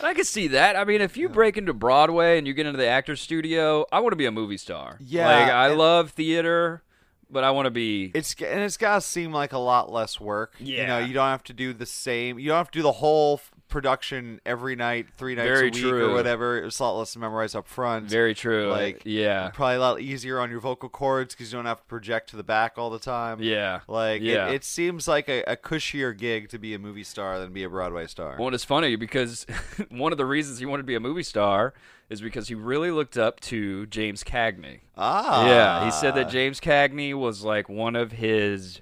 [0.00, 0.76] I can see that.
[0.76, 3.98] I mean, if you break into Broadway and you get into the actor's studio, I
[3.98, 4.98] want to be a movie star.
[5.00, 6.84] Yeah, like I love theater,
[7.30, 10.54] but I want to be It's and it's gotta seem like a lot less work.
[10.58, 10.80] Yeah.
[10.80, 12.38] you know, you don't have to do the same.
[12.38, 15.70] You don't have to do the whole f- production every night, three nights Very a
[15.70, 16.10] week true.
[16.10, 16.58] or whatever.
[16.58, 18.08] It's a lot less to memorize up front.
[18.10, 18.68] very true.
[18.68, 21.84] like yeah, probably a lot easier on your vocal cords because you don't have to
[21.86, 23.42] project to the back all the time.
[23.42, 24.48] yeah, Like yeah.
[24.48, 27.64] it, it seems like a, a cushier gig to be a movie star than be
[27.64, 28.36] a Broadway star.
[28.38, 29.46] Well, it's funny because
[29.88, 31.72] one of the reasons he wanted to be a movie star
[32.10, 34.80] is because he really looked up to James Cagney.
[34.96, 38.80] ah, Yeah, he said that James Cagney was like one of his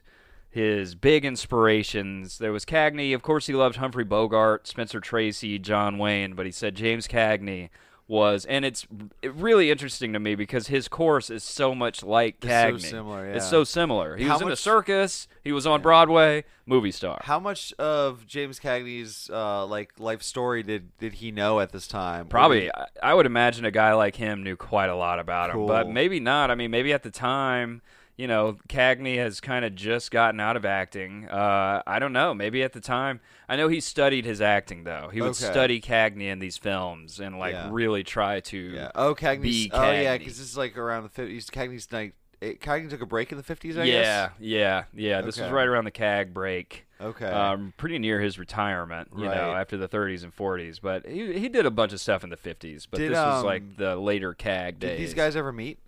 [0.58, 2.38] his big inspirations.
[2.38, 6.52] There was Cagney, of course, he loved Humphrey Bogart, Spencer Tracy, John Wayne, but he
[6.52, 7.70] said James Cagney
[8.08, 8.86] was, and it's
[9.22, 12.80] really interesting to me because his course is so much like It's so Cagney.
[12.80, 14.16] similar, It's so similar.
[14.16, 15.28] He How was in the circus.
[15.44, 16.44] He was on Broadway.
[16.64, 17.20] Movie star.
[17.22, 21.86] How much of James Cagney's uh, like life story did did he know at this
[21.86, 22.26] time?
[22.26, 25.50] Probably, did I, I would imagine a guy like him knew quite a lot about
[25.50, 26.50] him, but maybe not.
[26.50, 27.80] I mean, maybe at the time,
[28.18, 31.26] you know, Cagney has kind of just gotten out of acting.
[31.28, 32.34] Uh, I don't know.
[32.34, 35.08] Maybe at the time, I know he studied his acting though.
[35.10, 35.44] He would Okay.
[35.46, 37.68] study Cagney in these films and like Yeah.
[37.70, 38.58] really try to.
[38.58, 38.90] Yeah.
[38.94, 39.42] Oh, Cagney's.
[39.42, 40.18] Be Oh, yeah, Cagney.
[40.18, 41.48] because this is like around the fifties.
[41.48, 43.76] Cagney's like it, Cagney took a break in the fifties.
[43.78, 43.92] I yeah,
[44.28, 44.30] guess.
[44.40, 45.20] yeah, yeah.
[45.22, 46.86] This was right around the CAG break.
[47.00, 47.26] Okay.
[47.26, 50.80] Um, pretty near his retirement, you know, after the 30s and 40s.
[50.80, 52.86] But he he did a bunch of stuff in the 50s.
[52.90, 54.90] But Did, this was um, like the later CAG days.
[54.90, 55.78] Did these guys ever meet?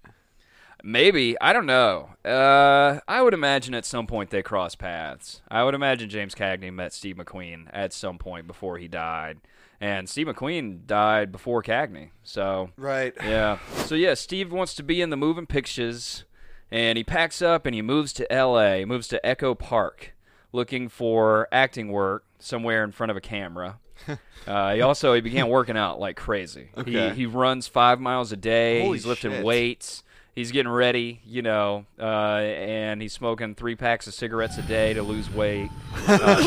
[0.83, 2.11] Maybe I don't know.
[2.25, 5.43] Uh, I would imagine at some point they crossed paths.
[5.51, 9.39] I would imagine James Cagney met Steve McQueen at some point before he died,
[9.81, 12.11] and Steve McQueen died before Cagney.
[12.23, 13.15] So Right.
[13.23, 16.25] yeah, so yeah, Steve wants to be in the moving pictures,
[16.71, 18.79] and he packs up and he moves to L.A.
[18.81, 20.15] He moves to Echo Park,
[20.53, 23.79] looking for acting work somewhere in front of a camera.
[24.47, 26.71] Uh, he also he began working out like crazy.
[26.75, 27.11] Okay.
[27.11, 28.81] He he runs five miles a day.
[28.81, 29.45] Holy he's lifting shit.
[29.45, 30.03] weights.
[30.41, 34.95] He's getting ready, you know, uh, and he's smoking three packs of cigarettes a day
[34.95, 35.69] to lose weight.
[36.09, 36.39] Uh,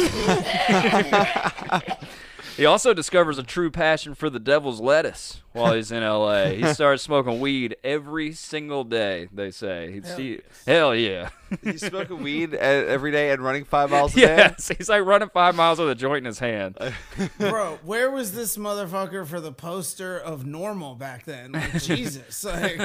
[2.57, 6.55] he also discovers a true passion for the devil's lettuce while he's in L.A.
[6.55, 9.27] He starts smoking weed every single day.
[9.31, 11.29] They say, He'd Hell see- hell yeah,
[11.63, 14.21] He's smoking weed every day and running five miles a day.
[14.21, 14.71] yes.
[14.75, 16.77] He's like running five miles with a joint in his hand.
[17.37, 21.51] Bro, where was this motherfucker for the poster of NORML back then?
[21.51, 22.43] Like, Jesus.
[22.43, 22.77] Like,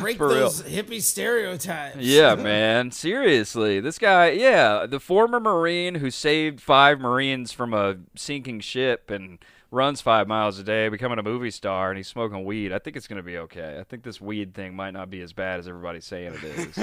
[0.00, 0.34] break For real.
[0.40, 1.96] those hippie stereotypes.
[1.98, 2.90] Yeah, man.
[2.90, 3.78] Seriously.
[3.78, 9.38] This guy, yeah, the former Marine who saved five Marines from a sinking ship and
[9.70, 12.72] runs five miles a day, becoming a movie star, and he's smoking weed.
[12.72, 13.78] I think it's going to be okay.
[13.80, 16.74] I think this weed thing might not be as bad as everybody's saying it is.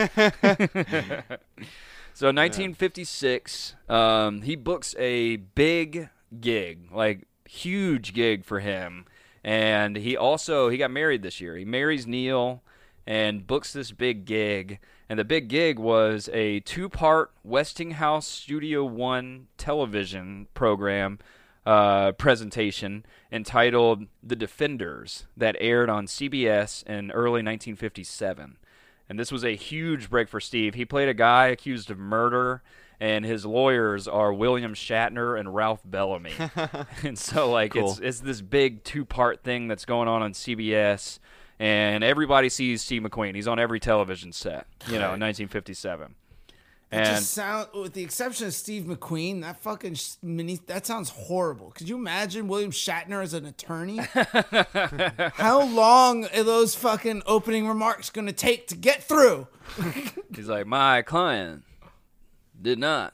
[2.14, 6.10] so, in 1956, um, he books a big
[6.42, 9.06] gig, like huge gig for him.
[9.44, 11.56] And he also he got married this year.
[11.56, 12.60] He marries Neile
[13.08, 14.80] and books this big gig.
[15.10, 21.18] And the big gig was a two-part Westinghouse Studio One television program
[21.66, 28.58] uh, presentation entitled "The Defenders" that aired on CBS in early 1957.
[29.10, 30.76] And this was a huge break for Steve.
[30.76, 32.62] He played a guy accused of murder,
[33.00, 36.34] and his lawyers are William Shatner and Ralph Bellamy.
[37.04, 41.18] and so, like, it's it's this big two-part thing that's going on on CBS,
[41.60, 43.36] and everybody sees Steve McQueen.
[43.36, 46.16] He's on every television set, you know, in 1957.
[46.92, 51.10] It And just sound, with the exception of Steve McQueen, that fucking mini, that sounds
[51.10, 51.72] horrible.
[51.72, 53.98] Could you imagine William Shatner as an attorney?
[55.36, 59.48] How long are those fucking opening remarks going to take to get through?
[60.36, 61.64] he's like, my client
[62.60, 63.14] did not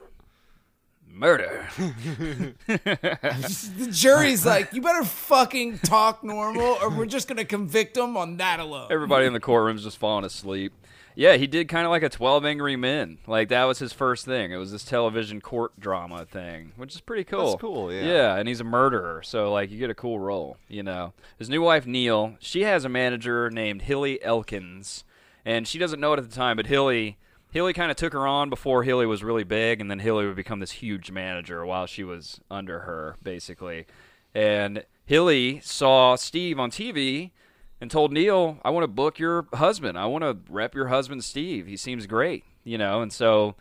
[1.16, 1.66] Murder.
[2.68, 8.36] the jury's like, you better fucking talk normal, or we're just gonna convict him on
[8.38, 8.90] that alone.
[8.92, 10.74] Everybody in the courtroom's just falling asleep.
[11.16, 13.20] Yeah, he did kind of like a 12 Angry Men.
[13.26, 14.52] Like, that was his first thing.
[14.52, 17.52] It was this television court drama thing, which is pretty cool.
[17.52, 18.04] That's cool, yeah.
[18.04, 21.14] Yeah, and he's a murderer, so, like, you get a cool role, you know.
[21.40, 25.06] His new wife, Neile, she has a manager named Hilly Elkins,
[25.46, 27.18] and she doesn't know it at the time, but Hilly.
[27.56, 30.36] Hilly kind of took her on before Hilly was really big, and then Hilly would
[30.36, 33.86] become this huge manager while she was under her, basically.
[34.34, 37.32] And Hilly saw Steve on TV
[37.80, 39.98] and told Neile, I want to book your husband.
[39.98, 41.66] I want to rep your husband, Steve.
[41.66, 43.02] He seems great, you know.
[43.02, 43.56] And so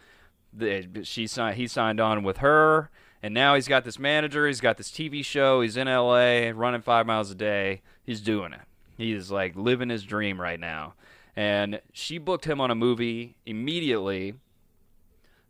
[0.53, 2.91] the, she signed, he signed on with her,
[3.23, 4.49] and now he's got this manager.
[4.49, 5.61] He's got this TV show.
[5.61, 7.83] He's in LA, running five miles a day.
[8.03, 8.63] He's doing it.
[8.99, 10.95] He's like living his dream right now.
[11.37, 14.35] And she booked him on a movie immediately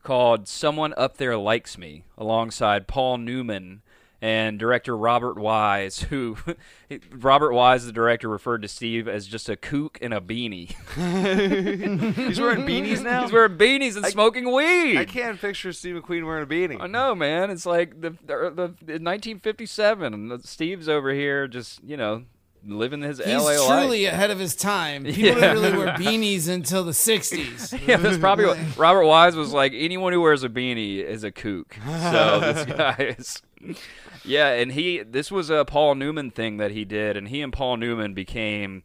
[0.03, 3.83] called Someone Up There Likes Me alongside Paul Newman
[4.25, 6.39] and director Robert Wise, who
[7.11, 10.69] Robert Wise, the director, referred to Steve as just a kook in a beanie.
[12.15, 13.25] He's wearing beanies now.
[13.25, 14.97] He's wearing beanies and smoking weed.
[14.97, 16.81] I can't picture Steve McQueen wearing a beanie.
[16.81, 17.51] I know, man.
[17.51, 22.25] It's like the, the, the, the 1957, Steve's over here just you know
[22.67, 25.05] living his He's LA truly ahead of his time.
[25.05, 25.35] People Yeah.
[25.35, 27.79] didn't really wear beanies until the '60s.
[27.87, 29.73] Yeah, that's probably what Robert Wise was like.
[29.75, 31.77] Anyone who wears a beanie is a kook.
[31.85, 33.43] So this guy is.
[34.25, 37.53] Yeah, and he this was a Paul Newman thing that he did, and he and
[37.53, 38.83] Paul Newman became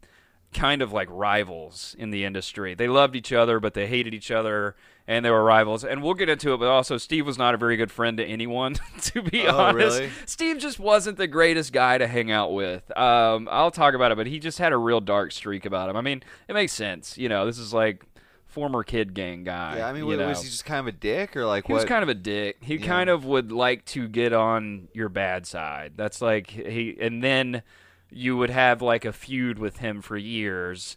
[0.52, 2.74] kind of like rivals in the industry.
[2.74, 4.74] They loved each other, but they hated each other,
[5.10, 5.84] and they were rivals.
[5.84, 8.24] And we'll get into it, but also Steve was not a very good friend to
[8.24, 9.98] anyone, to be Oh, honest.
[9.98, 10.10] really?
[10.24, 12.96] Steve just wasn't the greatest guy to hang out with.
[12.96, 15.96] Um, I'll talk about it, but he just had a real dark streak about him.
[15.96, 17.18] I mean, it makes sense.
[17.18, 18.04] You know, this is like
[18.46, 19.78] former kid gang guy.
[19.78, 20.28] Yeah, I mean, was know.
[20.28, 21.78] he just kind of a dick or like He what?
[21.80, 22.58] was kind of a dick.
[22.60, 22.86] He Yeah.
[22.86, 25.94] kind of would like to get on your bad side.
[25.96, 27.62] That's like he, and then
[28.10, 30.96] you would have like a feud with him for years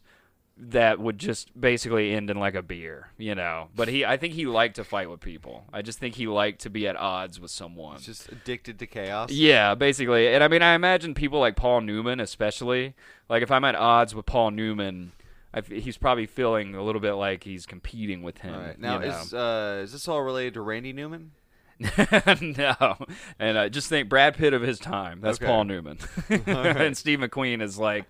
[0.70, 3.70] that would just basically end in like a beer, you know.
[3.76, 5.66] But he, I think he liked to fight with people.
[5.74, 7.98] I just think he liked to be at odds with someone.
[7.98, 9.32] He's just addicted to chaos.
[9.32, 10.34] Yeah, basically.
[10.34, 12.96] And I mean, I imagine people like Paul Newman, especially.
[13.30, 15.12] Like, if I'm at odds with Paul Newman,
[15.54, 18.54] I f he's probably feeling a little bit like he's competing with him.
[18.54, 18.80] All right.
[18.80, 19.20] Now you know?
[19.20, 21.32] is uh, is this all related to Randy Newman?
[21.80, 22.96] no,
[23.40, 25.20] and I just think Brad Pitt of his time.
[25.22, 25.48] That's Okay.
[25.48, 25.98] Paul Newman,
[26.30, 28.06] and Steve McQueen is like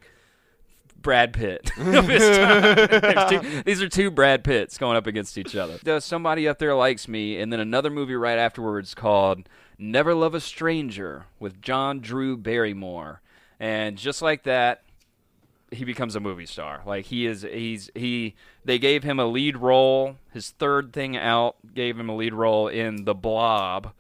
[1.04, 3.30] Brad Pitt of his time.
[3.30, 5.99] Two- these are two Brad Pitts going up against each other.
[5.99, 9.47] Somebody up there likes me, and then another movie right afterwards called
[9.78, 13.22] Never Love a Stranger with John Drew Barrymore,
[13.60, 14.84] and just like that,
[15.72, 16.82] he becomes a movie star.
[16.86, 20.18] Like he is he's he they gave him a lead role.
[20.32, 23.91] His third thing out gave him a lead role in The Blob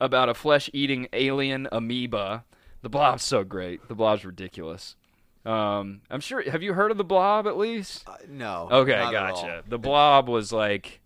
[0.00, 2.44] about a flesh-eating alien amoeba.
[2.82, 3.86] The Blob's so great.
[3.88, 4.96] The Blob's ridiculous.
[5.44, 8.04] Um, I'm sure have you heard of The Blob at least?
[8.06, 8.68] Uh, no.
[8.70, 9.42] Okay, not at all.
[9.42, 9.64] gotcha.
[9.66, 11.00] The Blob was like,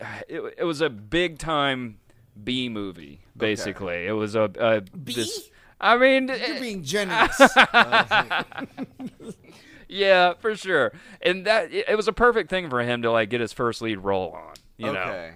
[0.28, 1.98] it, it was a big time
[2.42, 3.20] B movie.
[3.36, 5.50] Basically, it was a, a this.
[5.80, 7.38] I mean, You're being generous.
[9.88, 10.92] yeah, for sure.
[11.20, 13.82] And that it, it was a perfect thing for him to like get his first
[13.82, 14.54] lead role on.
[14.78, 15.32] You know, okay.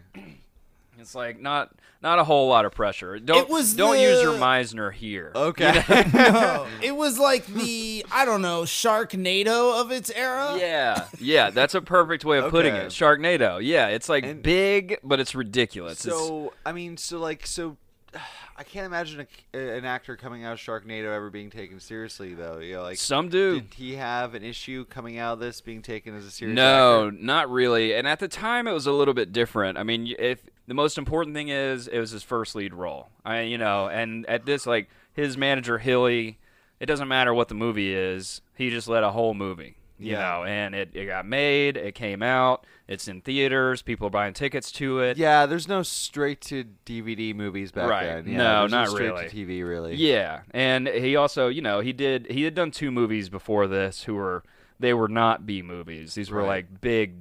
[1.00, 1.70] It's like not
[2.02, 3.18] not a whole lot of pressure.
[3.18, 5.32] Don't It was don't use your Meisner here.
[5.34, 5.84] Okay.
[6.14, 10.56] no, it was like the I don't know Sharknado of its era.
[10.58, 12.84] Yeah, yeah, that's a perfect way of putting Okay.
[12.86, 12.90] it.
[12.90, 13.60] Sharknado.
[13.62, 16.04] Yeah, it's like And- big, but it's ridiculous.
[16.06, 17.76] It's- so I mean, so like, so
[18.56, 22.58] I can't imagine a, an actor coming out of Sharknado ever being taken seriously, though.
[22.58, 23.60] You know, like some do.
[23.60, 26.56] Did he have an issue coming out of this being taken as a serious?
[26.56, 27.16] No, actor?
[27.22, 27.94] not really.
[27.94, 29.78] And at the time, it was a little bit different.
[29.78, 30.40] I mean, if
[30.70, 34.24] the most important thing is it was his first lead role, I you know, and
[34.26, 36.38] at this like his manager Hilly,
[36.78, 39.78] it doesn't matter what the movie is, he just let a whole movie.
[39.98, 40.18] You Yeah.
[40.20, 44.32] know, and it, it got made, it came out, it's in theaters, people are buying
[44.32, 45.16] tickets to it.
[45.16, 48.04] Yeah, there's no straight to DVD movies back Right.
[48.06, 48.28] then.
[48.28, 49.28] Yeah, No, not straight really.
[49.28, 49.96] to TV, really.
[49.96, 54.04] Yeah, and he also, you know, he did he had done two movies before this
[54.04, 54.44] who were
[54.78, 56.14] they were not B movies.
[56.14, 56.46] These were Right.
[56.64, 57.14] like big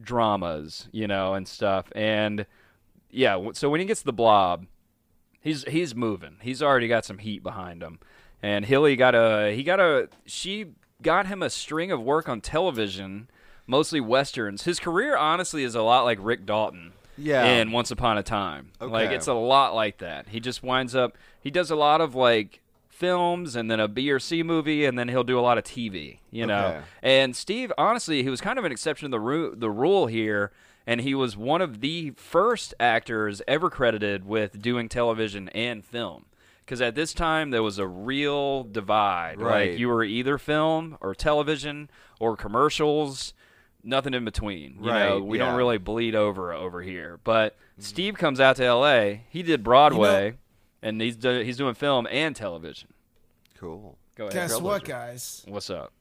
[0.00, 1.92] dramas, you know, and stuff.
[1.94, 2.46] And
[3.10, 4.66] yeah, so when he gets the blob,
[5.40, 6.36] he's he's moving.
[6.42, 7.98] He's already got some heat behind him.
[8.42, 10.66] And Hilly got a he got a she
[11.02, 13.28] got him a string of work on television,
[13.66, 14.64] mostly westerns.
[14.64, 17.44] His career honestly is a lot like Rick Dalton Yeah.
[17.44, 18.72] in Once Upon a Time.
[18.80, 20.28] Like it's a lot like that.
[20.28, 24.10] He just winds up he does a lot of like films and then a B
[24.10, 26.66] or C movie and then he'll do a lot of TV, you know.
[26.66, 26.80] Okay.
[27.02, 30.52] And Steve honestly, he was kind of an exception to the ru- the rule here
[30.86, 36.26] and he was one of the first actors ever credited with doing television and film.
[36.64, 39.40] Because at this time there was a real divide.
[39.40, 39.70] Right.
[39.70, 43.34] Like you were either film or television or commercials,
[43.82, 44.76] nothing in between.
[44.80, 45.46] You know, Right, we yeah.
[45.46, 47.18] don't really bleed over over here.
[47.22, 47.82] But mm-hmm.
[47.82, 49.24] Steve comes out to L.A.
[49.28, 50.34] He did Broadway,
[50.82, 52.92] and he's do, he's doing film and television.
[53.58, 53.96] Cool.
[54.16, 54.34] Go ahead.
[54.34, 55.44] Guess what, guys?
[55.46, 55.92] What's up?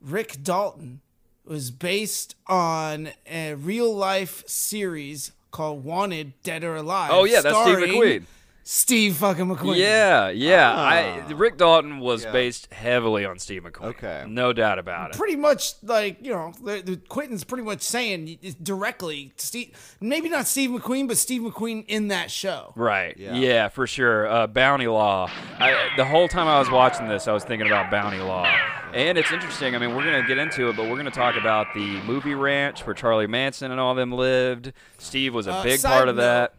[0.00, 1.00] Rick Dalton
[1.46, 7.10] was based on a real life series called Wanted Dead or Alive.
[7.12, 8.24] Oh yeah, that's Steve McQueen.
[8.66, 9.76] Steve fucking McQueen.
[9.76, 10.72] Yeah, yeah.
[10.74, 12.32] I, Rick Dalton was Yeah.
[12.32, 13.84] based heavily on Steve McQueen.
[13.90, 14.24] Okay.
[14.26, 15.16] no doubt about it.
[15.18, 19.96] Pretty much like you know, the, the Quentin's pretty much saying directly, Steve.
[20.00, 22.72] Maybe not Steve McQueen, but Steve McQueen in that show.
[22.74, 23.14] Right.
[23.18, 23.34] Yeah.
[23.34, 24.26] Yeah, for sure.
[24.26, 25.30] Uh, Bounty Law.
[25.58, 28.46] I, the whole time I was watching this, I was thinking about Bounty Law.
[28.94, 29.74] And it's interesting.
[29.74, 32.00] I mean, we're going to get into it, but we're going to talk about the
[32.04, 34.72] movie ranch where Charlie Manson and all them lived.
[34.98, 36.54] Steve was a Uh, big part of note, that.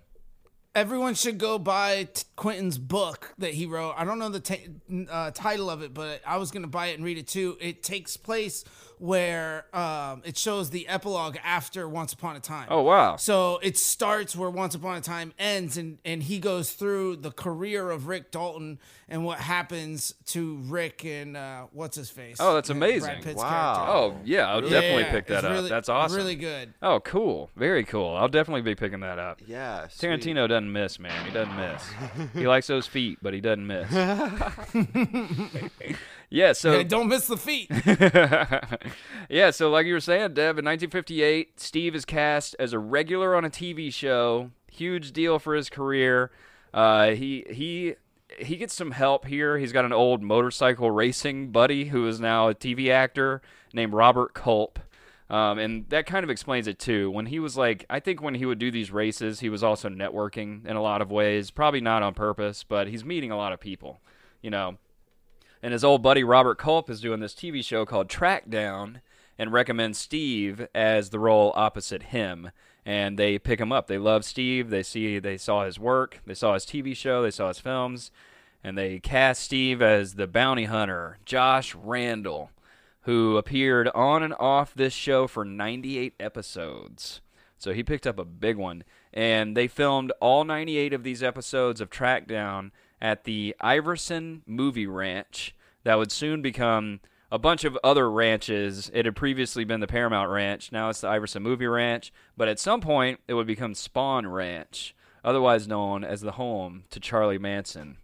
[0.75, 3.93] Everyone should go buy t- Quentin's book that he wrote.
[3.95, 4.55] I don't know the ta
[5.09, 7.57] uh, title of it, but I was gonna buy it and read it too.
[7.61, 8.65] It takes place
[8.99, 12.67] where um, it shows the epilogue after Once Upon a Time.
[12.69, 13.15] Oh, wow.
[13.17, 17.31] So it starts where Once Upon a Time ends, and and he goes through the
[17.31, 22.37] career of Rick Dalton and what happens to Rick and uh, what's his face.
[22.39, 23.21] Oh, that's Brad amazing.
[23.21, 23.75] Pitt's Wow.
[23.75, 23.93] character.
[23.93, 24.49] Oh, yeah.
[24.49, 25.51] I'll definitely Yeah, pick that up.
[25.51, 26.17] really- That's awesome.
[26.17, 26.73] Really good.
[26.81, 27.51] Oh, cool.
[27.55, 28.15] Very cool.
[28.15, 29.41] I'll definitely be picking that up.
[29.45, 29.87] Yeah.
[29.89, 30.09] sweet.
[30.09, 31.23] Tarantino doesn't miss, man.
[31.25, 31.83] He doesn't miss.
[32.33, 33.91] he likes those feet, but he doesn't miss.
[36.35, 37.69] yeah, so don't miss the feet.
[39.29, 43.35] yeah, so like you were saying, Deb, in 1958, Steve is cast as a regular
[43.35, 44.51] on a TV show.
[44.69, 46.31] Huge deal for his career.
[46.73, 47.95] Uh, he he
[48.37, 49.57] he gets some help here.
[49.57, 53.41] He's got an old motorcycle racing buddy who is now a TV actor
[53.73, 54.79] named Robert Culp.
[55.29, 57.09] Um, and that kind of explains it too.
[57.09, 59.87] When he was like, I think when he would do these races, he was also
[59.87, 61.49] networking in a lot of ways.
[61.49, 64.01] Probably not on purpose, but he's meeting a lot of people,
[64.41, 64.77] you know.
[65.65, 69.01] And his old buddy Robert Culp is doing this TV show called Track Down
[69.35, 72.51] and recommends Steve as the role opposite him.
[72.85, 73.87] And they pick him up.
[73.87, 74.69] They love Steve.
[74.69, 76.19] They see they saw his work.
[76.23, 77.23] They saw his TV show.
[77.23, 78.11] They saw his films.
[78.63, 82.51] And they cast Steve as the bounty hunter, Josh Randall,
[83.01, 87.21] who appeared on and off this show for 98 episodes.
[87.57, 88.83] So he picked up a big one.
[89.11, 94.87] And they filmed all 98 of these episodes of Track Down at the Iverson Movie
[94.87, 96.99] Ranch that would soon become
[97.31, 98.89] a bunch of other ranches.
[98.93, 100.71] It had previously been the Paramount Ranch.
[100.71, 102.13] Now it's the Iverson Movie Ranch.
[102.37, 106.99] But at some point, it would become Spahn Ranch, otherwise known as the home to
[106.99, 107.97] Charlie Manson.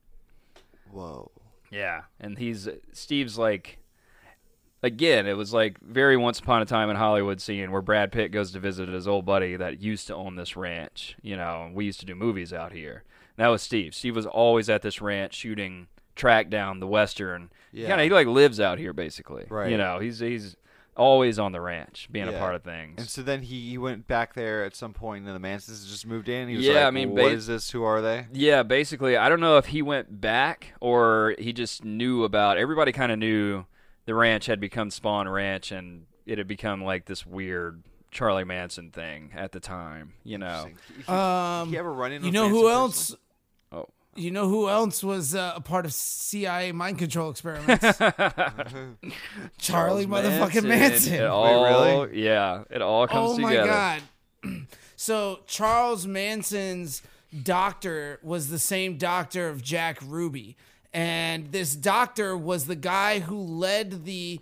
[0.91, 1.31] Whoa.
[1.69, 3.79] Yeah, and he's Steve's like
[4.83, 8.31] again, it was like very once upon a time in Hollywood scene where Brad Pitt
[8.31, 11.75] goes to visit his old buddy that used to own this ranch, you know, and
[11.75, 13.03] we used to do movies out here.
[13.41, 13.95] And that was Steve.
[13.95, 17.49] Steve was always at this ranch shooting track down the western.
[17.71, 17.87] Yeah.
[17.87, 19.45] Kind of he like lives out here basically.
[19.49, 19.71] Right.
[19.71, 20.55] You know, he's he's
[20.95, 22.95] always on the ranch being a part of things.
[22.99, 25.89] And so then he, he went back there at some point, and then the Mansons
[25.89, 26.49] just moved in.
[26.49, 27.71] He was Yeah, like, I mean, what ba- is this?
[27.71, 28.27] Who are they?
[28.31, 32.57] Yeah, basically, I don't know if he went back or he just knew about.
[32.57, 33.65] Everybody kind of knew
[34.05, 37.81] the ranch had become Spahn Ranch, and it had become like this weird
[38.11, 40.13] Charlie Manson thing at the time.
[40.25, 40.67] You know?
[40.67, 41.03] Interesting.
[41.07, 43.13] He- Um, he ever run into you know who else?
[43.13, 43.17] Oh,
[44.15, 47.81] You know who else was uh, a part of CIA mind control experiments?
[49.57, 51.13] Charlie motherfucking Manson.
[51.13, 52.21] It all, really?
[52.21, 53.61] Yeah, it all comes oh together.
[53.61, 54.01] my
[54.43, 54.67] god.
[54.97, 57.01] so Charles Manson's
[57.43, 60.57] doctor was the same doctor of Jack Ruby.
[60.93, 64.41] And this doctor was the guy who led the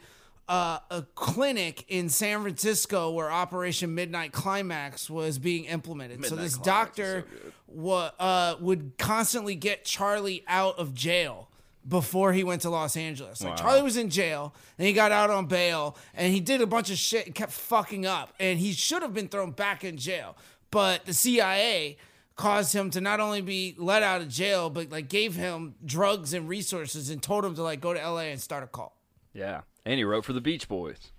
[0.49, 6.25] uh, a clinic in San Francisco where Operation Midnight Climax was being implemented.
[6.25, 7.25] so this doctor
[7.67, 11.49] wa- uh, would constantly get Charlie out of jail
[11.87, 13.41] before he went to Los Angeles.
[13.43, 16.67] Like Charlie was in jail, and he got out on bail, and he did a
[16.67, 19.97] bunch of shit and kept fucking up, and he should have been thrown back in
[19.97, 20.35] jail.
[20.71, 21.97] But the CIA
[22.35, 26.33] caused him to not only be let out of jail, but like gave him drugs
[26.33, 28.93] and resources and told him to like go to LA and start a cult.
[29.33, 31.11] Yeah, and he wrote for the Beach Boys.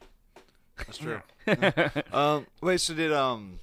[0.77, 1.21] That's true.
[2.13, 3.59] um, wait, so did um,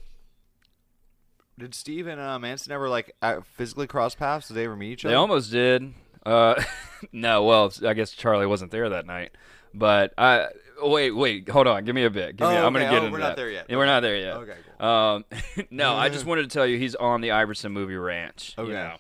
[1.57, 4.47] did Steve and uh, Manson ever like uh, physically cross paths?
[4.47, 5.13] Did they ever meet each other?
[5.13, 5.93] They almost did.
[6.25, 6.61] Uh,
[7.11, 9.31] no, well, I guess Charlie wasn't there that night.
[9.73, 10.47] But I
[10.81, 11.83] wait, wait, hold on.
[11.85, 12.37] Give me a bit.
[12.37, 13.65] Give me, Oh, I'm gonna get Oh, into we're not there yet.
[13.69, 14.33] Yeah, we're not there yet.
[14.37, 15.25] Okay, Um,
[15.71, 18.53] no, I just wanted to tell you he's on the Iverson movie ranch.
[18.57, 18.73] you Okay.
[18.73, 18.95] know.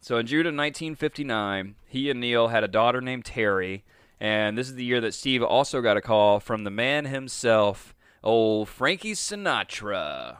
[0.00, 3.84] So in June of 1959, he and Neile had a daughter named Terry,
[4.22, 7.92] and this is the year that Steve also got a call from the man himself,
[8.22, 10.36] old Frankie Sinatra.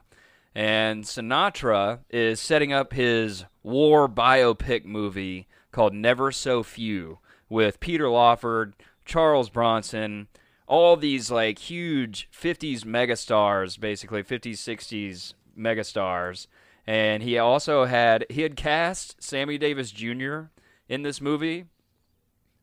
[0.55, 7.19] And Sinatra is setting up his war biopic movie called Never So Few
[7.49, 10.29] with Peter Lawford, Charles Bronson,
[10.69, 16.47] all these like huge 50s megastars, basically 50s, 60s megastars.
[16.87, 20.43] And he also had he had cast Sammy Davis Jr.
[20.89, 21.65] in this movie,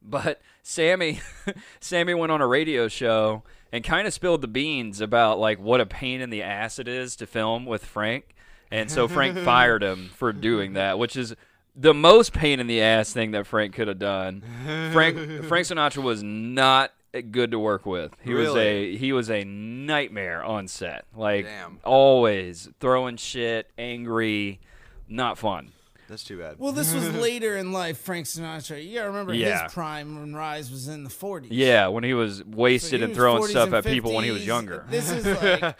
[0.02, 1.20] but Sammy
[1.80, 5.82] Sammy went on a radio show and kind of spilled the beans about like what
[5.82, 8.36] a pain in the ass it is to film with Frank.
[8.72, 11.36] And so Frank fired him for doing that, which is
[11.76, 14.44] the most pain in the ass thing that Frank could have done.
[14.92, 16.94] Frank Frank Sinatra was not
[17.32, 18.16] good to work with.
[18.22, 21.06] He was a he was a nightmare on set.
[21.16, 21.80] Like Damn.
[21.84, 24.60] always throwing shit, angry,
[25.08, 25.72] not fun.
[26.10, 26.56] That's too bad.
[26.58, 28.84] Well, this was later in life, Frank Sinatra.
[28.86, 29.64] You gotta remember Yeah.
[29.64, 31.48] his prime when Rise was in the 40s.
[31.52, 34.14] Yeah, when he was So wasted he and was throwing 40s stuff and at people
[34.14, 34.46] when he was 50s.
[34.48, 34.86] younger.
[34.90, 35.62] This is like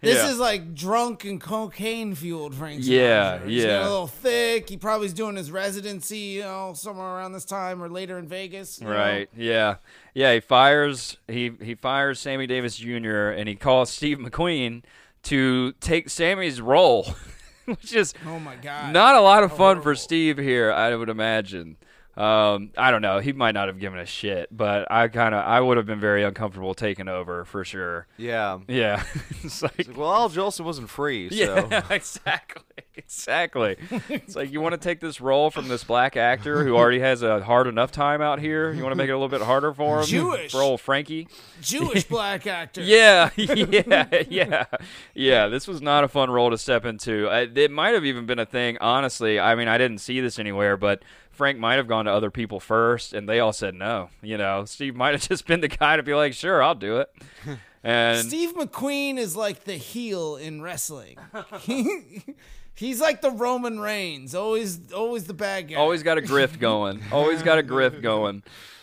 [0.00, 0.30] this Yeah.
[0.30, 2.86] is like drunk and cocaine fueled Frank Sinatra.
[2.88, 3.80] Yeah, He's getting yeah.
[3.82, 4.68] a little thick.
[4.68, 8.80] He probably's doing his residency, you know, somewhere around this time or later in Vegas.
[8.80, 8.92] you know.
[8.92, 9.28] Right.
[9.36, 9.76] Yeah.
[10.14, 10.32] Yeah.
[10.34, 13.30] He fires he he fires Sammy Davis Jr.
[13.30, 14.82] and he calls Steve McQueen
[15.24, 17.14] to take Sammy's role,
[17.66, 18.92] which is Oh my god.
[18.92, 19.56] not a lot of oh.
[19.56, 19.94] fun for.
[19.94, 20.72] Steve here.
[20.72, 21.76] I would imagine.
[22.20, 23.18] Um, I don't know.
[23.20, 26.00] He might not have given a shit, but I kind of I would have been
[26.00, 28.06] very uncomfortable taking over for sure.
[28.18, 28.58] yeah.
[28.68, 29.02] Yeah.
[29.42, 31.36] it's like, It's like, well, Al Jolson wasn't free, so
[31.70, 32.62] yeah, exactly,
[32.94, 33.76] exactly.
[34.10, 37.22] it's like you want to take this role from this black actor who already has
[37.22, 38.70] a hard enough time out here.
[38.72, 40.52] You want to make it a little bit harder for him, Jewish.
[40.52, 41.26] for old Frankie.
[41.62, 42.82] Jewish black actor.
[42.82, 44.64] Yeah, yeah, yeah,
[45.14, 45.46] yeah.
[45.48, 47.28] This was not a fun role to step into.
[47.28, 48.76] I, it might have even been a thing.
[48.80, 51.02] Honestly, I mean, I didn't see this anywhere, but
[51.40, 54.10] Frank might have gone to other people first, and they all said no.
[54.20, 56.98] You know, Steve might have just been the guy to be like, "Sure, I'll do
[56.98, 57.10] it."
[57.82, 61.16] And Steve McQueen is like the heel in wrestling.
[61.60, 62.22] He,
[62.74, 65.76] he's like the Roman Reigns, always always the bad guy.
[65.76, 67.00] Always got a grift going.
[67.10, 68.42] Always got a grift going.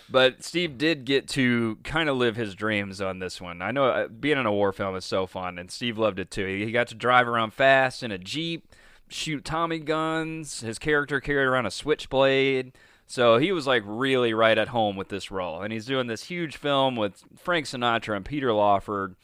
[0.10, 3.62] But Steve did get to kind of live his dreams on this one.
[3.62, 6.32] I know uh, being in a war film is so fun, and Steve loved it
[6.32, 6.48] too.
[6.48, 8.68] He got to drive around fast in a Jeep,
[9.10, 10.62] shoot Tommy guns.
[10.62, 12.74] His character carried around a switchblade.
[13.06, 15.62] So he was like really right at home with this role.
[15.62, 19.16] And he's doing this huge film with Frank Sinatra and Peter Lawford.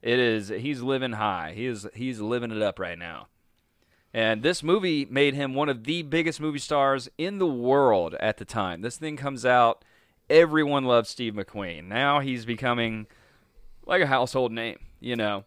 [0.00, 1.52] It is he's living high.
[1.54, 3.28] He is he's living it up right now.
[4.14, 8.36] And this movie made him one of the biggest movie stars in the world at
[8.36, 8.82] the time.
[8.82, 9.84] This thing comes out,
[10.28, 11.84] everyone loves Steve McQueen.
[11.84, 13.06] Now he's becoming
[13.86, 15.44] like a household name, you know.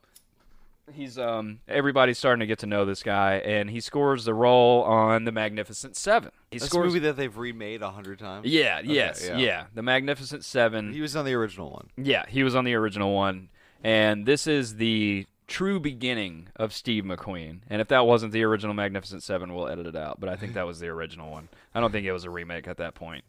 [0.94, 4.84] He's um everybody's starting to get to know this guy and he scores the role
[4.84, 6.32] on The Magnificent 7.
[6.52, 8.46] He That's a movie that they've remade a hundred times.
[8.48, 9.38] Yeah, Okay, yes, yeah.
[9.38, 9.64] yeah.
[9.74, 10.94] The Magnificent 7.
[10.94, 11.90] He was on the original one.
[11.98, 13.50] Yeah, he was on the original one.
[13.84, 17.60] And this is the true beginning of Steve McQueen.
[17.70, 20.20] And if that wasn't the original Magnificent Seven, we'll edit it out.
[20.20, 21.50] But I think that was the original one.
[21.74, 23.24] I don't think it was a remake at that point.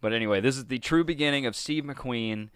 [0.00, 2.50] But anyway, this is the true beginning of Steve McQueen.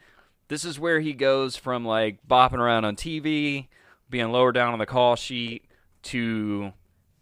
[0.49, 3.69] This is where he goes from like bopping around on TV,
[4.11, 5.65] being lower down on the call sheet,
[6.05, 6.73] to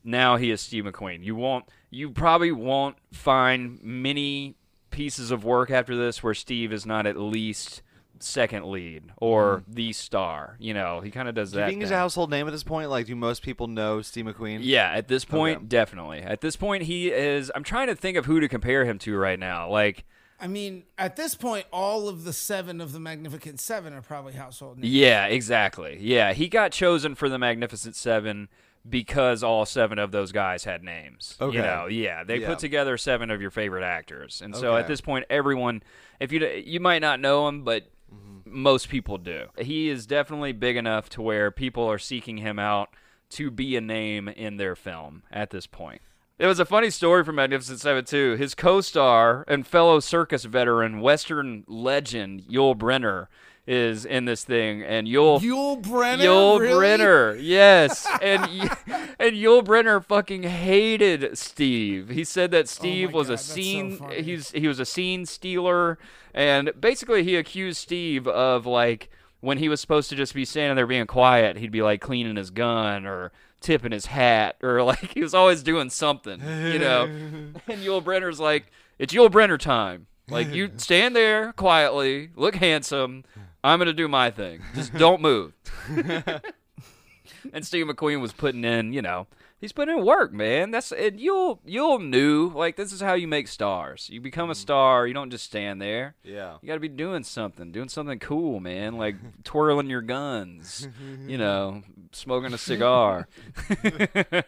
[0.03, 1.23] now he is Steve McQueen.
[1.25, 4.57] You won't you probably won't find many
[4.91, 7.83] pieces of work after this where Steve is not at least
[8.21, 10.57] second lead or the star.
[10.61, 11.57] You know, he kind of does Mm-hmm.
[11.57, 11.71] Do you that.
[11.71, 12.91] think he's a household name at this point?
[12.91, 14.61] Like, do most people know Steve McQueen?
[14.63, 15.67] Yeah, at this point, Okay.
[15.67, 16.21] definitely.
[16.21, 17.51] At this point, he is.
[17.55, 19.69] I'm trying to think of who to compare him to right now.
[19.71, 20.05] Like,
[20.41, 24.33] I mean, at this point, all of the seven of the Magnificent Seven are probably
[24.35, 24.93] household names.
[24.93, 25.97] yeah, exactly.
[26.01, 28.49] Yeah, he got chosen for the Magnificent Seven
[28.87, 31.37] because all seven of those guys had names.
[31.41, 31.57] Okay.
[31.57, 32.49] You know, yeah, they Yeah.
[32.49, 35.83] put together seven of your favorite actors, and so at this point, everyone,
[36.21, 38.63] if you you might not know him, but Mm-hmm.
[38.63, 39.47] most people do.
[39.59, 42.91] He is definitely big enough to where people are seeking him out
[43.31, 46.01] to be a name in their film at this point.
[46.37, 48.35] It was a funny story from Magnificent Seven too.
[48.35, 53.29] His co-star and fellow circus veteran, Western legend Yul Brynner,
[53.69, 56.25] is in this thing, and Yul Yul Brynner.
[56.25, 56.75] Yul really?
[56.99, 58.43] Brynner, yes, and
[59.19, 62.09] and Yul Brynner fucking hated Steve.
[62.09, 64.11] He said that oh Steve Oh was God, a that's so scene.
[64.11, 65.99] he's he was a scene stealer,
[66.35, 69.09] and basically he accused Steve of like
[69.41, 72.37] when he was supposed to just be standing there being quiet, he'd be like cleaning
[72.37, 73.31] his gun or
[73.65, 77.05] tipping his hat or like he was always doing something, you know.
[77.67, 78.67] and Yul Brynner's like,
[78.99, 80.07] it's Yul Brynner time.
[80.29, 83.25] Like you stand there quietly, look handsome.
[83.65, 84.63] I'm gonna do my thing.
[84.75, 85.55] Just don't move.
[85.89, 89.27] and Steve McQueen was putting in, you know,
[89.65, 90.73] He's put in work, man.
[90.73, 94.11] That's and you'll you'll knew like this is how you make stars.
[94.13, 95.07] You become a star.
[95.07, 96.17] You don't just stand there.
[96.23, 96.59] Yeah.
[96.61, 98.99] You got to be doing something, doing something cool, man.
[98.99, 100.87] Like twirling your guns,
[101.27, 103.27] you know, smoking a cigar.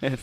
[0.00, 0.16] And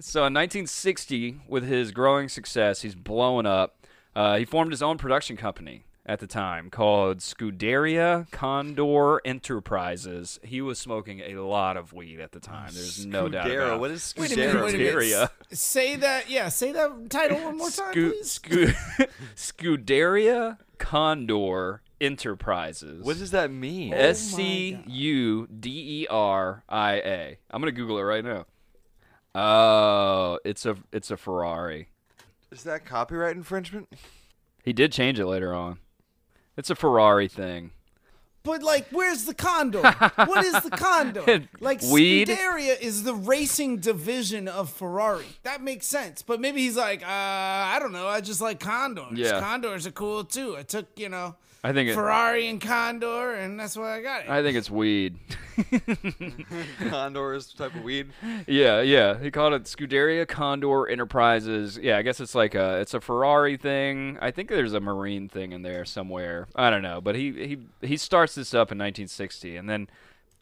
[0.00, 3.86] so in 1960, with his growing success, he's blowing up.
[4.16, 10.40] Uh, he formed his own production company at the time called Scuderia Condor Enterprises.
[10.42, 12.70] He was smoking a lot of weed at the time.
[12.74, 13.66] There's no doubt Scudero.
[13.66, 13.94] about What it.
[13.94, 15.30] is Wait a minute, wait a minute.
[15.52, 16.48] S- Say that, yeah.
[16.48, 18.38] Say that title one more time, Scu- please.
[18.40, 23.04] Scu- Scuderia Condor Enterprises.
[23.04, 23.94] What does that mean?
[23.94, 27.38] Oh S C U D E R I A.
[27.50, 28.46] I'm gonna Google it right now.
[29.36, 31.88] Oh, it's a it's a Ferrari.
[32.50, 33.88] Is that copyright infringement?
[34.64, 35.78] He did change it later on.
[36.56, 37.70] It's a Ferrari thing.
[38.44, 39.82] But like, where's the condor?
[39.82, 41.44] what is the condor?
[41.60, 42.28] Like, Weed?
[42.28, 45.26] Scuderia is the racing division of Ferrari.
[45.44, 46.22] That makes sense.
[46.22, 48.08] But maybe he's like, uh, I don't know.
[48.08, 49.12] I just like condors.
[49.16, 49.38] Yeah.
[49.40, 50.56] Condors are cool too.
[50.56, 54.24] I took, you know, I think it, Ferrari and condor, and that's why I got
[54.24, 54.30] it.
[54.30, 55.16] I think it's weed.
[56.88, 58.10] Condor is type of weed.
[58.48, 59.20] yeah, yeah.
[59.20, 61.78] He called it Scuderia Condor Enterprises.
[61.80, 64.18] Yeah, I guess it's like a it's a Ferrari thing.
[64.20, 66.48] I think there's a marine thing in there somewhere.
[66.56, 69.88] I don't know, but he he he starts this up in 1960 and then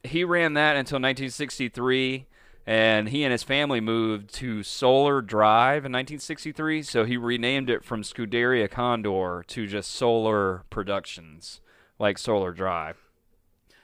[0.02, 2.26] he ran that until 1963
[2.70, 7.84] and he and his family moved to Solar Drive in 1963, so he renamed it
[7.84, 11.60] from Scuderia Condor to just Solar Productions,
[11.98, 12.96] like Solar Drive.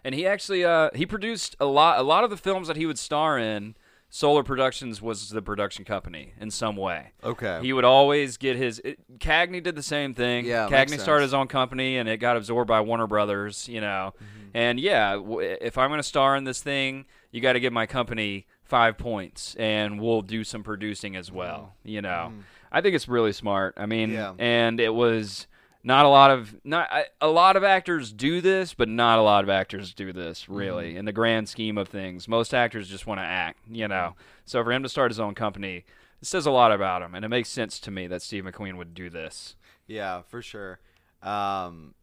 [0.04, 2.86] And he actually uh, he produced a lot a lot of the films that he
[2.86, 3.74] would star in.
[4.08, 7.10] Solar Productions was the production company in some way.
[7.24, 7.58] Okay.
[7.60, 8.78] He would always get his.
[8.84, 10.46] It, Cagney did the same thing.
[10.46, 13.68] Yeah, Cagney started his own company, and it got absorbed by Warner Brothers.
[13.68, 14.50] You know, Mm-hmm.
[14.56, 17.72] and yeah, w- if I'm going to star in this thing, you got to give
[17.72, 21.74] my company five points, and we'll do some producing as well.
[21.84, 22.32] You know,
[22.70, 23.74] I think it's really smart.
[23.76, 24.14] I mean, Mm-hmm.
[24.16, 24.34] Yeah.
[24.38, 25.46] and it was
[25.82, 26.88] not a lot of not
[27.20, 30.90] a lot of actors do this, but not a lot of actors do this really
[30.90, 30.98] Mm-hmm.
[30.98, 32.26] in the grand scheme of things.
[32.28, 34.14] Most actors just want to act, you know.
[34.44, 35.84] So for him to start his own company,
[36.20, 38.76] it says a lot about him, and it makes sense to me that Steve McQueen
[38.76, 39.54] would do this.
[39.86, 40.80] Yeah, for sure.
[41.22, 41.94] Um,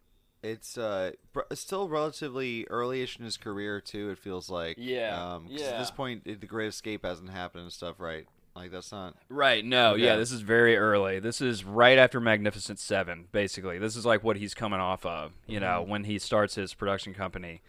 [0.44, 1.12] it's uh
[1.54, 4.10] still relatively early-ish in his career too.
[4.12, 4.76] It feels like.
[4.80, 8.28] Yeah, Um, 'cause At this point, the Great Escape hasn't happened and stuff, right?
[8.56, 9.16] Like that's not.
[9.30, 9.66] Right.
[9.66, 9.96] No.
[9.96, 10.12] Yeah.
[10.12, 10.20] Okay.
[10.20, 11.20] This is very early.
[11.20, 13.28] This is right after Magnificent Seven.
[13.32, 15.32] Basically, this is like what he's coming off of.
[15.48, 17.62] You know, when he starts his production company,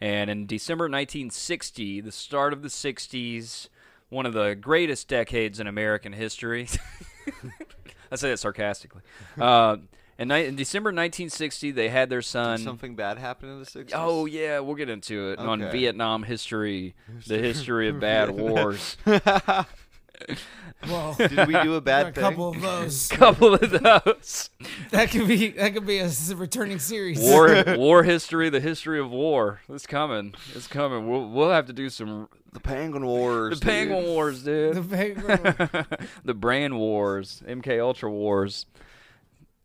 [0.00, 3.68] and in December 1960, the start of the 60s,
[4.08, 6.66] one of the greatest decades in American history.
[8.10, 9.02] I say that sarcastically.
[9.40, 9.76] Uh,
[10.22, 12.58] in, ni- in December 1960, they had their son.
[12.58, 13.90] Did something bad happen in the '60s?
[13.94, 15.72] Oh yeah, we'll get into it on Okay.
[15.78, 16.94] Vietnam history,
[17.26, 18.96] the history of bad wars.
[19.06, 22.22] well, Did we do a a bad thing?
[22.22, 23.08] couple of those.
[23.08, 24.50] Couple of those.
[24.90, 27.20] that could be that could be a s- returning series.
[27.20, 31.72] war war history the history of war it's coming it's coming we'll, we'll have to
[31.72, 33.60] do some The Penguin Wars.
[33.60, 35.86] the penguin wars dude The Penguin-
[36.24, 38.66] the brain wars mk ultra wars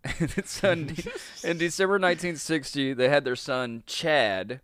[0.45, 0.95] so in,
[1.43, 4.61] in december 1960 they had their son chad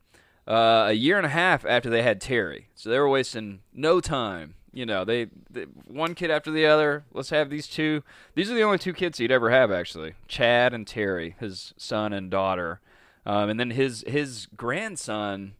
[0.48, 2.68] uh, a year and a half after they had terry.
[2.76, 5.06] So they were wasting no time you know.
[5.06, 8.04] They, they one kid after the other let's have these two.
[8.36, 10.14] These are the only two kids he'd ever have actually.
[10.28, 12.82] Chad and terry his son and daughter.
[13.26, 15.54] Um, and then his his grandson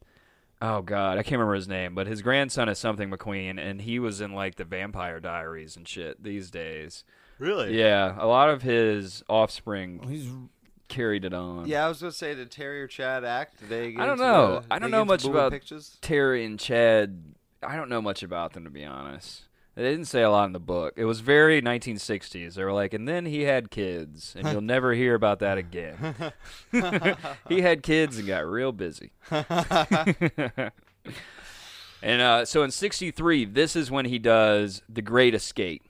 [0.62, 4.00] Oh God, I can't remember his name, but his grandson is something McQueen, and he
[4.00, 7.04] was in like the Vampire Diaries and shit these days.
[7.40, 7.78] Really?
[7.78, 10.30] Yeah, a lot of his offspring He's
[10.88, 11.68] carried it on.
[11.68, 13.60] Yeah, I was gonna say, did Terry or Chad act?
[13.60, 13.92] Did they?
[13.92, 14.60] Get I don't know.
[14.60, 15.98] the- I don't know much about pictures.
[16.02, 17.24] Terry and Chad.
[17.62, 19.44] I don't know much about them to be honest.
[19.76, 20.94] They didn't say a lot in the book.
[20.98, 22.54] It was very 1960s.
[22.54, 26.14] They were like, and then he had kids, and you'll never hear about that again.
[27.50, 29.14] he had kids and got real busy.
[29.32, 29.46] and
[32.22, 35.82] uh, so in 63, this is when he does The Great Escape.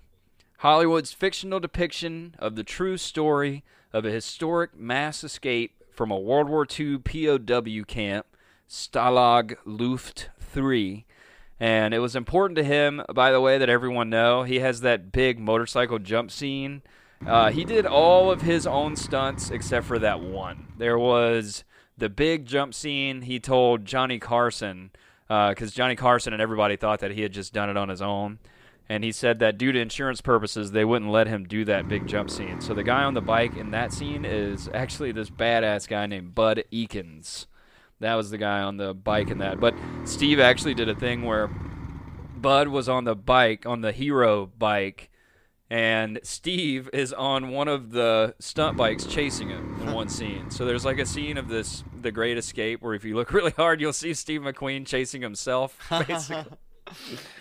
[0.64, 6.48] Hollywood's fictional depiction of the true story of a historic mass escape from a World
[6.48, 8.28] War II POW camp,
[8.70, 11.06] Stalag Luft 3.
[11.60, 15.12] And it was important to him, by the way, that everyone know he has that
[15.12, 16.82] big motorcycle jump scene.
[17.28, 20.68] Uh, he did all of his own stunts except for that one.
[20.78, 21.66] There was
[21.98, 23.24] the big jump scene.
[23.24, 24.92] He told Johnny Carson,
[25.28, 28.40] because Johnny Carson and everybody thought that he had just done it on his own.
[28.94, 32.06] And he said that due to insurance purposes, they wouldn't let him do that big
[32.06, 32.62] jump scene.
[32.62, 36.36] So the guy on the bike in that scene is actually this badass guy named
[36.36, 37.48] Bud Ekins.
[38.02, 39.60] That was the guy on the bike in that.
[39.60, 39.74] But
[40.06, 41.48] Steve actually did a thing where
[42.38, 45.10] Bud was on the bike, on the hero bike,
[45.72, 50.52] and Steve is on one of the stunt bikes chasing him in one scene.
[50.52, 53.54] So there's like a scene of this, The Great Escape, where if you look really
[53.54, 56.58] hard, you'll see Steve McQueen chasing himself, basically.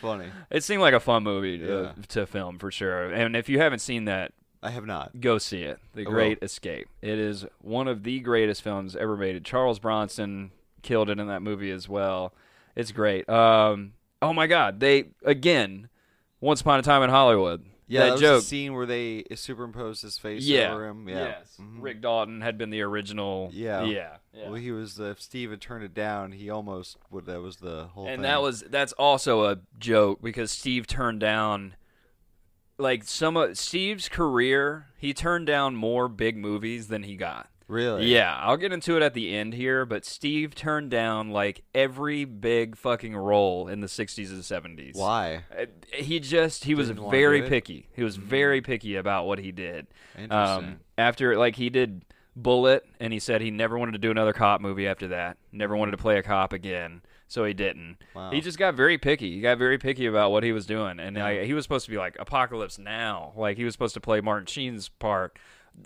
[0.00, 0.26] Funny.
[0.50, 2.02] it seemed like a fun movie to, Yeah.
[2.08, 3.12] to film for sure.
[3.12, 4.32] And if you haven't seen that,
[4.62, 5.20] I have not.
[5.20, 5.78] go see it.
[5.94, 6.44] The I Great will.
[6.46, 6.88] Escape.
[7.00, 9.44] It is one of the greatest films ever made.
[9.44, 12.32] Charles Bronson killed it in that movie as well.
[12.76, 13.28] It's great.
[13.28, 15.88] Um, oh my God, they again,
[16.40, 17.64] Once Upon a Time in Hollywood.
[17.88, 18.40] Yeah, that that, joke.
[18.42, 20.72] the scene where they superimposed his face yeah.
[20.72, 21.08] over him.
[21.08, 21.16] Yeah.
[21.16, 21.56] Yes.
[21.60, 21.82] Mhm.
[21.82, 23.50] Rick Dalton had been the original.
[23.52, 23.82] Yeah.
[23.84, 24.16] Yeah.
[24.32, 24.46] Yeah.
[24.46, 25.10] Well, he was the.
[25.10, 27.26] If Steve had turned it down, he almost would.
[27.26, 28.06] That was the whole.
[28.06, 28.22] and thing.
[28.22, 31.74] that was that's also a joke because Steve turned down
[32.78, 34.86] like some of Steve's career.
[34.98, 37.48] He turned down more big movies than he got.
[37.68, 38.06] really.
[38.06, 42.24] Yeah, I'll get into it at the end here, but Steve turned down like every
[42.24, 44.42] big fucking role in the 60s and
[44.78, 44.96] 70s.
[44.96, 45.44] Why?
[45.56, 47.88] Uh, He just he was Didn't very picky.
[47.94, 49.86] He was very picky about what he did.
[50.16, 50.30] Interesting.
[50.30, 52.04] Um, after like he did
[52.34, 55.36] Bullitt, and he said he never wanted to do another cop movie after that.
[55.52, 57.98] Never wanted to play a cop again, so he didn't.
[58.14, 58.30] Wow.
[58.30, 59.34] He just got very picky.
[59.34, 61.90] He got very picky about what he was doing, and like, he was supposed to
[61.90, 63.32] be like Apocalypse Now.
[63.36, 65.38] Like he was supposed to play Martin Sheen's part.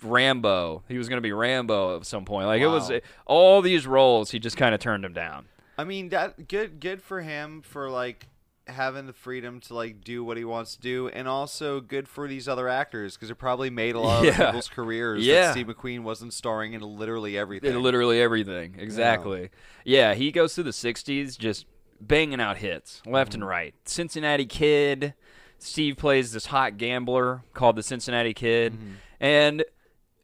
[0.03, 0.83] Rambo.
[0.89, 2.47] He was going to be Rambo at some point.
[2.47, 2.99] Like it was Wow.
[3.25, 4.31] all these roles.
[4.31, 5.45] He just kind of turned him down.
[5.77, 6.79] I mean, that good.
[6.79, 8.27] Good for him for like
[8.67, 12.27] having the freedom to like do what he wants to do, and also good for
[12.27, 14.45] these other actors because it probably made a lot of Yeah.
[14.47, 15.25] people's careers.
[15.25, 15.41] Yeah.
[15.47, 17.71] that Steve McQueen wasn't starring in literally everything.
[17.73, 18.75] In literally everything.
[18.79, 19.49] Exactly.
[19.85, 21.65] Yeah, he goes through the 60s just
[21.99, 23.41] banging out hits left Mm-hmm.
[23.41, 23.75] and right.
[23.85, 25.13] Cincinnati Kid.
[25.59, 28.73] Steve plays this hot gambler called the Cincinnati Kid.
[28.73, 28.91] Mm-hmm.
[29.19, 29.63] And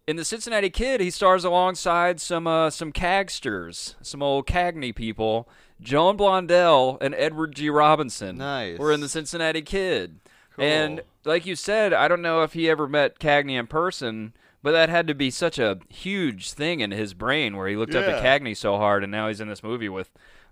[0.08, 5.48] in the Cincinnati Kid, he stars alongside some uh, some Cagsters, some old Cagney people.
[5.82, 7.70] Joan Blondell and Edward G.
[7.70, 8.78] Robinson Nice.
[8.80, 10.20] were in the Cincinnati Kid.
[10.56, 10.64] Cool.
[10.66, 14.72] And like you said, I don't know if he ever met Cagney in person, but
[14.72, 18.06] that had to be such a huge thing in his brain where he looked up
[18.06, 20.10] at Cagney so hard, and now he's in this movie with,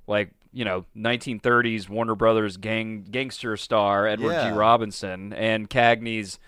[0.08, 4.50] like, you know, 1930s Warner Brothers gang gangster star Edward Yeah.
[4.52, 4.58] G.
[4.58, 6.40] Robinson, and Cagney's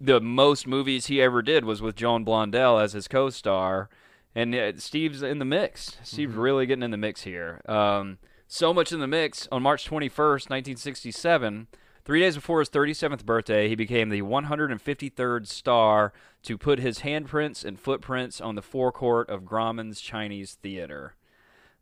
[0.00, 3.88] the most movies he ever did was with Joan Blondell as his co-star,
[4.34, 5.96] and uh, Steve's in the mix.
[6.02, 7.62] Steve's really getting in the mix here.
[7.66, 9.48] Um, so much in the mix.
[9.50, 11.66] On March 21st, 1967,
[12.04, 17.64] three days before his 37th birthday, he became the 153rd star to put his handprints
[17.64, 21.14] and footprints on the forecourt of Grauman's Chinese Theater.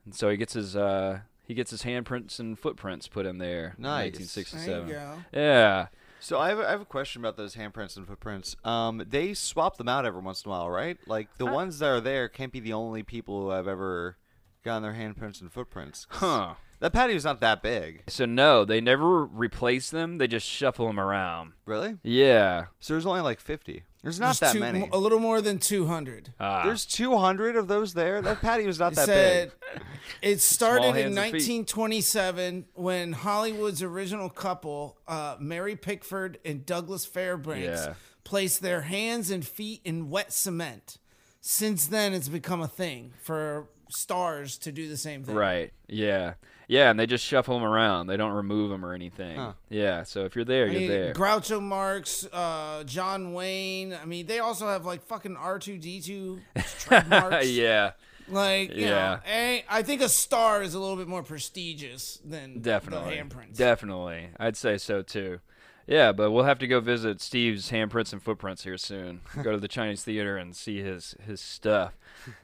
[0.05, 3.75] And so he gets his uh, he gets his handprints and footprints put in there.
[3.79, 4.15] Nice.
[4.15, 4.87] 1967.
[4.87, 5.25] There you go.
[5.33, 5.87] Yeah.
[6.25, 8.57] So I have, a, I have a question about those handprints and footprints.
[8.65, 10.97] Um, they swap them out every once in a while, right?
[11.07, 14.17] Like the ones that are there can't be the only people who have ever
[14.65, 16.07] gotten their handprints and footprints.
[16.15, 16.55] Huh.
[16.81, 20.17] That patio's not that big, So no, they never replace them.
[20.19, 21.53] They just shuffle them around.
[21.67, 21.97] really.
[22.03, 22.67] Yeah.
[22.81, 23.85] So there's only like 50.
[24.05, 24.89] There's not There's that two- many.
[24.93, 26.33] A little more than 200.
[26.39, 26.63] Ah.
[26.65, 28.23] There's 200 of those there.
[28.23, 29.83] That patty was not It that said big.
[30.23, 31.33] it started in hands and feet.
[31.33, 37.95] 1927 when Hollywood's original couple, uh, Mary Pickford and Douglas Fairbanks, Yeah.
[38.25, 40.99] placed their hands and feet in wet cement.
[41.41, 45.35] Since then, it's become a thing for stars to do the same thing.
[45.35, 45.73] right.
[45.89, 46.35] Yeah.
[46.69, 48.07] Yeah, and they just shuffle them around.
[48.07, 49.41] They don't remove them or anything.
[49.69, 50.03] Yeah.
[50.05, 51.13] So if you're there, I you're mean, there.
[51.15, 53.95] Groucho Marx, uh, John Wayne.
[54.01, 56.41] I mean, they also have like fucking R two D two
[56.79, 57.49] trademarks.
[57.51, 57.93] yeah.
[58.29, 59.21] Like, you Yeah.
[59.27, 63.17] know, I think a star is a little bit more prestigious than Definitely.
[63.17, 63.57] handprints.
[63.57, 64.29] Definitely.
[64.41, 65.41] I'd say so too.
[65.87, 69.21] Yeah, but we'll have to go visit Steve's handprints and footprints here soon.
[69.43, 71.93] go to the Chinese theater and see his his stuff.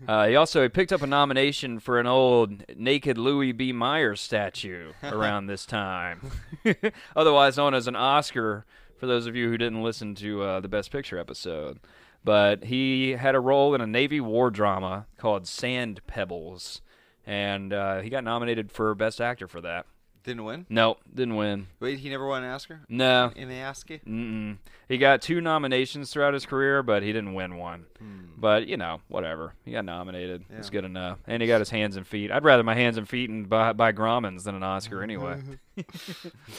[0.07, 3.73] Uh, he also picked up a nomination for an old naked Louis B.
[3.73, 6.31] Mayer's statue around this time,
[7.17, 8.67] otherwise known as an Oscar.
[8.99, 11.81] For those of you who didn't listen to uh, the Best Picture episode,
[12.23, 16.83] but he had a role in a Navy war drama called Sand Pebbles,
[17.27, 19.87] and uh, he got nominated for Best Actor for that.
[20.23, 20.67] Didn't win.
[20.69, 21.67] Nope, didn't win.
[21.81, 24.01] Wait, he never won an Oscar No, in the ASCII.
[24.07, 24.59] Mm-mm.
[24.87, 27.87] he got two nominations throughout his career, but he didn't win one.
[27.99, 28.19] Hmm.
[28.37, 29.55] But you know, whatever.
[29.65, 30.45] He got nominated.
[30.51, 32.31] It's good enough, and he got his hands and feet.
[32.31, 35.41] I'd rather my hands and feet and by, by Grauman's than an Oscar anyway.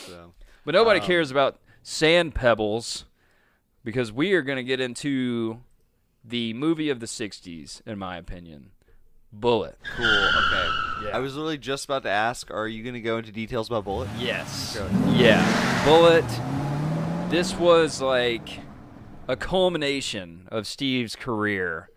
[0.08, 0.34] So
[0.66, 3.06] But nobody Um, cares about sand pebbles
[3.84, 5.62] because we are going to get into
[6.24, 8.72] the movie of the '60s, in my opinion,
[9.34, 9.78] Bullitt.
[9.96, 10.06] cool.
[10.06, 10.70] Okay.
[11.06, 11.10] Yeah.
[11.16, 12.52] I was literally just about to ask.
[12.52, 14.10] Are you going to go into details about Bullitt?
[14.18, 14.80] Yes.
[15.10, 15.86] Yeah.
[15.86, 16.26] Bullitt.
[17.32, 18.60] This was like
[19.28, 21.90] a culmination of Steve's career,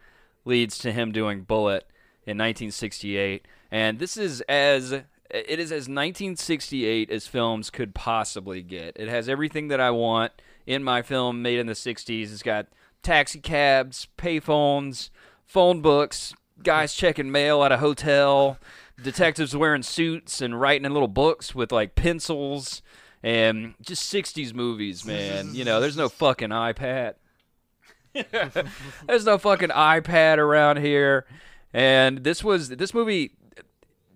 [0.44, 1.89] leads to him doing Bullitt
[2.24, 3.47] in 1968.
[3.70, 8.97] And this is as It is as 1968 as films could possibly get.
[8.97, 10.32] It has everything that I want
[10.66, 12.32] in my film made in the 60s.
[12.32, 12.69] It's got
[13.02, 15.11] taxi cabs, payphones,
[15.44, 18.59] phone books, guys checking mail at a hotel,
[19.02, 22.82] detectives wearing suits and writing in little books with like pencils,
[23.22, 25.55] and just 60s movies, man.
[25.55, 27.14] You know, there's no fucking iPad.
[29.06, 31.26] there's no fucking iPad around here.
[31.72, 33.32] And this was this movie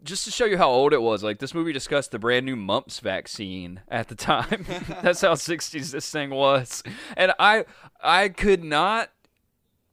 [0.04, 2.54] just to show you how old it was, like this movie discussed the brand new
[2.54, 4.66] mumps vaccine at the time.
[5.02, 6.82] That's how 60s this thing was.
[7.16, 7.64] And I
[8.00, 9.10] I could not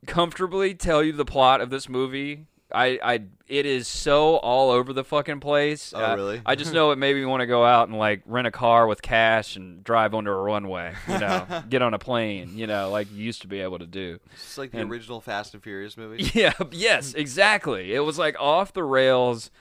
[0.05, 2.45] comfortably tell you the plot of this movie.
[2.73, 5.93] I, I it is so all over the fucking place.
[5.95, 6.41] Oh, Uh, really?
[6.45, 8.87] I just know it made me want to go out and like rent a car
[8.87, 12.89] with cash and drive onto a runway, you know, get on a plane, you know,
[12.89, 14.19] like you used to be able to do.
[14.33, 16.23] It's like the And- original Fast and Furious movie.
[16.33, 17.93] Yeah, yes, exactly.
[17.93, 19.51] It was like off the rails,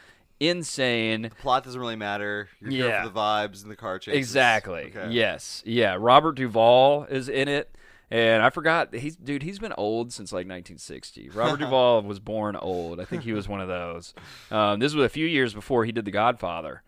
[0.41, 1.23] insane.
[1.23, 2.49] The Plot doesn't really matter.
[2.61, 3.03] You're Yeah.
[3.05, 4.19] for the vibes and the car chases.
[4.19, 4.93] Exactly.
[4.97, 5.11] Okay.
[5.11, 5.62] Yes.
[5.66, 5.97] Yeah.
[5.99, 7.75] Robert Duvall is in it.
[8.10, 11.31] And I forgot he's dude, he's been old since like 1960.
[11.31, 13.01] Robert Duvall was born old.
[13.01, 14.14] I think he was one of those.
[14.51, 16.82] Um, this was a few years before he did The Godfather.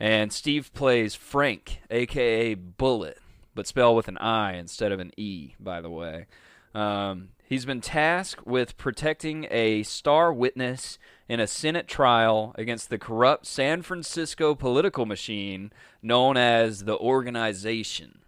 [0.00, 3.18] And Steve plays Frank, aka Bullitt,
[3.54, 6.26] but spelled with an I instead of an E, by the way.
[6.74, 12.98] Um, he's been tasked with protecting a star witness in a Senate trial against the
[12.98, 15.72] corrupt San Francisco political machine
[16.02, 18.18] known as the Organization.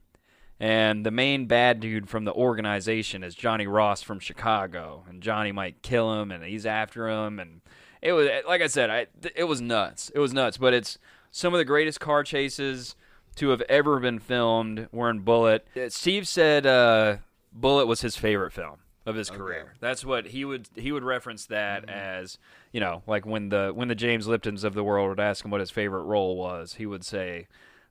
[0.59, 5.53] And the main bad dude from the organization is Johnny Ross from Chicago, and Johnny
[5.53, 7.61] might kill him, and he's after him, and
[8.01, 10.11] it was like I said, I, it was nuts.
[10.15, 10.99] It was nuts, but it's
[11.31, 12.97] some of the greatest car chases
[13.37, 15.66] to have ever been filmed were in Bullitt.
[15.77, 17.19] Uh, Steve said uh,
[17.53, 19.74] Bullitt was his favorite film of his career.
[19.81, 22.39] That's what he would he would reference that as
[22.73, 25.51] you know, like when the when the James Liptons of the world would ask him
[25.51, 27.47] what his favorite role was, he would say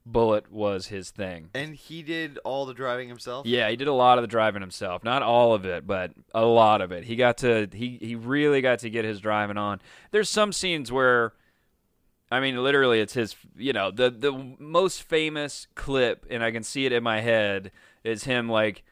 [0.06, 1.50] Bullitt was his thing.
[1.56, 3.48] And he did all the driving himself.
[3.48, 5.04] Yeah, he did a lot of the driving himself.
[5.04, 7.06] Not all of it, but a lot of it.
[7.06, 9.82] He got to he he really got to get his driving on.
[10.12, 11.34] There's some scenes where
[12.30, 16.64] I mean literally it's his you know, the the most famous clip and I can
[16.64, 17.72] see it in my head
[18.04, 18.84] is him like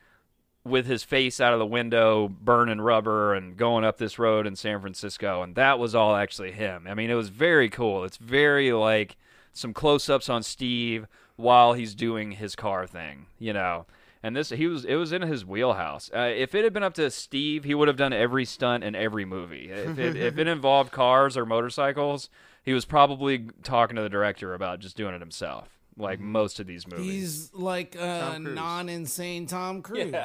[0.65, 4.56] with his face out of the window burning rubber and going up this road in
[4.56, 6.88] San Francisco and that was all actually him.
[6.90, 8.03] I mean it was very cool.
[8.03, 9.15] It's very like
[9.53, 13.85] some close-ups on Steve while he's doing his car thing, you know.
[14.21, 16.09] And this he was it was in his wheelhouse.
[16.13, 18.95] Uh, if it had been up to Steve, he would have done every stunt in
[18.95, 19.69] every movie.
[19.69, 22.30] If it, if it involved cars or motorcycles,
[22.63, 25.67] he was probably talking to the director about just doing it himself.
[25.97, 27.05] Like most of these movies.
[27.05, 30.15] He's like a non-insane Tom Cruise.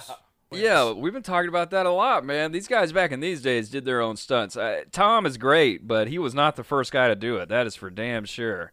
[0.50, 2.52] Yeah, we've been talking about that a lot, man.
[2.52, 4.56] These guys back in these days did their own stunts.
[4.56, 7.50] Uh, Tom is great, but he was not the first guy to do it.
[7.50, 8.72] That is for damn sure.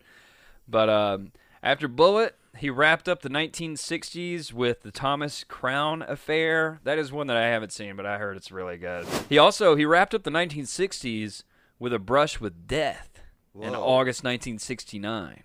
[0.67, 1.31] But um,
[1.61, 6.79] after Bullitt, he wrapped up the 1960s with the Thomas Crown Affair.
[6.83, 9.05] That is one that I haven't seen, but I heard it's really good.
[9.29, 11.43] He also he wrapped up the 1960s
[11.79, 13.21] with A Brush with Death
[13.59, 15.43] in August 1969.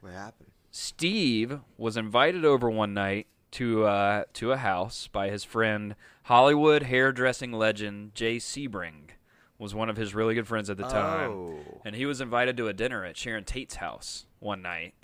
[0.00, 0.50] What happened?
[0.70, 5.94] Steve was invited over one night to uh, to a house by his friend
[6.24, 9.10] Hollywood hairdressing legend Jay Sebring
[9.58, 11.80] was one of his really good friends at the time, Oh.
[11.84, 14.94] and he was invited to a dinner at Sharon Tate's house one night.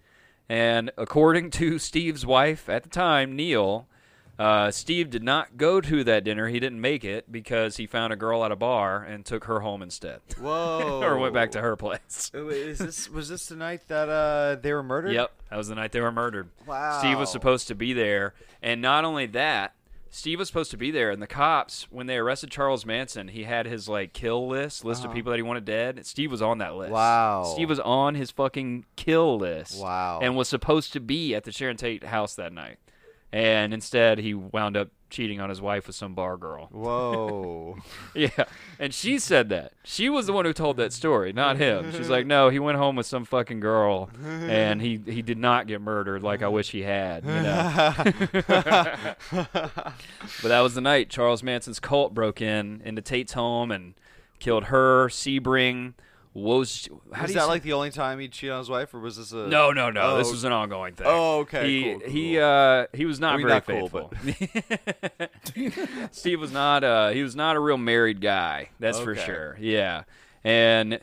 [0.48, 3.84] And according to Steve's wife at the time, Neile,
[4.38, 6.48] uh, Steve did not go to that dinner.
[6.48, 9.60] He didn't make it because he found a girl at a bar and took her
[9.60, 11.00] home instead, Whoa.
[11.02, 12.30] or went back to her place.
[12.34, 15.12] Is this was this the night that uh they were murdered?
[15.12, 16.48] Yep, that was the night they were murdered.
[16.66, 16.98] Wow.
[16.98, 19.74] Steve was supposed to be there, and not only that,
[20.12, 23.44] Steve was supposed to be there, and the cops, when they arrested Charles Manson, he
[23.44, 25.14] had his like kill list, list of uh-huh.
[25.14, 26.04] people that he wanted dead.
[26.04, 26.90] Steve was on that list.
[26.90, 27.44] Wow.
[27.44, 29.80] Steve was on his fucking kill list.
[29.80, 30.18] Wow.
[30.20, 32.78] And was supposed to be at the Sharon Tate house that night,
[33.32, 36.68] and instead he wound up cheating on his wife with some bar girl.
[36.70, 37.76] Whoa.
[38.14, 38.44] Yeah,
[38.78, 39.72] and she said that.
[39.84, 41.92] She was the one who told that story, not him.
[41.92, 45.66] She's like, no, he went home with some fucking girl, and he he did not
[45.68, 47.24] get murdered like I wish he had.
[47.24, 47.92] You know.
[49.30, 49.54] but
[50.42, 53.94] that was the night Charles Manson's cult broke in into Tate's home and
[54.40, 55.94] killed her, Sebring.
[56.32, 58.70] Was how was do you that say- like the only time he cheated on his
[58.70, 60.00] wife, or was this a no, no, no.
[60.00, 61.06] Oh, this was an ongoing thing.
[61.08, 63.88] Oh, okay, He cool, cool, he uh he was not I mean, very not cool,
[63.88, 64.12] faithful.
[66.12, 68.68] Steve was not uh he was not a real married guy.
[68.78, 69.56] That's for sure.
[69.60, 70.04] Yeah,
[70.44, 71.00] and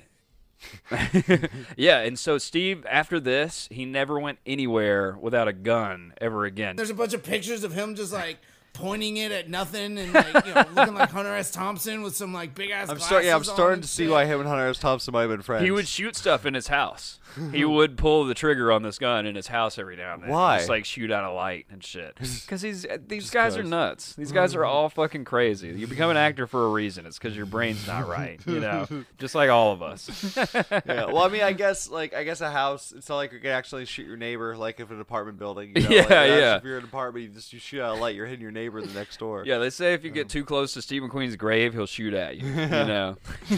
[1.77, 6.75] yeah, and so Steve after this he never went anywhere without a gun ever again.
[6.75, 8.37] There's a bunch of pictures of him just like
[8.77, 11.51] pointing it at nothing and like you know looking like Hunter S.
[11.51, 12.89] Thompson with some like big ass.
[12.89, 13.27] I'm starting.
[13.27, 14.11] Yeah, I'm on starting and to see shit.
[14.11, 14.77] why him and Hunter S.
[14.77, 15.63] Thompson might have been friends.
[15.63, 17.19] He would shoot stuff in his house.
[17.51, 20.29] he would pull the trigger on this gun in his house every now and then.
[20.29, 20.57] Why?
[20.57, 22.17] Just like shoot out a light and shit.
[22.47, 24.13] Because he's uh, these guys are nuts.
[24.15, 25.69] These guys are all fucking crazy.
[25.69, 27.05] You become an actor for a reason.
[27.05, 28.39] It's because your brain's not right.
[28.45, 28.87] You know,
[29.17, 30.35] just like all of us.
[30.37, 31.05] yeah.
[31.05, 32.93] Well, I mean, I guess like I guess a house.
[32.95, 35.73] It's not like you can actually shoot your neighbor like if an apartment building.
[35.75, 35.89] You know?
[35.89, 36.57] Yeah, like, yeah.
[36.57, 38.15] If you're in an apartment, you just you shoot out a light.
[38.15, 39.43] You're hitting your neighbor the next door.
[39.45, 42.37] Yeah, they say if you get too close to Steve McQueen's grave, he'll shoot at
[42.37, 42.47] you.
[42.47, 43.17] You know.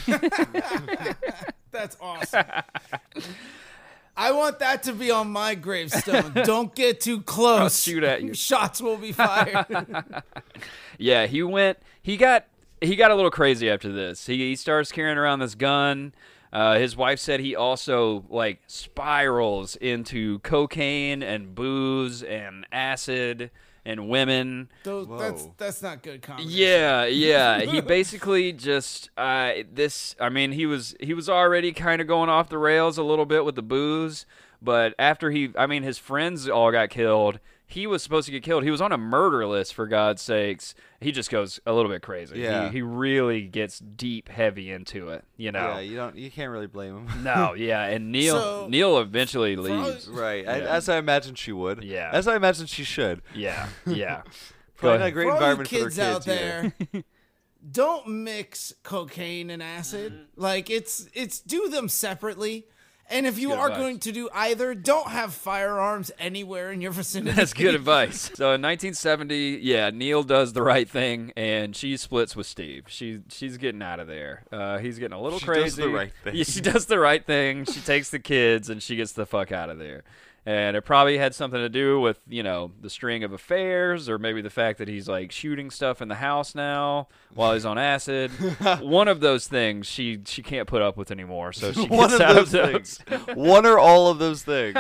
[1.72, 2.46] That's awesome.
[4.18, 6.34] I want that to be on my gravestone.
[6.44, 7.60] Don't get too close.
[7.60, 8.34] I'll shoot at you.
[8.34, 9.66] Shots will be fired.
[10.98, 11.78] Yeah, he went.
[12.02, 12.46] He got.
[12.82, 14.26] He got a little crazy after this.
[14.26, 16.14] He, he starts carrying around this gun.
[16.52, 23.52] Uh, his wife said he also like spirals into cocaine and booze and acid
[23.90, 24.70] and women.
[24.84, 26.48] Those, that's that's not good comedy.
[26.48, 27.62] Yeah, yeah.
[27.62, 30.16] He basically just uh, this.
[30.20, 33.26] I mean, he was he was already kind of going off the rails a little
[33.26, 34.26] bit with the booze,
[34.62, 37.40] but after he, I mean, his friends all got killed.
[37.72, 38.64] He was supposed to get killed.
[38.64, 40.74] He was on a murder list for God's sakes.
[41.00, 42.40] He just goes a little bit crazy.
[42.40, 42.66] Yeah.
[42.70, 45.24] he, he really gets deep, heavy into it.
[45.38, 45.74] You know.
[45.76, 46.16] Yeah, you don't.
[46.16, 47.24] You can't really blame him.
[47.24, 50.08] no, yeah, and Neile So- Neile eventually all- leaves.
[50.08, 50.48] right.
[50.48, 50.76] I, Yeah.
[50.76, 51.84] as I imagine she would.
[51.84, 52.10] Yeah.
[52.12, 53.22] As I imagine she should.
[53.36, 54.24] Yeah, yeah.
[54.24, 54.32] Go
[54.78, 56.74] Probably not a great For all you environment kids, for their out kids either.
[56.92, 57.04] there,
[57.72, 60.14] don't mix cocaine and acid.
[60.14, 60.42] Mm-hmm.
[60.42, 62.66] Like it's it's do them separately.
[63.12, 63.80] And if you Good are advice.
[63.80, 67.36] going to do either, don't have firearms anywhere in your vicinity.
[67.36, 68.30] That's good advice.
[68.36, 72.84] So in 1970, yeah, Neile does the right thing, and she splits with Steve.
[72.88, 74.44] She she's getting out of there.
[74.52, 75.82] Uh, he's getting a little She does crazy.
[75.82, 76.36] the right thing.
[76.36, 77.66] Yeah, she does the right thing.
[77.66, 80.04] She takes the kids, and she gets the fuck out of there.
[80.50, 84.18] And it probably had something to do with you know the string of affairs, or
[84.18, 87.78] maybe the fact that he's like shooting stuff in the house now while he's on
[87.96, 88.32] acid.
[88.82, 92.12] One of those things she she can't put up with anymore, so she gets One
[92.14, 92.98] of out those of those.
[92.98, 93.38] things.
[93.38, 94.76] One or all of those things.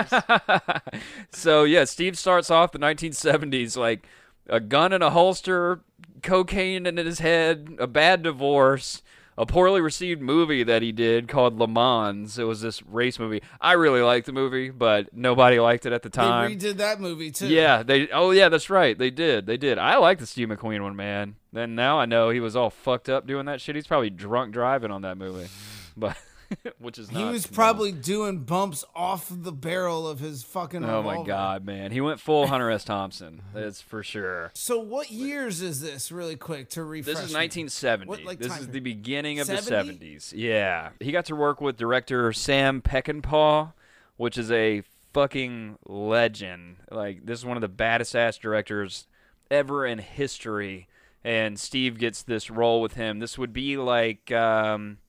[1.31, 4.07] so yeah, Steve starts off the 1970s like
[4.47, 5.81] a gun in a holster,
[6.23, 9.03] cocaine in his head, a bad divorce,
[9.39, 12.37] a poorly received movie that he did called Le Mans.
[12.37, 13.41] It was this race movie.
[13.61, 16.49] I really liked the movie, but nobody liked it at the time.
[16.49, 17.47] They redid that movie too.
[17.47, 18.09] Yeah, they.
[18.09, 18.97] Oh yeah, that's right.
[18.97, 19.45] They did.
[19.45, 19.77] They did.
[19.77, 21.35] I like the Steve McQueen one, man.
[21.53, 23.75] Then now I know he was all fucked up doing that shit.
[23.75, 25.47] He's probably drunk driving on that movie,
[25.95, 26.17] but
[26.79, 30.83] which is He was probably doing bumps off the barrel of his fucking.
[30.83, 31.91] Oh my god, man!
[31.91, 32.83] He went full Hunter S.
[32.83, 33.41] Thompson.
[33.53, 34.51] That's for sure.
[34.53, 36.11] So what years is this?
[36.11, 37.15] Really quick to refresh.
[37.15, 37.39] This is me?
[37.39, 38.09] 1970.
[38.09, 39.97] What, like, this is the beginning of 70?
[39.97, 40.33] the 70s.
[40.35, 40.89] Yeah.
[40.99, 43.73] He got to work with director Sam Peckinpah,
[44.17, 46.77] which is a fucking legend.
[46.91, 49.07] Like, this is one of the baddest ass directors
[49.51, 50.87] ever in history.
[51.23, 53.19] And Steve gets this role with him.
[53.19, 54.99] This would be like, um,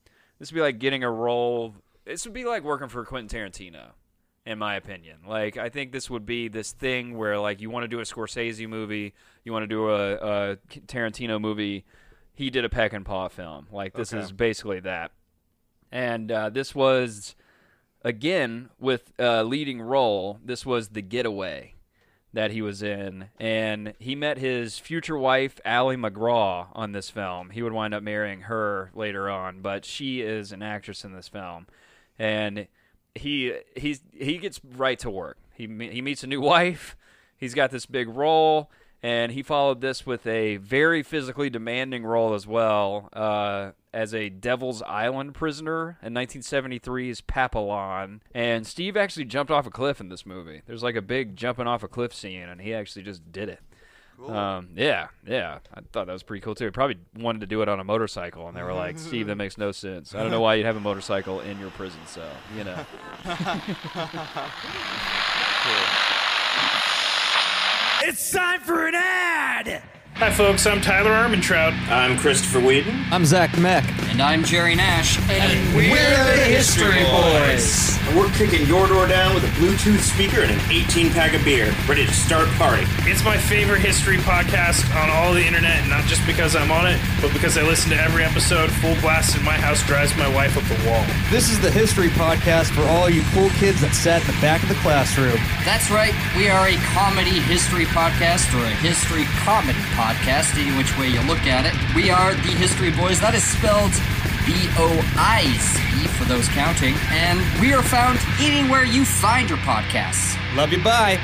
[0.41, 1.75] this would be like getting a role.
[2.03, 3.91] This would be like working for Quentin Tarantino
[4.43, 5.17] in my opinion.
[5.27, 8.03] Like, I think this would be this thing where, like, you want to do a
[8.03, 9.13] Scorsese movie,
[9.43, 10.57] you want to do a, a
[10.87, 11.85] Tarantino movie.
[12.33, 13.67] He did a Peckinpah film.
[13.71, 14.23] Like, this Okay.
[14.23, 15.11] is basically that.
[15.91, 17.35] And uh, this was,
[18.03, 21.75] again, with a leading role, this was The Getaway
[22.33, 23.29] that he was in.
[23.39, 27.49] And he met his future wife, Ali MacGraw, on this film.
[27.49, 31.27] He would wind up marrying her later on, but she is an actress in this
[31.27, 31.67] film.
[32.17, 32.67] And
[33.15, 35.37] he he's he gets right to work.
[35.53, 36.95] He he meets a new wife.
[37.37, 38.69] He's got this big role,
[39.03, 44.29] and he followed this with a very physically demanding role as well uh, as a
[44.29, 48.21] Devil's Island prisoner in 1973's Papillon.
[48.33, 50.61] And Steve actually jumped off a cliff in this movie.
[50.67, 53.59] There's like a big jumping off a cliff scene, and he actually just did it.
[54.27, 55.57] Um, yeah, yeah.
[55.73, 56.65] I thought that was pretty cool too.
[56.65, 59.35] He probably wanted to do it on a motorcycle, and they were like, "Steve, that
[59.35, 60.13] makes no sense.
[60.13, 62.85] I don't know why you'd have a motorcycle in your prison cell." You know.
[68.03, 69.83] It's time for an ad!
[70.15, 70.67] Hi, folks.
[70.67, 71.73] I'm Tyler Armentrout.
[71.89, 72.93] I'm Christopher Whedon.
[73.11, 73.83] I'm Zach Meck.
[74.11, 75.17] And I'm Jerry Nash.
[75.31, 75.95] And we're
[76.35, 77.97] the History Boys.
[78.05, 81.43] And we're kicking your door down with a Bluetooth speaker and an 18 pack of
[81.43, 82.83] beer, ready to start party.
[83.09, 86.99] It's my favorite history podcast on all the internet, not just because I'm on it,
[87.19, 90.55] but because I listen to every episode full blast in my house drives my wife
[90.55, 91.03] up the wall.
[91.31, 94.61] This is the History Podcast for all you cool kids that sat in the back
[94.61, 95.39] of the classroom.
[95.65, 100.97] that's right, we are a comedy history podcast or a history comedy podcast, any which
[100.97, 101.95] way you look at it.
[101.95, 103.19] We are the History Boys.
[103.21, 103.91] That is spelled
[104.45, 106.95] B O I Z for those counting.
[107.11, 110.35] And we are found anywhere you find your podcasts.
[110.55, 111.19] Love you, bye.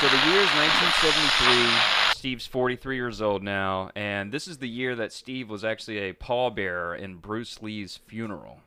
[0.00, 2.14] so the year is 1973.
[2.16, 6.14] Steve's 43 years old now, and this is the year that Steve was actually a
[6.14, 8.60] pallbearer in Bruce Lee's funeral.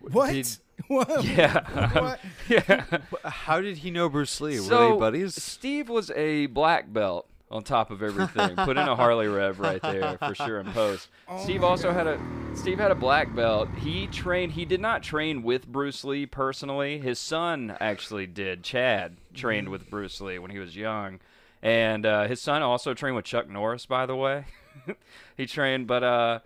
[0.00, 0.32] What?
[0.32, 1.24] Did- what?
[1.24, 1.98] Yeah.
[2.00, 2.20] What?
[2.48, 2.84] yeah.
[3.24, 4.60] How did he know Bruce Lee?
[4.60, 5.42] Were So they buddies?
[5.42, 8.56] Steve was a black belt on top of everything.
[8.56, 11.08] Put in a Harley rev right there for sure in post.
[11.40, 12.20] Steve also had a
[12.54, 13.68] Steve had a black belt.
[13.78, 14.52] He trained.
[14.52, 16.98] He did not train with Bruce Lee personally.
[16.98, 18.62] His son actually did.
[18.62, 21.20] Chad trained with Bruce Lee when he was young,
[21.62, 23.86] and uh, his son also trained with Chuck Norris.
[23.86, 24.44] By the way,
[25.36, 26.38] he trained, but uh.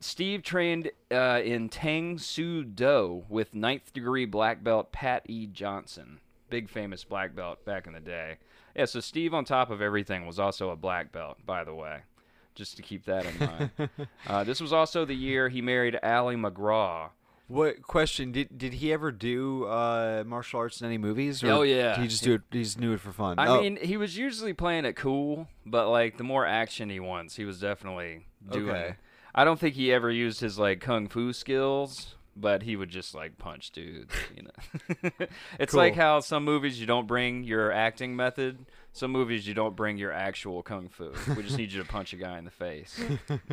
[0.00, 5.46] Steve trained uh, in Tang Soo Do with ninth degree black belt Pat E.
[5.46, 6.20] Johnson,
[6.50, 8.36] big famous black belt back in the day.
[8.76, 12.00] Yeah, so Steve, on top of everything, was also a black belt, by the way,
[12.54, 13.90] just to keep that in mind.
[14.28, 17.10] uh, this was also the year he married Ali MacGraw.
[17.48, 21.42] What question did did he ever do uh, martial arts in any movies?
[21.42, 21.94] Or Oh, yeah.
[21.96, 22.42] did he just do it?
[22.52, 23.38] He just knew it for fun.
[23.38, 27.00] I Oh, mean, he was usually playing it cool, but like the more action he
[27.00, 28.68] wants, he was definitely doing.
[28.68, 28.96] Okay.
[29.38, 33.14] I don't think he ever used his like kung fu skills, but he would just
[33.14, 34.12] like punch dudes.
[34.36, 35.26] You know,
[35.60, 38.66] it's like how some movies you don't bring your acting method.
[38.92, 41.12] Some movies you don't bring your actual kung fu.
[41.36, 43.00] We just need you to punch a guy in the face.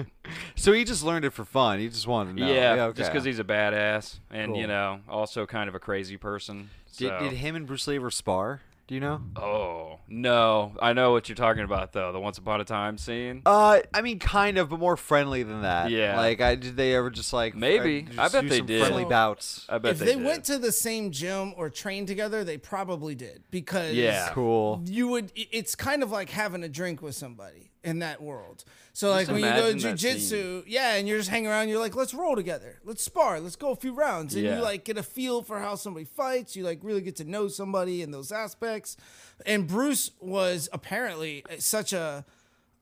[0.56, 1.78] so he just learned it for fun.
[1.78, 2.52] He just wanted to know.
[2.52, 2.98] yeah, okay.
[2.98, 6.72] just because he's a badass and you know also kind of a crazy person.
[6.98, 8.62] Did, did him and Bruce Lee ever spar?
[8.88, 9.20] Do you know?
[9.36, 12.12] Oh no, I know what you're talking about though.
[12.12, 13.41] The Once Upon a Time scene.
[13.44, 15.90] Uh, I mean, kind of, but more friendly than that.
[15.90, 16.16] Yeah.
[16.18, 18.03] Like, I did they ever just like Maybe.
[18.03, 18.82] just I bet they some did.
[18.82, 19.66] friendly So- bouts?
[19.68, 20.24] I bet if they, they, did.
[20.24, 24.30] went to the same gym or trained together, they probably did because Yeah.
[24.34, 24.84] Cool.
[24.86, 25.32] you would.
[25.36, 28.66] It's kind of like having a drink with somebody in that world.
[28.94, 31.95] So like when you go to jujitsu, yeah, and you're just hanging around, you're like,
[31.95, 34.57] let's roll together, let's spar, let's go a few rounds, and Yeah.
[34.57, 36.56] you like get a feel for how somebody fights.
[36.56, 38.98] You like really get to know somebody in those aspects.
[39.45, 42.26] And Bruce was apparently such a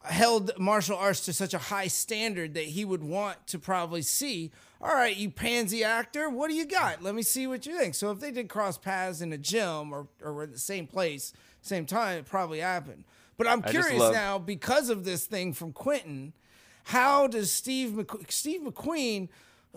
[0.04, 4.52] held martial arts to such a high standard that he would want to probably see.
[4.82, 7.02] All right, you pansy actor, what do you got?
[7.02, 7.96] Let me see what you think.
[7.96, 10.88] So if they did cross paths in a gym or or were at the same
[10.88, 11.32] place,
[11.62, 13.06] same time, it probably happened.
[13.38, 16.34] But I'm I curious love- now because of this thing from Quentin.
[16.86, 19.30] How does Steve Steve McQueen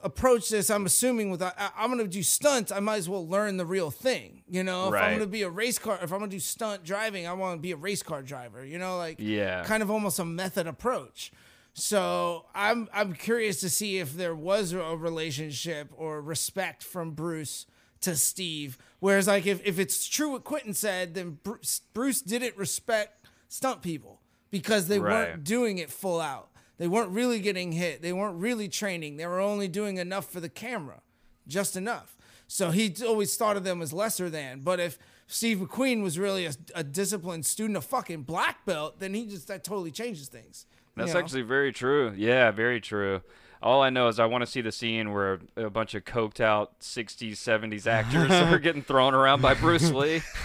[0.03, 0.71] approach this?
[0.71, 2.73] I'm assuming with I, I'm going to do stunts.
[2.73, 4.43] I might as well learn the real thing.
[4.49, 5.05] You know, if Right.
[5.05, 7.33] I'm going to be a race car, if I'm going to do stunt driving, I
[7.35, 8.65] want to be a race car driver.
[8.65, 9.63] You know, like Yeah.
[9.65, 11.31] kind of almost a method approach.
[11.75, 17.67] So I'm I'm curious to see if there was a relationship or respect from Bruce
[18.01, 18.79] to Steve.
[18.99, 23.83] Whereas like if, if it's true what Quentin said, then Bruce, Bruce didn't respect stunt
[23.83, 24.21] people
[24.51, 25.29] because they Right.
[25.31, 26.51] weren't doing it full out.
[26.79, 28.03] They weren't really getting hit.
[28.03, 29.17] They weren't really training.
[29.17, 31.01] They were only doing enough for the camera,
[31.49, 32.17] just enough.
[32.49, 34.61] So he always thought of them as lesser than.
[34.61, 39.15] But if Steve McQueen was really a, a disciplined student, a fucking black belt, then
[39.15, 40.67] he just that totally changes things.
[40.97, 41.21] you That's know?
[41.21, 42.13] actually very true.
[42.17, 43.23] Yeah, very true.
[43.63, 46.41] All I know is I want to see the scene where a bunch of coked
[46.41, 50.23] out 60s, 70s actors are getting thrown around by Bruce Lee.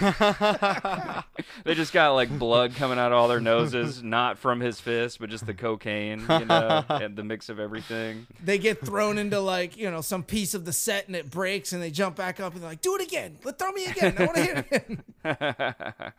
[1.64, 5.18] they just got like blood coming out of all their noses, not from his fist,
[5.20, 8.26] but just the cocaine, you know, and the mix of everything.
[8.42, 11.72] they get thrown into like you know some piece of the set and it breaks
[11.72, 13.36] and they jump back up and they're like, do it again.
[13.44, 14.14] Let throw me again.
[14.18, 14.98] I want to hear it.
[15.24, 16.12] again.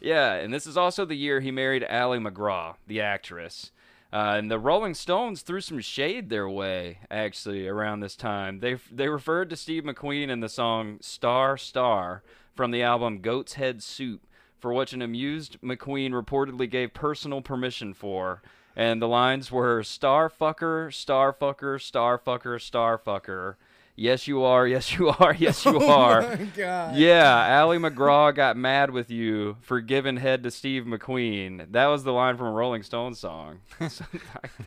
[0.00, 3.70] yeah, and this is also the year he married Ali MacGraw, the actress.
[4.14, 8.60] Uh, and the Rolling Stones threw some shade their way, actually, around this time.
[8.60, 12.22] They they referred to Steve McQueen in the song "Star Star"
[12.54, 14.24] from the album Goat's Head Soup,
[14.60, 18.40] for which an amused McQueen reportedly gave personal permission for.
[18.76, 23.56] And the lines were "Star fucker, star fucker, star fucker, star fucker."
[23.96, 24.66] Yes, you are.
[24.66, 25.34] Yes, you are.
[25.38, 26.22] Yes, you are.
[26.22, 26.96] Oh my God.
[26.96, 31.70] Yeah, Ali MacGraw got mad with you for giving head to Steve McQueen.
[31.70, 33.60] That was the line from a Rolling Stones song.
[33.88, 34.04] So,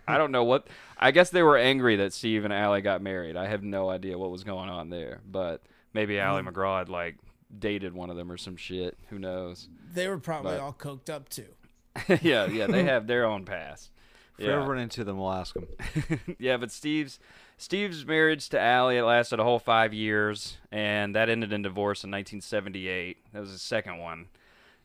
[0.08, 0.68] I, I don't know what.
[0.98, 3.36] I guess they were angry that Steve and Ali got married.
[3.36, 5.62] I have no idea what was going on there, but
[5.94, 6.48] maybe Ali Hmm.
[6.50, 7.18] MacGraw had like
[7.60, 8.98] dated one of them or some shit.
[9.10, 9.68] Who knows?
[9.94, 11.48] They were probably But- all coked up too.
[12.22, 13.92] yeah, yeah, they have their own past.
[14.38, 15.68] If we ever run into them, we'll ask them.
[16.38, 17.18] yeah, but Steve's
[17.58, 22.04] Steve's marriage to Ali it lasted a whole five years, and that ended in divorce
[22.04, 23.18] in 1978.
[23.34, 24.28] That was his second one,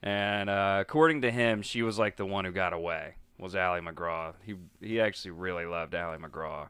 [0.02, 3.16] and uh, according to him, she was like the one who got away.
[3.38, 4.34] Was Ali MacGraw?
[4.44, 6.68] He he actually really loved Ali MacGraw,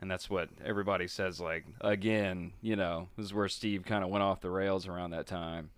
[0.00, 1.38] and that's what everybody says.
[1.38, 5.10] Like again, you know, this is where Steve kind of went off the rails around
[5.10, 5.70] that time.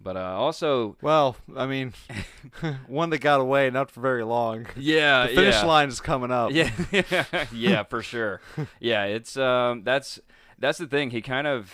[0.00, 1.92] But uh, also, Well, I mean,
[2.86, 4.66] one that got away, not for very long.
[4.76, 5.64] yeah, The finish yeah.
[5.64, 6.52] line is coming up.
[6.52, 6.70] Yeah,
[7.52, 8.40] yeah, for sure.
[8.78, 10.20] Yeah, it's um, that's
[10.58, 11.10] that's the thing.
[11.10, 11.72] He kind of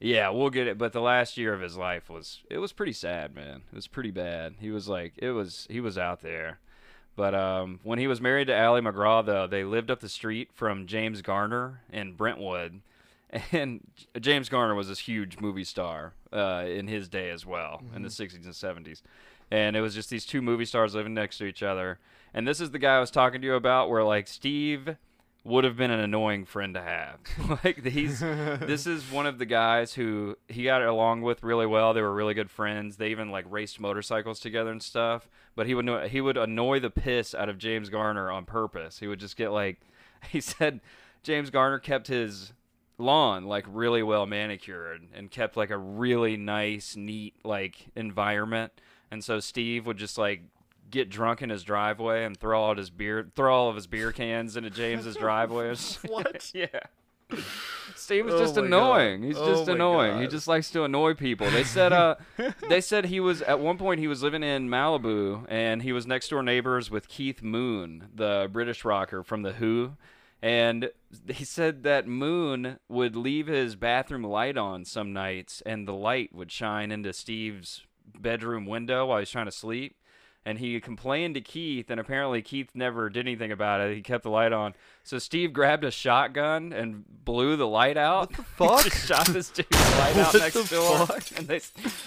[0.00, 0.78] Yeah, we'll get it.
[0.78, 3.62] But the last year of his life was it was pretty sad, man.
[3.70, 4.54] It was pretty bad.
[4.60, 6.60] He was like it was he was out there.
[7.16, 10.50] But um, when he was married to Ali MacGraw, though, they lived up the street
[10.54, 12.80] from James Garner in Brentwood,
[13.52, 13.80] and
[14.20, 18.08] James Garner was this huge movie star uh, in his day as well in the
[18.08, 19.02] '60s and '70s.
[19.50, 21.98] And it was just these two movie stars living next to each other.
[22.34, 24.96] And this is the guy I was talking to you about, where like Steve
[25.44, 27.18] would have been an annoying friend to have.
[27.64, 31.94] like he's this is one of the guys who he got along with really well.
[31.94, 32.96] They were really good friends.
[32.96, 35.28] They even like raced motorcycles together and stuff.
[35.54, 38.98] But he would know, he would annoy the piss out of James Garner on purpose.
[38.98, 39.80] He would just get like
[40.30, 40.80] he said
[41.22, 42.52] James Garner kept his
[42.98, 48.72] lawn like really well manicured and kept like a really nice neat like environment.
[49.10, 50.42] And so Steve would just like
[50.90, 54.10] get drunk in his driveway and throw all his beer throw all of his beer
[54.12, 55.74] cans into James's driveway.
[56.08, 56.50] What?
[56.54, 56.66] yeah.
[57.94, 59.20] Steve was Oh just annoying.
[59.20, 59.26] God.
[59.26, 60.22] He's Oh just annoying.
[60.22, 61.50] He just likes to annoy people.
[61.50, 62.16] They said uh
[62.68, 66.06] they said he was at one point he was living in Malibu and he was
[66.06, 69.92] next door neighbors with Keith Moon, the British rocker from the Who.
[70.40, 70.90] And
[71.28, 76.32] he said that Moon would leave his bathroom light on some nights and the light
[76.32, 77.84] would shine into Steve's
[78.18, 79.96] bedroom window while he's trying to sleep.
[80.46, 83.94] And he complained to Keith, and apparently Keith never did anything about it.
[83.94, 84.72] He kept the light on.
[85.04, 88.30] So Steve grabbed a shotgun and blew the light out.
[88.30, 88.84] What the fuck?
[88.84, 91.06] just shot this dude's light out What next door.
[91.06, 91.24] fuck?
[91.38, 91.60] And they,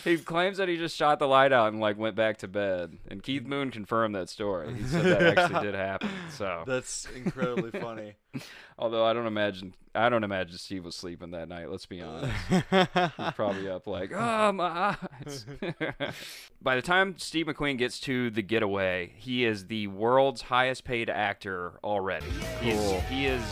[0.04, 2.98] he claims that he just shot the light out and like went back to bed.
[3.10, 4.74] And Keith Moon confirmed that story.
[4.74, 6.10] He said that actually did happen.
[6.36, 8.14] So That's incredibly funny.
[8.80, 11.70] Although I don't imagine, I don't imagine Steve was sleeping that night.
[11.70, 12.34] Let's be honest.
[12.50, 14.96] He's probably up like, oh my
[15.26, 15.46] eyes.
[16.62, 21.10] By the time Steve McQueen gets to The Getaway, he is the world's highest paid
[21.10, 22.28] actor already.
[22.62, 23.00] He's, Cool.
[23.02, 23.44] he is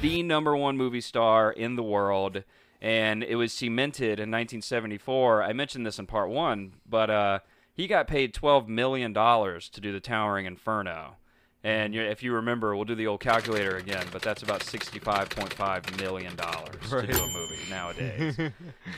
[0.00, 2.44] the number one movie star in the world,
[2.80, 5.42] and it was cemented in 1974.
[5.42, 7.38] I mentioned this in part one, but uh,
[7.74, 11.16] he got paid 12 million dollars to do The Towering Inferno.
[11.64, 16.36] And if you remember, we'll do the old calculator again, but that's about $65.5 million
[16.36, 18.36] to do a movie nowadays.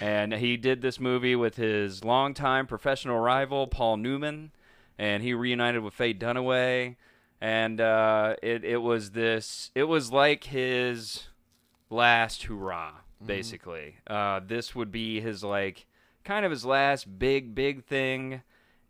[0.00, 4.50] and he did this movie with his longtime professional rival, Paul Newman,
[4.98, 6.96] and he reunited with Faye Dunaway.
[7.38, 11.24] And uh, it, it was this, it was like his
[11.90, 12.92] last hurrah,
[13.24, 13.96] basically.
[14.06, 15.84] Uh, this would be his, like,
[16.24, 18.40] kind of his last big, big thing.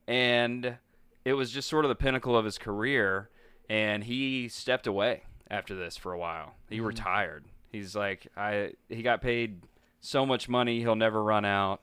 [0.07, 0.77] And
[1.25, 3.31] it was just sort of the pinnacle of his career
[3.69, 6.55] and he stepped away after this for a while.
[6.69, 7.45] He retired.
[7.71, 9.63] He's like I he got paid
[10.01, 11.81] so much money he'll never run out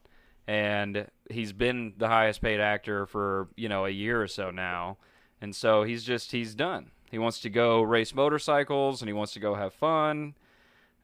[0.48, 4.98] and he's been the highest paid actor for, you know, a year or so now.
[5.40, 6.92] And so he's just he's done.
[7.10, 10.36] He wants to go race motorcycles and he wants to go have fun.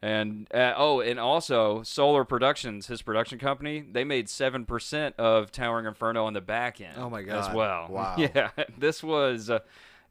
[0.02, 5.52] And uh, oh, and also Solar Productions, his production company, they made seven percent of
[5.52, 6.94] Towering Inferno on the back end.
[6.98, 7.50] Oh my god!
[7.50, 8.16] As well, Wow.
[8.18, 9.60] Yeah, this was uh,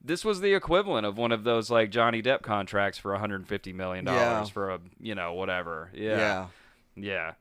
[0.07, 4.05] this was the equivalent of one of those like Johnny Depp contracts for 150 million
[4.05, 4.19] dollars
[4.49, 4.53] Yeah.
[4.53, 5.91] for a you know whatever.
[5.95, 6.17] Yeah.
[6.17, 6.47] Yeah,
[6.97, 7.33] yeah.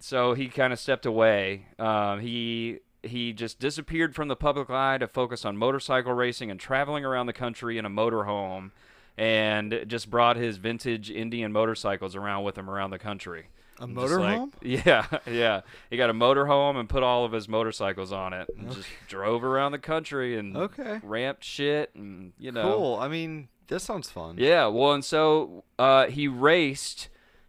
[0.00, 1.66] So he kind of stepped away.
[1.78, 6.58] Um, he he just disappeared from the public eye to focus on motorcycle racing and
[6.60, 8.70] traveling around the country in a motorhome,
[9.18, 13.48] and just brought his vintage Indian motorcycles around with him around the country.
[13.82, 14.52] A just like- motorhome?
[14.62, 15.60] yeah, yeah.
[15.90, 19.42] He got a motorhome and put all of his motorcycles on it, and just drove
[19.44, 21.00] around the country and Okay.
[21.02, 22.96] ramped shit, and you know, Cool.
[23.00, 24.36] I mean, this sounds fun.
[24.38, 27.08] yeah, well, and so uh, he raced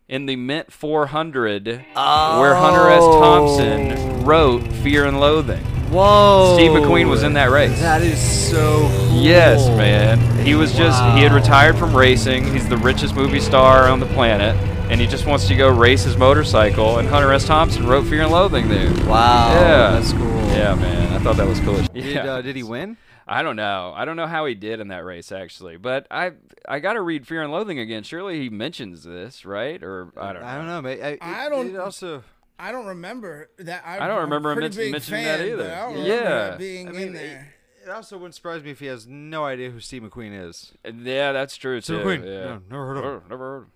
[0.10, 2.99] in the Mint 400, where Hunter S.
[3.03, 5.64] Thompson wrote Fear and Loathing.
[5.91, 6.55] Whoa.
[6.57, 7.80] Steve McQueen was in that race.
[7.80, 9.22] That is so cool.
[9.22, 10.19] Yes, man.
[10.45, 12.51] He was just, he had retired from racing.
[12.51, 14.55] He's the richest movie star on the planet.
[14.89, 16.99] And he just wants to go race his motorcycle.
[16.99, 17.45] And Hunter S.
[17.47, 18.89] Thompson wrote Fear and Loathing there.
[19.07, 19.51] Wow.
[19.53, 19.91] Yeah.
[19.91, 20.27] That's cool.
[20.49, 21.14] Yeah, man.
[21.14, 21.81] I thought that was cool.
[21.81, 22.26] Did, Yeah.
[22.34, 22.97] uh, did he win?
[23.27, 23.93] I don't know.
[23.95, 26.34] I don't know how he did in that race actually, but I
[26.68, 28.03] I got to read Fear and Loathing again.
[28.03, 29.81] Surely he mentions this, right?
[29.81, 30.47] Or I don't know.
[30.47, 30.81] I don't know.
[30.81, 32.23] ma- I, I don't- It also.
[32.60, 33.84] I don't remember that.
[33.85, 35.73] I, I don't remember him I'm a pretty men- big mentioning fan, that either.
[35.73, 36.19] I don't Yeah.
[36.23, 37.53] that being I in mean, there.
[37.85, 40.72] It also wouldn't surprise me if he has no idea who Steve McQueen is.
[40.85, 41.95] Yeah, that's true too.
[41.95, 42.26] Steve McQueen.
[42.26, 42.45] Yeah.
[42.45, 43.22] No, never heard of him.
[43.30, 43.68] Never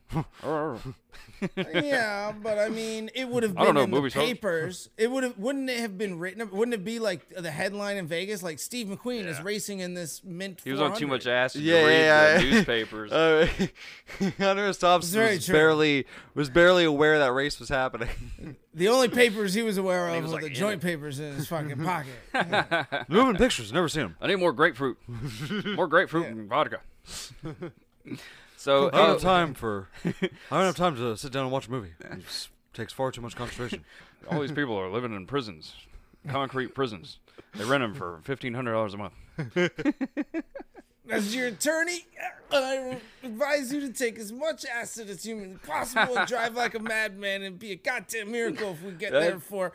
[0.42, 0.76] heard.
[0.76, 0.96] of him.
[1.56, 4.26] yeah, but I mean, it would have I don't been know, in the movie stars.
[4.26, 4.90] papers.
[4.98, 6.50] It would have, wouldn't it have been written?
[6.52, 10.24] Wouldn't it be like the headline in Vegas, like Steve McQueen is racing in this
[10.24, 10.62] mint?
[10.64, 11.08] He was on too 400?
[11.08, 12.52] much acid Yeah, to read yeah, the yeah.
[12.52, 13.12] newspapers.
[13.18, 13.48] Uh,
[14.40, 14.78] Hunter S.
[14.78, 15.54] Thompson was true.
[15.54, 18.10] barely was barely aware that race was happening.
[18.74, 21.34] The only papers he was aware of was, were like, the in joint papers in
[21.34, 23.10] his fucking pocket.
[23.10, 24.16] Moving pictures, never seen him.
[24.22, 24.98] I need more grapefruit.
[25.76, 26.80] more grapefruit and vodka.
[28.58, 29.88] So I don't uh, have time for.
[30.04, 30.12] I
[30.50, 31.94] don't have time to sit down and watch a movie.
[32.20, 33.84] Just Takes far too much concentration.
[34.30, 35.74] All these people are living in prisons,
[36.28, 37.18] concrete prisons.
[37.56, 39.14] They rent them for fifteen hundred dollars a month.
[41.10, 42.06] As your attorney,
[42.52, 46.80] I advise you to take as much acid as humanly possible and drive like a
[46.80, 49.72] madman and be a goddamn miracle if we get there before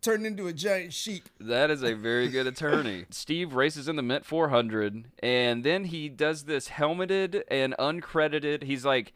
[0.00, 1.28] turning into a giant sheep.
[1.38, 3.06] That is a very good attorney.
[3.10, 8.62] Steve races in the Mint 400, and then he does this helmeted and uncredited.
[8.62, 9.12] He's like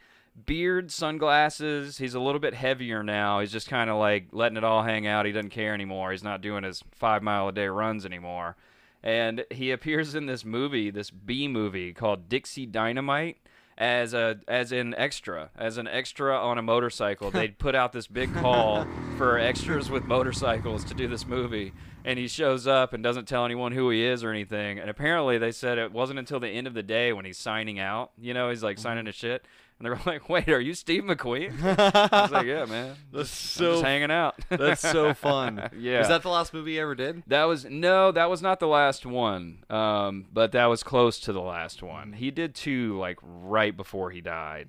[0.47, 1.99] beard, sunglasses.
[1.99, 3.41] He's a little bit heavier now.
[3.41, 5.27] He's just kind of like letting it all hang out.
[5.27, 6.11] He doesn't care anymore.
[6.11, 8.57] He's not doing his five mile a day runs anymore.
[9.03, 13.37] And he appears in this movie, this B movie called Dixie Dynamite.
[13.77, 18.07] As a as an extra, as an extra on a motorcycle, they'd put out this
[18.07, 18.87] big call
[19.17, 21.73] for extras with motorcycles to do this movie,
[22.05, 24.79] and he shows up and doesn't tell anyone who he is or anything.
[24.79, 27.81] And apparently, they said it wasn't until the end of the day when he's signing
[27.81, 28.13] out.
[28.21, 28.83] You know, he's like mm-hmm.
[28.83, 29.45] signing his shit,
[29.85, 31.53] and they're like, "Wait, are you Steve McQueen?"
[32.13, 35.71] I was like, "Yeah, man, That's so just hanging out." That's so fun.
[35.79, 35.99] Yeah.
[35.99, 37.23] Was that the last movie you ever did?
[37.27, 39.65] That was no, that was not the last one.
[39.71, 42.13] Um, but that was close to the last one.
[42.15, 44.69] He did two like right before he died.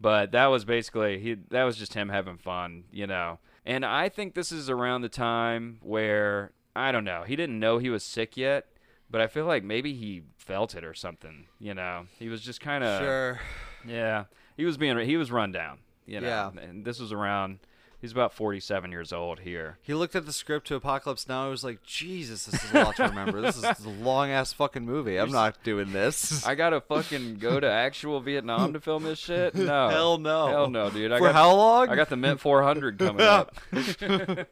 [0.00, 3.38] But that was basically he that was just him having fun, you know.
[3.64, 7.78] And I think this is around the time where I don't know, he didn't know
[7.78, 8.66] he was sick yet,
[9.10, 12.06] but I feel like maybe he felt it or something, you know.
[12.18, 13.40] He was just kind of Sure.
[13.86, 14.24] Yeah.
[14.56, 16.26] He was being he was run down, you know.
[16.26, 16.50] Yeah.
[16.62, 17.60] And this was around
[18.00, 19.78] he's about 47 years old here.
[19.82, 21.46] He looked at the script to Apocalypse Now.
[21.46, 23.40] He was like, Jesus, this is a lot to remember.
[23.40, 25.16] This is a long ass fucking movie.
[25.16, 26.46] I'm not doing this.
[26.46, 29.54] I gotta fucking go to actual Vietnam to film this shit?
[29.66, 29.88] No.
[29.88, 30.46] Hell no.
[30.46, 31.10] Hell no, dude.
[31.10, 31.88] I For got, how long?
[31.88, 33.56] I got the Mint 400 coming up.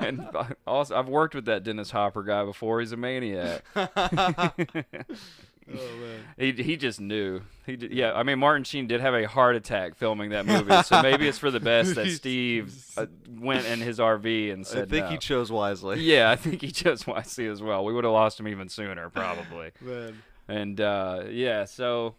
[0.00, 0.28] and
[0.66, 2.80] also, I've worked with that Dennis Hopper guy before.
[2.80, 3.62] He's a maniac.
[5.72, 6.20] Oh man.
[6.38, 7.40] He he just knew.
[7.66, 8.12] He d- yeah.
[8.12, 11.38] I mean, Martin Sheen did have a heart attack filming that movie, so maybe it's
[11.38, 14.86] for the best that Steve uh, went in his RV and said.
[14.86, 15.10] I think no.
[15.10, 16.00] he chose wisely.
[16.00, 17.84] Yeah, I think he chose wisely as well.
[17.84, 19.72] We would have lost him even sooner, probably.
[19.80, 20.22] Man.
[20.46, 22.14] And uh, yeah, so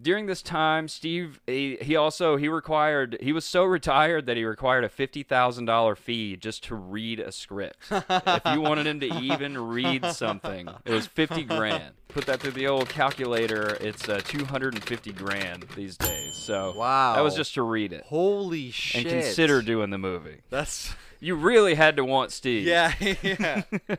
[0.00, 4.44] during this time, Steve he, he also he required he was so retired that he
[4.44, 7.76] required a fifty thousand dollar fee just to read a script.
[7.90, 11.94] if you wanted him to even read something, it was fifty grand.
[12.08, 13.76] Put that through the old calculator.
[13.80, 16.34] It's uh, two hundred and fifty grand these days.
[16.36, 17.14] So Wow.
[17.16, 19.04] that was just to read it Holy shit.
[19.04, 20.42] and consider doing the movie.
[20.50, 20.94] That's.
[21.20, 22.66] You really had to want Steve.
[22.66, 22.92] Yeah,
[23.22, 23.62] yeah.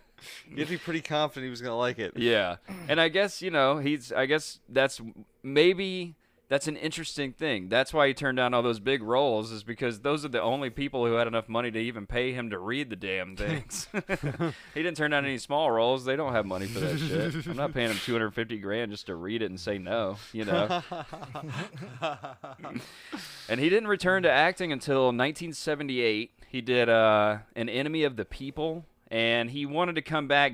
[0.53, 2.13] You'd be pretty confident he was gonna like it.
[2.15, 2.57] Yeah.
[2.87, 5.01] And I guess, you know, he's I guess that's
[5.43, 6.15] maybe
[6.49, 7.69] that's an interesting thing.
[7.69, 10.71] That's why he turned down all those big roles is because those are the only
[10.71, 13.87] people who had enough money to even pay him to read the damn things.
[14.73, 16.05] he didn't turn down any small roles.
[16.05, 17.45] They don't have money for that shit.
[17.45, 20.81] I'm not paying him 250 grand just to read it and say no, you know.
[23.47, 26.31] and he didn't return to acting until 1978.
[26.49, 30.53] He did uh, An Enemy of the People, and he wanted to come back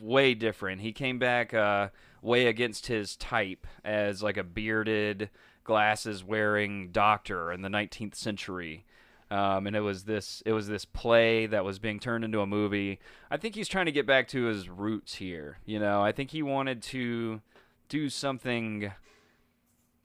[0.00, 0.80] way different.
[0.80, 1.90] He came back uh,
[2.20, 5.30] way against his type as like a bearded,
[5.62, 8.84] glasses wearing doctor in the 19th century.
[9.30, 12.46] Um, and it was this it was this play that was being turned into a
[12.46, 12.98] movie.
[13.30, 15.58] I think he's trying to get back to his roots here.
[15.64, 17.40] You know, I think he wanted to
[17.88, 18.92] do something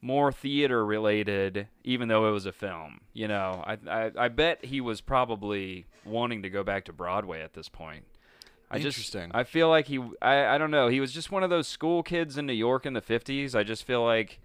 [0.02, 3.00] more theater related, even though it was a film.
[3.14, 7.40] You know, I, I I bet he was probably wanting to go back to Broadway
[7.40, 8.04] at this point.
[8.70, 9.28] I Interesting.
[9.28, 10.00] Just, I feel like he.
[10.20, 10.88] I I don't know.
[10.88, 13.54] He was just one of those school kids in New York in the '50s.
[13.54, 14.40] I just feel like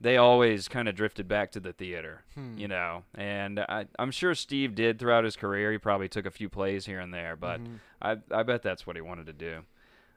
[0.00, 2.56] they always kind of drifted back to the theater, hmm.
[2.56, 3.04] you know.
[3.14, 5.72] And I, I'm sure Steve did throughout his career.
[5.72, 7.76] He probably took a few plays here and there, but mm-hmm.
[8.00, 9.62] I, I bet that's what he wanted to do.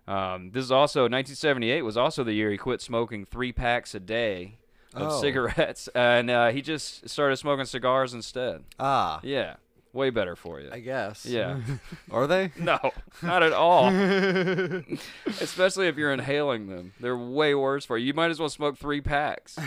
[0.09, 3.99] Um, this is also 1978 was also the year he quit smoking three packs a
[3.99, 4.57] day
[4.95, 5.21] of Oh.
[5.21, 8.63] cigarettes, and uh, he just started smoking cigars instead.
[8.79, 9.57] Ah, Yeah,
[9.93, 10.69] way better for you.
[10.71, 11.25] I guess.
[11.27, 11.59] Yeah.
[12.11, 12.51] Are they?
[12.57, 12.79] No,
[13.21, 13.87] not at all.
[15.27, 16.93] Especially if you're inhaling them.
[16.99, 18.07] They're way worse for you.
[18.07, 19.57] You might as well smoke three packs.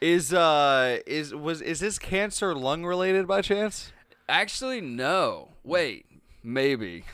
[0.00, 3.92] Is uh is was is this cancer lung related by chance?
[4.30, 5.48] Actually, no.
[5.62, 6.06] Wait,
[6.42, 7.04] maybe.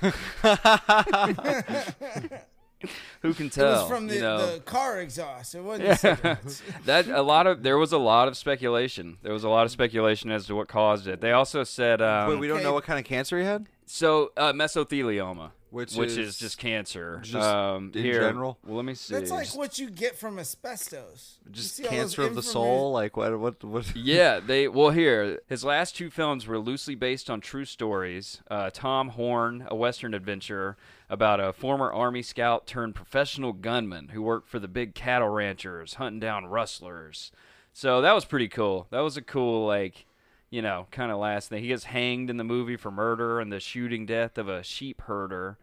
[3.23, 3.83] Who can It tell?
[3.83, 4.55] was from the, you know?
[4.55, 5.55] the car exhaust.
[5.55, 6.63] It wasn't cigarettes.
[6.87, 9.19] that a lot of there was a lot of speculation.
[9.23, 11.21] There was a lot of speculation as to what caused it.
[11.21, 12.65] They also said um, Wait, we don't okay.
[12.65, 13.67] know what kind of cancer he had.
[13.87, 17.21] so uh, mesothelioma, Which which is is just cancer.
[17.23, 18.59] just um, in here, general?
[18.65, 19.15] Well, let me see.
[19.15, 21.39] That's like what you get from asbestos.
[21.51, 22.93] Just see all those cancer of the soul.
[22.93, 23.39] Like what?
[23.39, 23.63] What?
[23.63, 23.95] What?
[23.97, 28.41] yeah, they well here his last two films were loosely based on true stories.
[28.51, 30.77] Uh, Tom Horn, a western adventure
[31.11, 35.95] about a former army scout turned professional gunman who worked for the big cattle ranchers
[35.95, 37.33] hunting down rustlers.
[37.75, 38.87] So that was pretty cool.
[38.91, 40.07] That was a cool like
[40.51, 41.63] you know, kind of last thing.
[41.63, 45.03] He gets hanged in the movie for murder and the shooting death of a sheep
[45.03, 45.57] herder.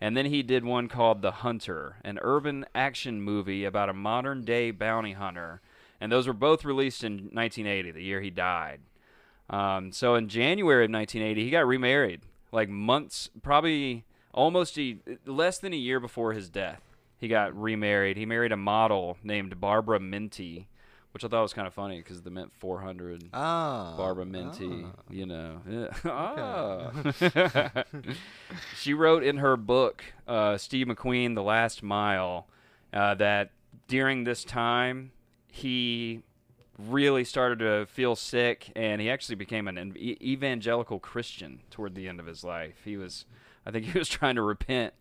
[0.00, 4.42] And then he did one called The Hunter, an urban action movie about a modern
[4.42, 5.60] day bounty hunter.
[6.00, 8.80] And those were both released in 1980, the year he died.
[9.50, 14.96] Um, so in January of 1980, he got remarried, like months, probably almost a,
[15.26, 16.82] less than a year before his death.
[17.18, 18.16] He got remarried.
[18.16, 20.68] He married a model named Barbara Minty,
[21.12, 23.28] which I thought was kind of funny because the Mint 400.
[23.34, 25.60] Ah, Barbara Minty, you know.
[25.68, 25.88] Yeah.
[26.04, 27.84] Ah.
[28.76, 32.46] she wrote in her book, uh, Steve McQueen, The Last Mile,
[32.92, 33.50] uh, that
[33.86, 35.12] during this time,
[35.48, 36.22] he
[36.78, 42.18] really started to feel sick and he actually became an evangelical Christian toward the end
[42.20, 42.76] of his life.
[42.84, 43.26] He was,
[43.66, 44.94] I think he was trying to repent.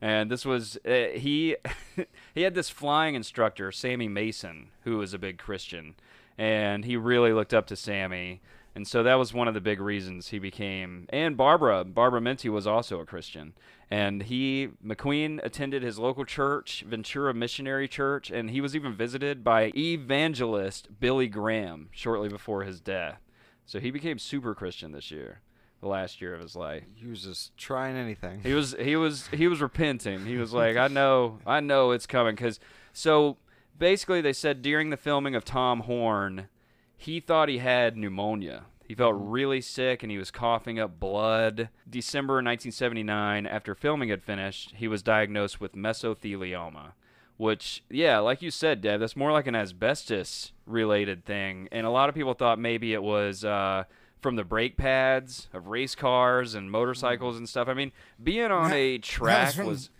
[0.00, 1.56] And this was uh, he
[2.34, 5.94] he had this flying instructor, Sammy Mason, who was a big Christian,
[6.36, 8.40] and he really looked up to Sammy.
[8.74, 11.06] And so that was one of the big reasons he became.
[11.08, 13.54] And Barbara, Barbara Minty was also a Christian.
[13.90, 19.42] And he, McQueen, attended his local church, Ventura Missionary Church, and he was even visited
[19.42, 23.22] by evangelist Billy Graham shortly before his death.
[23.64, 25.40] So he became super Christian this year,
[25.80, 26.84] the last year of his life.
[26.94, 28.40] He was just trying anything.
[28.42, 30.26] He was he was he was repenting.
[30.26, 32.34] He was like, I know, I know it's coming.
[32.34, 32.60] Because
[32.92, 33.36] so
[33.78, 36.48] basically, they said during the filming of Tom Horn,
[36.96, 38.64] he thought he had pneumonia.
[38.86, 41.70] He felt really sick and he was coughing up blood.
[41.88, 46.92] December 1979, after filming had finished, he was diagnosed with mesothelioma,
[47.36, 51.68] which, yeah, like you said, Deb, that's more like an asbestos related thing.
[51.72, 53.84] And a lot of people thought maybe it was uh,
[54.26, 57.38] from the brake pads of race cars and motorcycles mm.
[57.38, 57.68] and stuff.
[57.68, 59.90] I mean, being on That- a that was track from- was.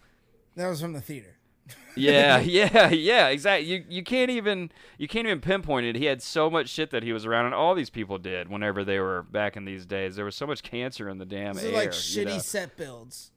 [0.57, 1.37] That was from the theater.
[1.95, 3.69] Yeah, yeah, yeah, exactly.
[3.69, 5.95] You you can't even you can't even pinpoint it.
[5.95, 8.83] He had so much shit that he was around, and all these people did whenever
[8.85, 10.17] they were back in these days.
[10.17, 11.73] There was so much cancer in the damn These air.
[11.73, 12.39] like you shitty know?
[12.39, 13.31] set builds.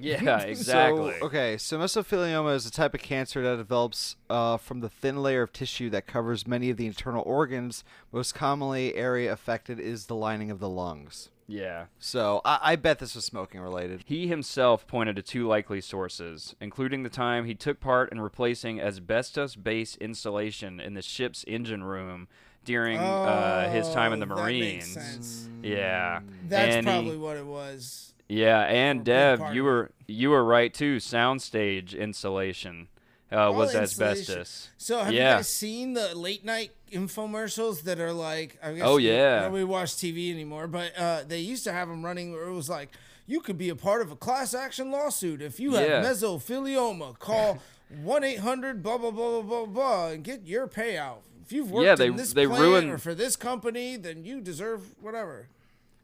[0.00, 1.14] Yeah, exactly.
[1.18, 5.22] So, okay, so mesothelioma is a type of cancer that develops uh, from the thin
[5.22, 7.84] layer of tissue that covers many of the internal organs.
[8.12, 11.30] Most commonly, area affected is the lining of the lungs.
[11.48, 11.86] Yeah.
[11.98, 14.02] So I, I bet this was smoking related.
[14.06, 18.80] He himself pointed to two likely sources, including the time he took part in replacing
[18.80, 22.26] asbestos-based insulation in the ship's engine room
[22.64, 25.45] during uh, his time in the Oh, Marines.
[25.62, 28.12] Yeah, That's and he- probably what it was.
[28.28, 30.96] Yeah, and Dev, you were you were right too.
[30.96, 32.88] Soundstage insulation
[33.30, 34.70] uh, was asbestos.
[34.78, 35.32] So have yeah.
[35.32, 38.58] you guys seen the late night infomercials that are like?
[38.62, 39.42] I guess Oh, yeah.
[39.42, 42.68] Nobody watch TV anymore, but uh, they used to have them running where it was
[42.68, 42.90] like,
[43.26, 46.02] you could be a part of a class action lawsuit if you have Yeah.
[46.02, 47.18] mesothelioma.
[47.18, 47.58] Call
[48.02, 51.18] one eight hundred blah blah blah blah blah blah and get your payout.
[51.46, 54.24] If you've worked Yeah, they- in this they plant ruined- or for this company, then
[54.24, 55.48] you deserve whatever.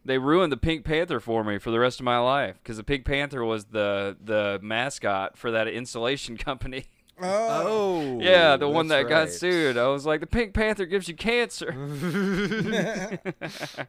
[0.05, 2.85] They ruined the Pink Panther for me for the rest of my life because the
[2.85, 6.87] Pink Panther was the the mascot for that insulation company.
[7.25, 9.77] Oh, yeah, the one that that's got sued.
[9.77, 11.73] I was like, the Pink Panther gives you cancer.
[11.77, 11.95] Oh,
[12.73, 13.17] yeah,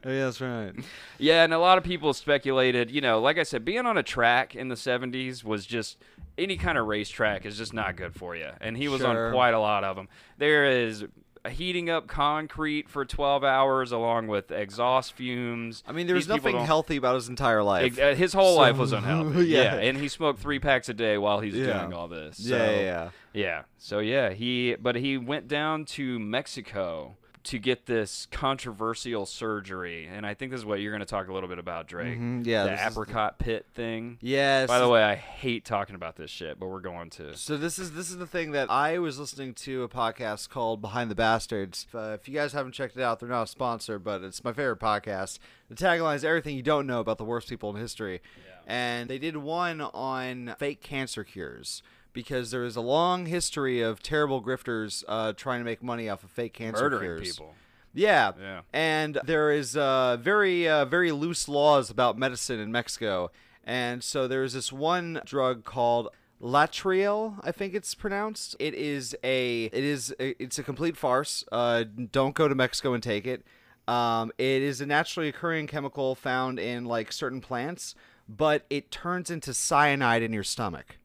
[0.02, 0.72] that's right.
[1.18, 4.04] Yeah, and a lot of people speculated, you know, like I said, being on a
[4.04, 5.98] track in the 70s was just
[6.38, 8.50] any kind of racetrack is just not good for you.
[8.60, 9.26] And he was Sure.
[9.28, 10.08] on quite a lot of them.
[10.38, 11.04] There is
[11.50, 15.82] heating up concrete for 12 hours along with exhaust fumes.
[15.86, 17.84] I mean, there was These nothing healthy about his entire life.
[17.84, 19.46] Ex- uh, His whole So- life was unhealthy.
[19.46, 19.62] yeah.
[19.62, 19.74] yeah.
[19.76, 21.80] and he smoked three packs a day while he's Yeah.
[21.80, 22.38] doing all this.
[22.38, 23.10] So, yeah, yeah.
[23.32, 23.62] yeah.
[23.78, 30.24] So yeah, he but he went down to Mexico to get this controversial surgery, and
[30.26, 32.18] I think this is what you're going to talk a little bit about, Drake.
[32.18, 34.16] Mhm, yeah, the is the- apricot pit thing.
[34.22, 34.66] Yes.
[34.68, 37.36] By the way, I hate talking about this shit, but we're going to.
[37.36, 40.80] So this is this is the thing that I was listening to a podcast called
[40.80, 41.86] Behind the Bastards.
[41.94, 44.52] Uh, if you guys haven't checked it out, they're not a sponsor, but it's my
[44.52, 45.38] favorite podcast.
[45.68, 48.22] The tagline is everything you don't know about the worst people in history,
[48.66, 51.82] and they did one on fake cancer cures
[52.14, 56.24] because there is a long history of terrible grifters uh, trying to make money off
[56.24, 57.32] of fake cancer Murdering cures.
[57.32, 57.54] people.
[57.92, 58.32] Yeah.
[58.40, 58.60] Yeah.
[58.72, 63.30] And there is uh, very uh, very loose laws about medicine in Mexico.
[63.62, 66.08] And so there's this one drug called
[66.40, 68.56] Laetrile, I think it's pronounced.
[68.58, 71.44] It is a it is a, it's a complete farce.
[71.50, 73.44] Uh, don't go to Mexico and take it.
[73.86, 77.94] Um, it is a naturally occurring chemical found in like certain plants,
[78.28, 80.98] but it turns into cyanide in your stomach.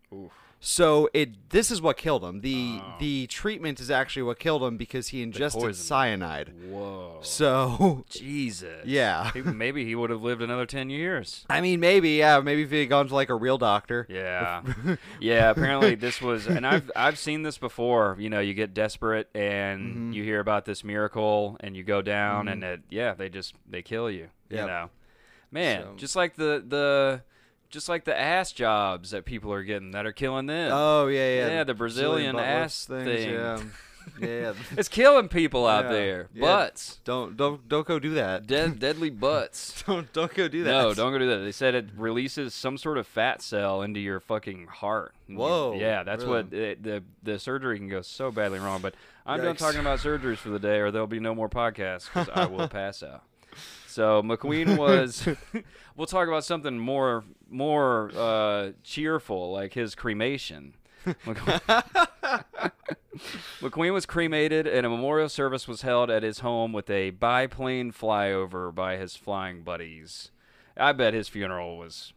[0.61, 2.41] So it this is what killed him.
[2.41, 6.52] The the treatment is actually what killed him because he ingested cyanide.
[6.69, 7.19] Whoa.
[7.22, 8.86] So Jesus.
[8.86, 9.31] Yeah.
[9.31, 11.45] He- maybe he would have lived another 10 years.
[11.49, 14.06] I mean, maybe yeah, maybe if he had gone to like a real doctor.
[14.10, 14.64] Yeah.
[15.22, 18.18] yeah, apparently this was and I've I've seen this before.
[18.19, 20.11] You know, you get desperate and Mm-hmm.
[20.11, 23.81] you hear about this miracle and you go down and it yeah, they just they
[23.81, 24.27] kill you.
[24.49, 24.90] You know.
[25.52, 27.22] Man, So- just like the the
[27.69, 30.71] just like the ass jobs that people are getting that are killing them.
[30.73, 31.47] Oh yeah, yeah.
[31.47, 33.33] Yeah, the Brazilian butt ass lifts thing.
[33.33, 33.61] Yeah,
[34.19, 34.53] yeah.
[34.77, 35.91] It's killing people out Yeah.
[35.91, 36.29] there.
[36.33, 36.41] Yeah.
[36.41, 36.99] Butts.
[37.03, 38.47] don't don't don't go do that.
[38.47, 39.83] Dead, deadly butts.
[39.85, 40.71] don't don't go do that.
[40.71, 41.37] No, don't go do that.
[41.43, 45.13] They said it releases some sort of fat cell into your fucking heart.
[45.27, 48.81] Whoa, yeah, that's what it, the the surgery can go so badly wrong.
[48.81, 48.95] But
[49.27, 52.29] I'm done talking about surgeries for the day, or there'll be no more podcasts because
[52.33, 53.21] I will pass out.
[53.90, 55.28] So McQueen was.
[55.98, 60.76] we'll talk about something more more uh, cheerful, like his cremation.
[63.60, 67.91] McQueen was cremated, and a memorial service was held at his home with a biplane
[67.91, 70.32] flyover by his flying buddies.
[70.78, 72.14] I bet his funeral was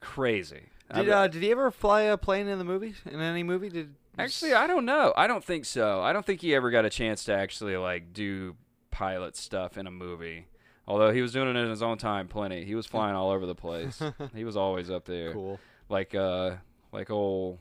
[0.00, 0.70] crazy.
[0.94, 2.94] Did uh, did he ever fly a plane in the movie?
[3.06, 3.68] In any movie?
[3.68, 5.12] Did Actually, I don't know.
[5.16, 6.00] I don't think so.
[6.00, 8.56] I don't think he ever got a chance to actually like do
[8.90, 10.46] pilot stuff in a movie.
[10.88, 12.64] Although he was doing it in his own time, plenty.
[12.64, 14.02] He was flying all over the place.
[14.34, 15.34] he was always up there.
[15.34, 15.60] Cool.
[15.90, 16.52] Like uh,
[16.92, 17.58] like old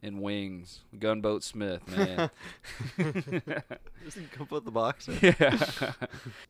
[0.00, 2.30] in Wings, Gunboat Smith, man.
[4.30, 5.08] Come with the box.
[5.20, 5.92] yeah.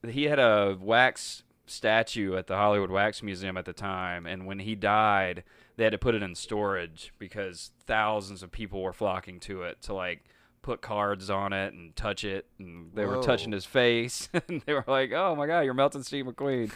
[0.06, 4.58] he had a wax statue at the Hollywood Wax Museum at the time, and when
[4.58, 5.44] he died,
[5.76, 9.80] they had to put it in storage because thousands of people were flocking to it
[9.82, 10.24] to like
[10.68, 14.74] put cards on it and touch it, and they were touching his face, and they
[14.74, 16.68] were like, "Oh my God, you're melting Steve McQueen.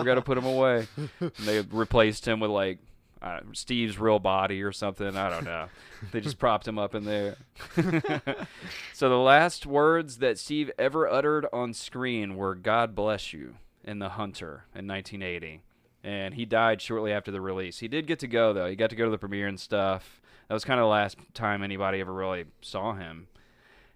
[0.00, 0.88] we got to put him away."
[1.20, 2.78] And they replaced him with like.
[3.22, 5.16] Uh, Steve's real body or something.
[5.16, 5.68] I don't know.
[6.12, 7.36] they just propped him up in there.
[8.92, 14.00] So the last words that Steve ever uttered on screen were "God bless you" in
[14.00, 15.62] The Hunter in 1980,
[16.04, 17.78] and he died shortly after the release.
[17.78, 18.66] He did get to go though.
[18.66, 20.20] He got to go to the premiere and stuff.
[20.48, 23.26] That was kind of the last time anybody ever really saw him,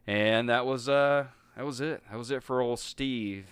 [0.07, 2.03] and that was uh that was it.
[2.11, 3.47] That was it for old Steve.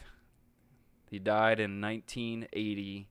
[1.11, 3.09] He died in 1980.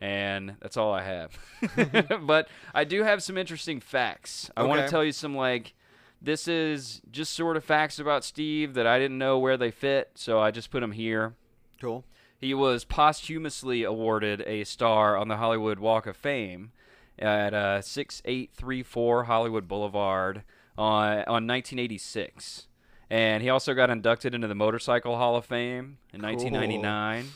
[0.00, 1.38] And that's all I have.
[2.26, 4.50] but I do have some interesting facts.
[4.56, 5.74] I want to tell you some like
[6.20, 10.12] this is just sort of facts about Steve that I didn't know where they fit,
[10.14, 11.34] so I just put them here.
[11.80, 12.04] Cool.
[12.38, 16.72] He was posthumously awarded a star on the Hollywood Walk of Fame
[17.18, 20.42] at uh, 6834 Hollywood Boulevard
[20.76, 22.68] on, on 1986.
[23.08, 27.26] And he also got inducted into the Motorcycle Hall of Fame in 1999.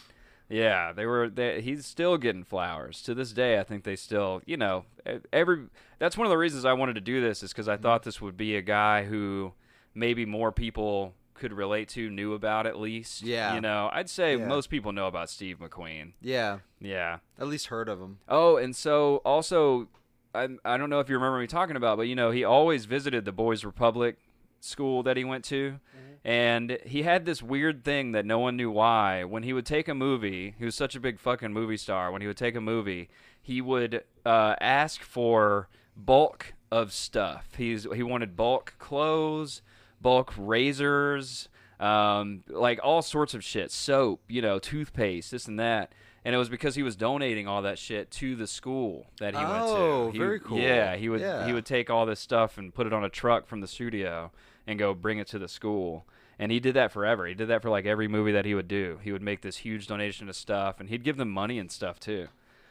[0.48, 1.28] Yeah, they were.
[1.28, 3.60] They, he's still getting flowers to this day.
[3.60, 4.84] I think they still, you know,
[5.32, 5.66] every.
[6.00, 7.84] That's one of the reasons I wanted to do this is because I mm-hmm.
[7.84, 9.52] thought this would be a guy who
[9.94, 13.22] maybe more people could relate to, knew about at least.
[13.22, 13.54] Yeah.
[13.54, 14.46] you know, I'd say Yeah.
[14.46, 16.12] most people know about Steve McQueen.
[16.20, 16.58] Yeah.
[16.80, 17.18] Yeah.
[17.38, 18.18] At least heard of him.
[18.28, 19.88] Oh, and so also,
[20.34, 22.84] I I don't know if you remember me talking about, but you know, he always
[22.84, 24.18] visited the Boys Republic
[24.60, 25.80] school that he went to.
[26.22, 29.24] And he had this weird thing that no one knew why.
[29.24, 32.12] When he would take a movie, he was such a big fucking movie star.
[32.12, 33.08] When he would take a movie,
[33.40, 37.48] he would uh, ask for bulk of stuff.
[37.56, 39.62] He's he wanted bulk clothes,
[40.00, 45.92] bulk razors, um, like all sorts of shit, soap, you know, toothpaste, this and that.
[46.22, 49.38] And it was because he was donating all that shit to the school that he
[49.38, 49.54] went to.
[49.72, 50.58] Oh, very cool.
[50.58, 51.46] Yeah, he would Yeah.
[51.46, 54.30] he would take all this stuff and put it on a truck from the studio
[54.70, 56.06] and go bring it to the school.
[56.38, 57.26] And he did that forever.
[57.26, 58.98] He did that for like every movie that he would do.
[59.02, 62.00] He would make this huge donation of stuff and he'd give them money and stuff
[62.00, 62.28] too.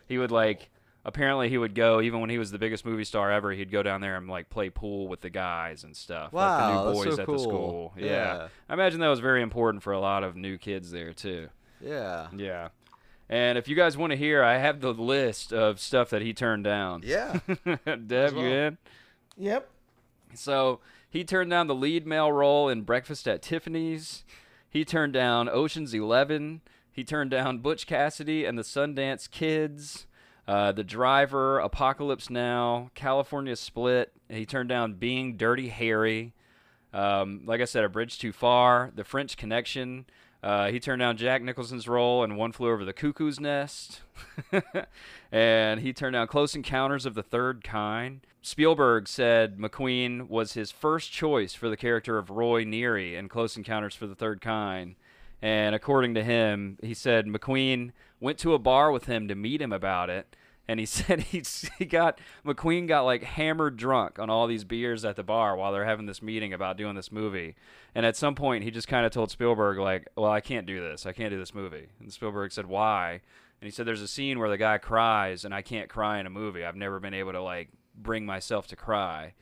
[0.07, 0.69] He would like
[1.05, 3.83] apparently he would go even when he was the biggest movie star ever, he'd go
[3.83, 6.33] down there and like play pool with the guys and stuff.
[6.33, 7.39] like the Wow, new that's boys so at the cool.
[7.39, 7.93] school.
[7.97, 8.05] Yeah.
[8.05, 8.47] Yeah.
[8.69, 11.49] I imagine that was very important for a lot of new kids there too.
[11.79, 12.27] Yeah.
[12.35, 12.69] Yeah.
[13.29, 16.33] And if you guys want to hear, I have the list of stuff that he
[16.33, 17.03] turned down.
[17.05, 17.39] Yeah.
[17.85, 18.77] Deb, you in?
[19.37, 19.69] Yep.
[20.33, 24.23] So he turned down the lead male role in Breakfast at Tiffany's.
[24.69, 26.61] He turned down Ocean's Eleven.
[26.91, 30.05] He turned down Butch Cassidy and the Sundance Kids.
[30.47, 34.11] Uh, the Driver, Apocalypse Now, California Split.
[34.29, 36.33] He turned down Being Dirty Harry.
[36.91, 40.05] Um, like I said, A Bridge Too Far, The French Connection.
[40.41, 44.01] Uh, he turned down Jack Nicholson's role in One Flew Over the Cuckoo's Nest.
[45.31, 48.21] and he turned down Close Encounters of the Third Kind.
[48.41, 53.57] Spielberg said McQueen was his first choice for the character of Roy Neary in Close
[53.57, 54.95] Encounters for the Third Kind.
[55.41, 57.91] And according to him, he said McQueen
[58.21, 60.35] went to a bar with him to meet him about it.
[60.69, 65.03] And he said he's, he got McQueen got like hammered drunk on all these beers
[65.03, 67.55] at the bar while they're having this meeting about doing this movie.
[67.95, 70.79] And at some point, he just kind of told Spielberg like, "Well, I can't do
[70.79, 71.07] this.
[71.07, 74.37] I can't do this movie." And Spielberg said, "Why?" And he said, "There's a scene
[74.37, 76.63] where the guy cries, and I can't cry in a movie.
[76.63, 79.33] I've never been able to like bring myself to cry."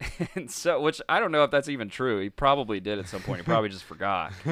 [0.34, 2.20] and so which I don't know if that's even true.
[2.20, 3.40] He probably did at some point.
[3.40, 4.32] He probably just forgot.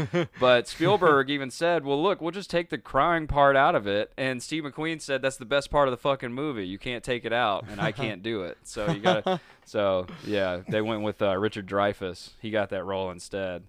[0.40, 4.12] But Spielberg even said, "Well, look, we'll just take the crying part out of it."
[4.16, 6.66] And Steve McQueen said, "That's the best part of the fucking movie.
[6.66, 8.58] You can't take it out, and I can't do it.
[8.64, 12.30] So you got to So, yeah, they went with uh, Richard Dreyfuss.
[12.40, 13.64] He got that role instead.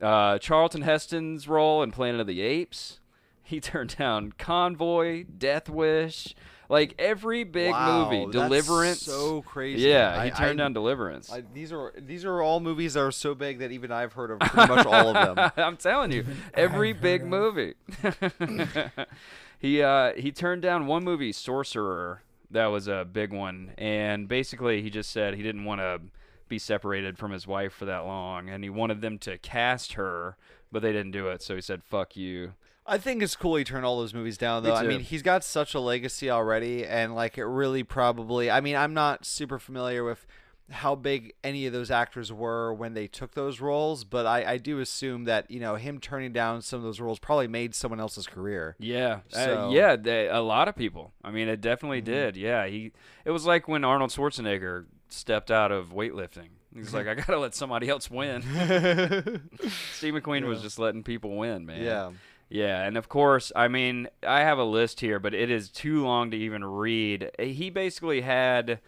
[0.00, 3.00] Uh, Charlton Heston's role in Planet of the Apes.
[3.42, 6.34] He turned down Convoy, Death Wish,
[6.70, 8.24] like every big Wow, movie.
[8.26, 9.02] that's Deliverance.
[9.02, 9.88] so crazy.
[9.88, 11.30] Yeah, he I- turned I- down Deliverance.
[11.30, 14.30] I, these are these are all movies that are so big that even I've heard
[14.30, 15.50] of pretty much all of them.
[15.58, 16.24] I'm telling you,
[16.54, 17.74] every big movie.
[19.58, 22.22] he uh, he turned down one movie, Sorcerer.
[22.52, 26.00] That was a big one, and basically he just said he didn't want to
[26.48, 30.36] be separated from his wife for that long, and he wanted them to cast her,
[30.72, 31.42] but they didn't do it.
[31.42, 32.54] So he said, "Fuck you."
[32.90, 34.76] I think it's cool he turned all those movies down, Me though.
[34.76, 38.50] I mean, he's got such a legacy already, and like it really probably.
[38.50, 40.26] I mean, I'm not super familiar with
[40.70, 44.56] how big any of those actors were when they took those roles, but I, I
[44.58, 47.98] do assume that you know him turning down some of those roles probably made someone
[48.00, 48.76] else's career.
[48.78, 49.64] Yeah, So- Mm-hmm.
[49.68, 51.12] uh, yeah, they, a lot of people.
[51.24, 52.36] I mean, it definitely did.
[52.36, 52.92] Yeah, he.
[53.24, 56.50] It was like when Arnold Schwarzenegger stepped out of weightlifting.
[56.72, 58.42] He's like, I gotta let somebody else win.
[59.94, 61.82] Steve McQueen was just letting people win, man.
[61.82, 62.10] Yeah.
[62.50, 66.04] Yeah, and of course, I mean, I have a list here, but it is too
[66.04, 67.30] long to even read.
[67.38, 68.80] He basically had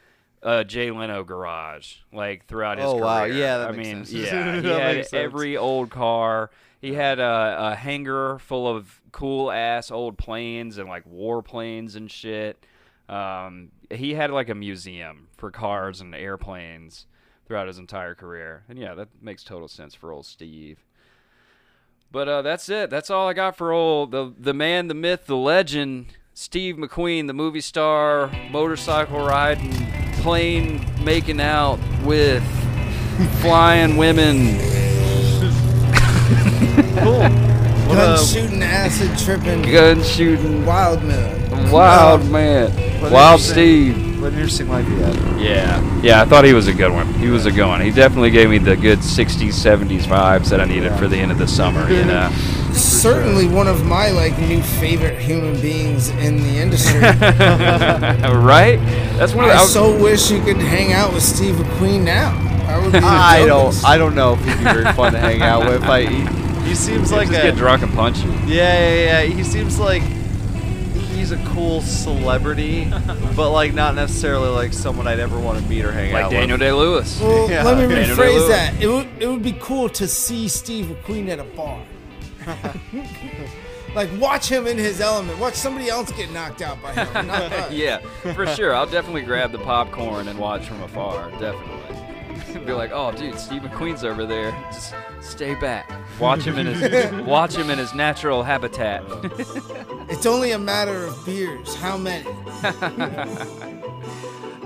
[0.43, 3.05] a Jay Leno garage, like throughout his Oh, career.
[3.05, 3.24] wow.
[3.24, 4.12] Yeah, that I makes mean, sense.
[4.32, 6.51] yeah, he had every old car.
[6.80, 12.10] He had a, a hangar full of cool ass old planes and like warplanes and
[12.10, 12.66] shit.
[13.09, 17.06] Um, he had like a museum for cars and airplanes
[17.47, 20.84] throughout his entire career, and yeah, that makes total sense for old Steve.
[22.12, 22.90] But uh, that's it.
[22.90, 27.26] That's all I got for old the the man, the myth, the legend, Steve McQueen,
[27.26, 29.72] the movie star, motorcycle riding,
[30.20, 32.43] plane making out with
[33.40, 34.59] flying women.
[37.02, 37.20] Cool.
[37.22, 41.70] What Gun a- shooting, acid tripping, gun shooting, wild man.
[41.70, 42.70] wild man,
[43.01, 44.11] what wild interesting- Steve.
[44.23, 45.16] What an interesting life he had.
[45.40, 46.23] Yeah, yeah.
[46.23, 47.12] I thought he was a good one.
[47.15, 47.81] He was a good one.
[47.81, 51.32] He definitely gave me the good '60s, '70s vibes that I needed for the end
[51.32, 51.90] of the summer.
[51.90, 52.31] You know.
[52.73, 57.01] Certainly one of my like new favorite human beings in the industry.
[57.01, 58.77] right?
[59.19, 59.57] That's one of the.
[59.57, 62.31] I I was- so wish you could hang out with Steve McQueen now.
[62.69, 63.85] I would be the I don't.
[63.85, 65.82] I don't know if he'd be very fun to hang out with.
[65.82, 68.31] I, he, he seems like just a get drunk and punch you.
[68.47, 69.35] Yeah, yeah, yeah.
[69.35, 70.05] He seems like
[71.23, 72.85] he's a cool celebrity,
[73.36, 76.15] but like not necessarily like someone I'd ever want to meet or hang out.
[76.15, 76.15] With.
[76.15, 76.61] Like out Daniel with.
[76.61, 77.20] Day Lewis.
[77.20, 77.62] Well, Yeah.
[77.62, 78.82] let me Daniel rephrase that.
[78.82, 81.81] It would it would be cool to see Steve McQueen at a bar.
[83.94, 85.39] like watch him in his element.
[85.39, 87.27] Watch somebody else get knocked out by him.
[87.28, 87.73] Not us.
[87.73, 87.99] yeah,
[88.35, 88.74] for sure.
[88.74, 91.31] I'll definitely grab the popcorn and watch from afar.
[91.39, 91.99] Definitely.
[92.66, 94.51] Be like, oh, dude, Steve McQueen's over there.
[94.73, 95.90] Just stay back.
[96.20, 99.03] Watch him in his watch him in his natural habitat.
[100.12, 101.74] It's only a matter of beers.
[101.74, 102.24] How many?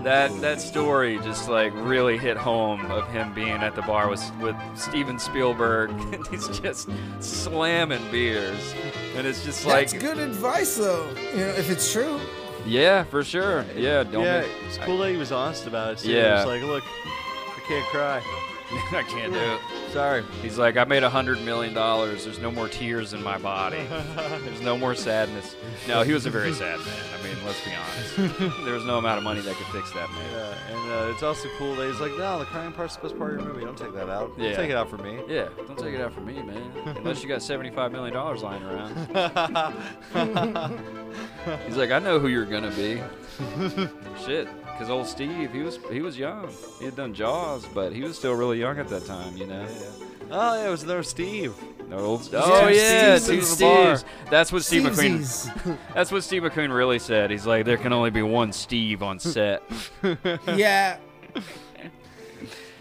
[0.02, 4.28] that that story just like really hit home of him being at the bar with
[4.40, 5.90] with Steven Spielberg.
[6.12, 6.88] and He's just
[7.20, 8.74] slamming beers,
[9.14, 11.08] and it's just like, That's good advice, though.
[11.32, 12.18] You know, if it's true.
[12.66, 13.64] yeah, for sure.
[13.76, 14.24] Yeah, don't.
[14.24, 15.98] Yeah, make- it's cool that he was honest about it.
[15.98, 16.10] Too.
[16.10, 16.38] Yeah.
[16.38, 18.20] It's like, look, I can't cry.
[18.92, 19.60] I can't do it.
[19.92, 20.24] Sorry.
[20.42, 22.24] He's like, I made a hundred million dollars.
[22.24, 23.78] There's no more tears in my body.
[24.44, 25.54] There's no more sadness.
[25.88, 26.88] No, he was a very sad man.
[27.18, 28.16] I mean, let's be honest.
[28.64, 30.32] there was no amount of money that could fix that man.
[30.32, 33.16] Yeah, and uh, it's also cool that he's like, no, the crying part's the best
[33.16, 33.64] part of your movie.
[33.64, 34.32] Don't take that out.
[34.36, 34.48] Yeah.
[34.48, 35.20] Don't take it out for me.
[35.28, 36.72] Yeah, don't take it out from me, man.
[36.96, 38.96] Unless you got seventy-five million dollars lying around.
[41.66, 43.00] He's like, I know who you're gonna be.
[44.24, 46.50] Shit, because old Steve, he was he was young.
[46.78, 49.66] He had done Jaws, but he was still really young at that time, you know.
[50.30, 51.54] Oh yeah, it was there, Steve.
[51.88, 52.20] No old.
[52.20, 52.40] Oh, Steve.
[52.42, 53.94] Oh Yeah, yeah, Steve's two the bar.
[53.94, 54.04] Steves.
[54.30, 55.78] That's what Steve McQueen.
[55.94, 57.30] That's what Steve McQueen really said.
[57.30, 59.62] He's like, there can only be one Steve on set.
[60.54, 60.98] yeah.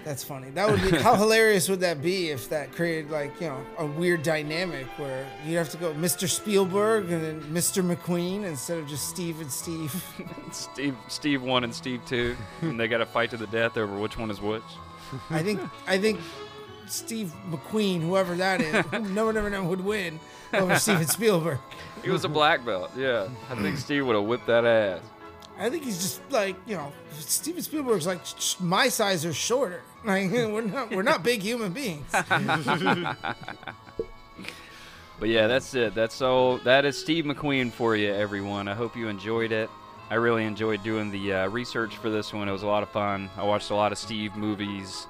[0.06, 0.52] That's funny.
[0.52, 3.88] That would be how hilarious would that be if that created like you know a
[3.88, 6.30] weird dynamic where you have to go Mr.
[6.30, 7.84] Spielberg and then Mr.
[7.84, 10.06] McQueen instead of just Steve and Steve.
[10.52, 13.98] Steve, Steve one and Steve two, and they got to fight to the death over
[13.98, 14.61] which one is which.
[15.32, 16.19] I think I think
[16.86, 20.19] Steve McQueen, whoever that is, who no one ever know would win
[20.53, 21.57] over Steven Spielberg.
[22.03, 22.91] He was a black belt.
[22.95, 25.02] Yeah, I think Steve would have whipped that ass.
[25.57, 28.22] I think he's just like you know Steven Spielberg's like
[28.60, 29.82] my size or shorter.
[30.07, 32.06] Like we're not we're not big human beings.
[35.18, 35.95] But yeah, that's it.
[35.95, 36.57] That's all.
[36.57, 38.68] That is Steve McQueen for you, everyone.
[38.68, 39.69] I hope you enjoyed it.
[40.10, 42.49] I really enjoyed doing the uh, research for this one.
[42.49, 43.30] It was a lot of fun.
[43.38, 45.07] I watched a lot of Steve movies,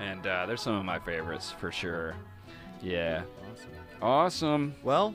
[0.00, 2.14] and uh, they're some of my favorites for sure.
[2.80, 3.24] Yeah.
[4.00, 4.74] Awesome.
[4.82, 5.14] Well,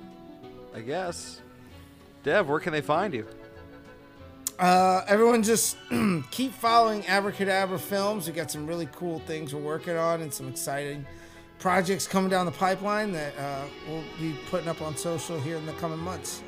[0.74, 1.42] I guess.
[2.22, 3.26] Dev, where can they find you?
[4.60, 5.78] Uh, everyone just
[6.32, 8.26] keep following Abracadabra Films.
[8.26, 11.06] We got some really cool things we're working on and some exciting
[11.60, 15.66] projects coming down the pipeline that uh, we'll be putting up on social here in
[15.68, 16.42] the coming months.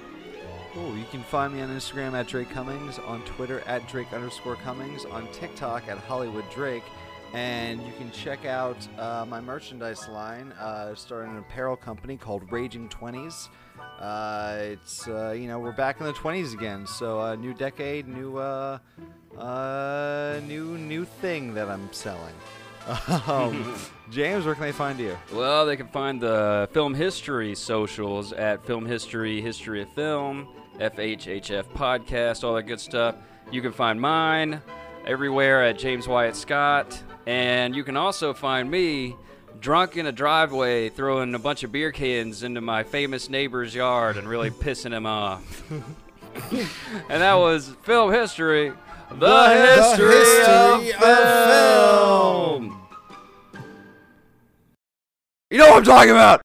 [0.73, 0.95] Cool.
[0.98, 5.06] You can find me on Instagram at Drake Cummings, on Twitter at Drake underscore Cummings,
[5.06, 6.84] on TikTok at Hollywood Drake,
[7.34, 10.52] and you can check out uh, my merchandise line.
[10.53, 13.49] Uh, starting an apparel company called Raging Twenties.
[13.99, 18.07] Uh, it's uh, you know we're back in the twenties again, so uh, new decade,
[18.07, 18.80] new uh,
[19.38, 22.34] uh, new new thing that I'm selling.
[23.27, 23.76] Um,
[24.10, 25.15] James, where can they find you?
[25.31, 30.47] Well, they can find the film history socials at Film History, History of Film,
[30.80, 33.15] FHHF Podcast, all that good stuff.
[33.51, 34.61] You can find mine
[35.06, 37.03] everywhere at James Wyatt Scott.
[37.27, 39.15] And you can also find me
[39.60, 44.18] drunk in a driveway throwing a bunch of beer cans into my famous neighbor's yard
[44.18, 45.64] and really pissing him off.
[46.52, 48.72] and that was Film History,
[49.11, 52.88] the, The history, history of, of film.
[55.49, 56.38] You know what I'm talking about.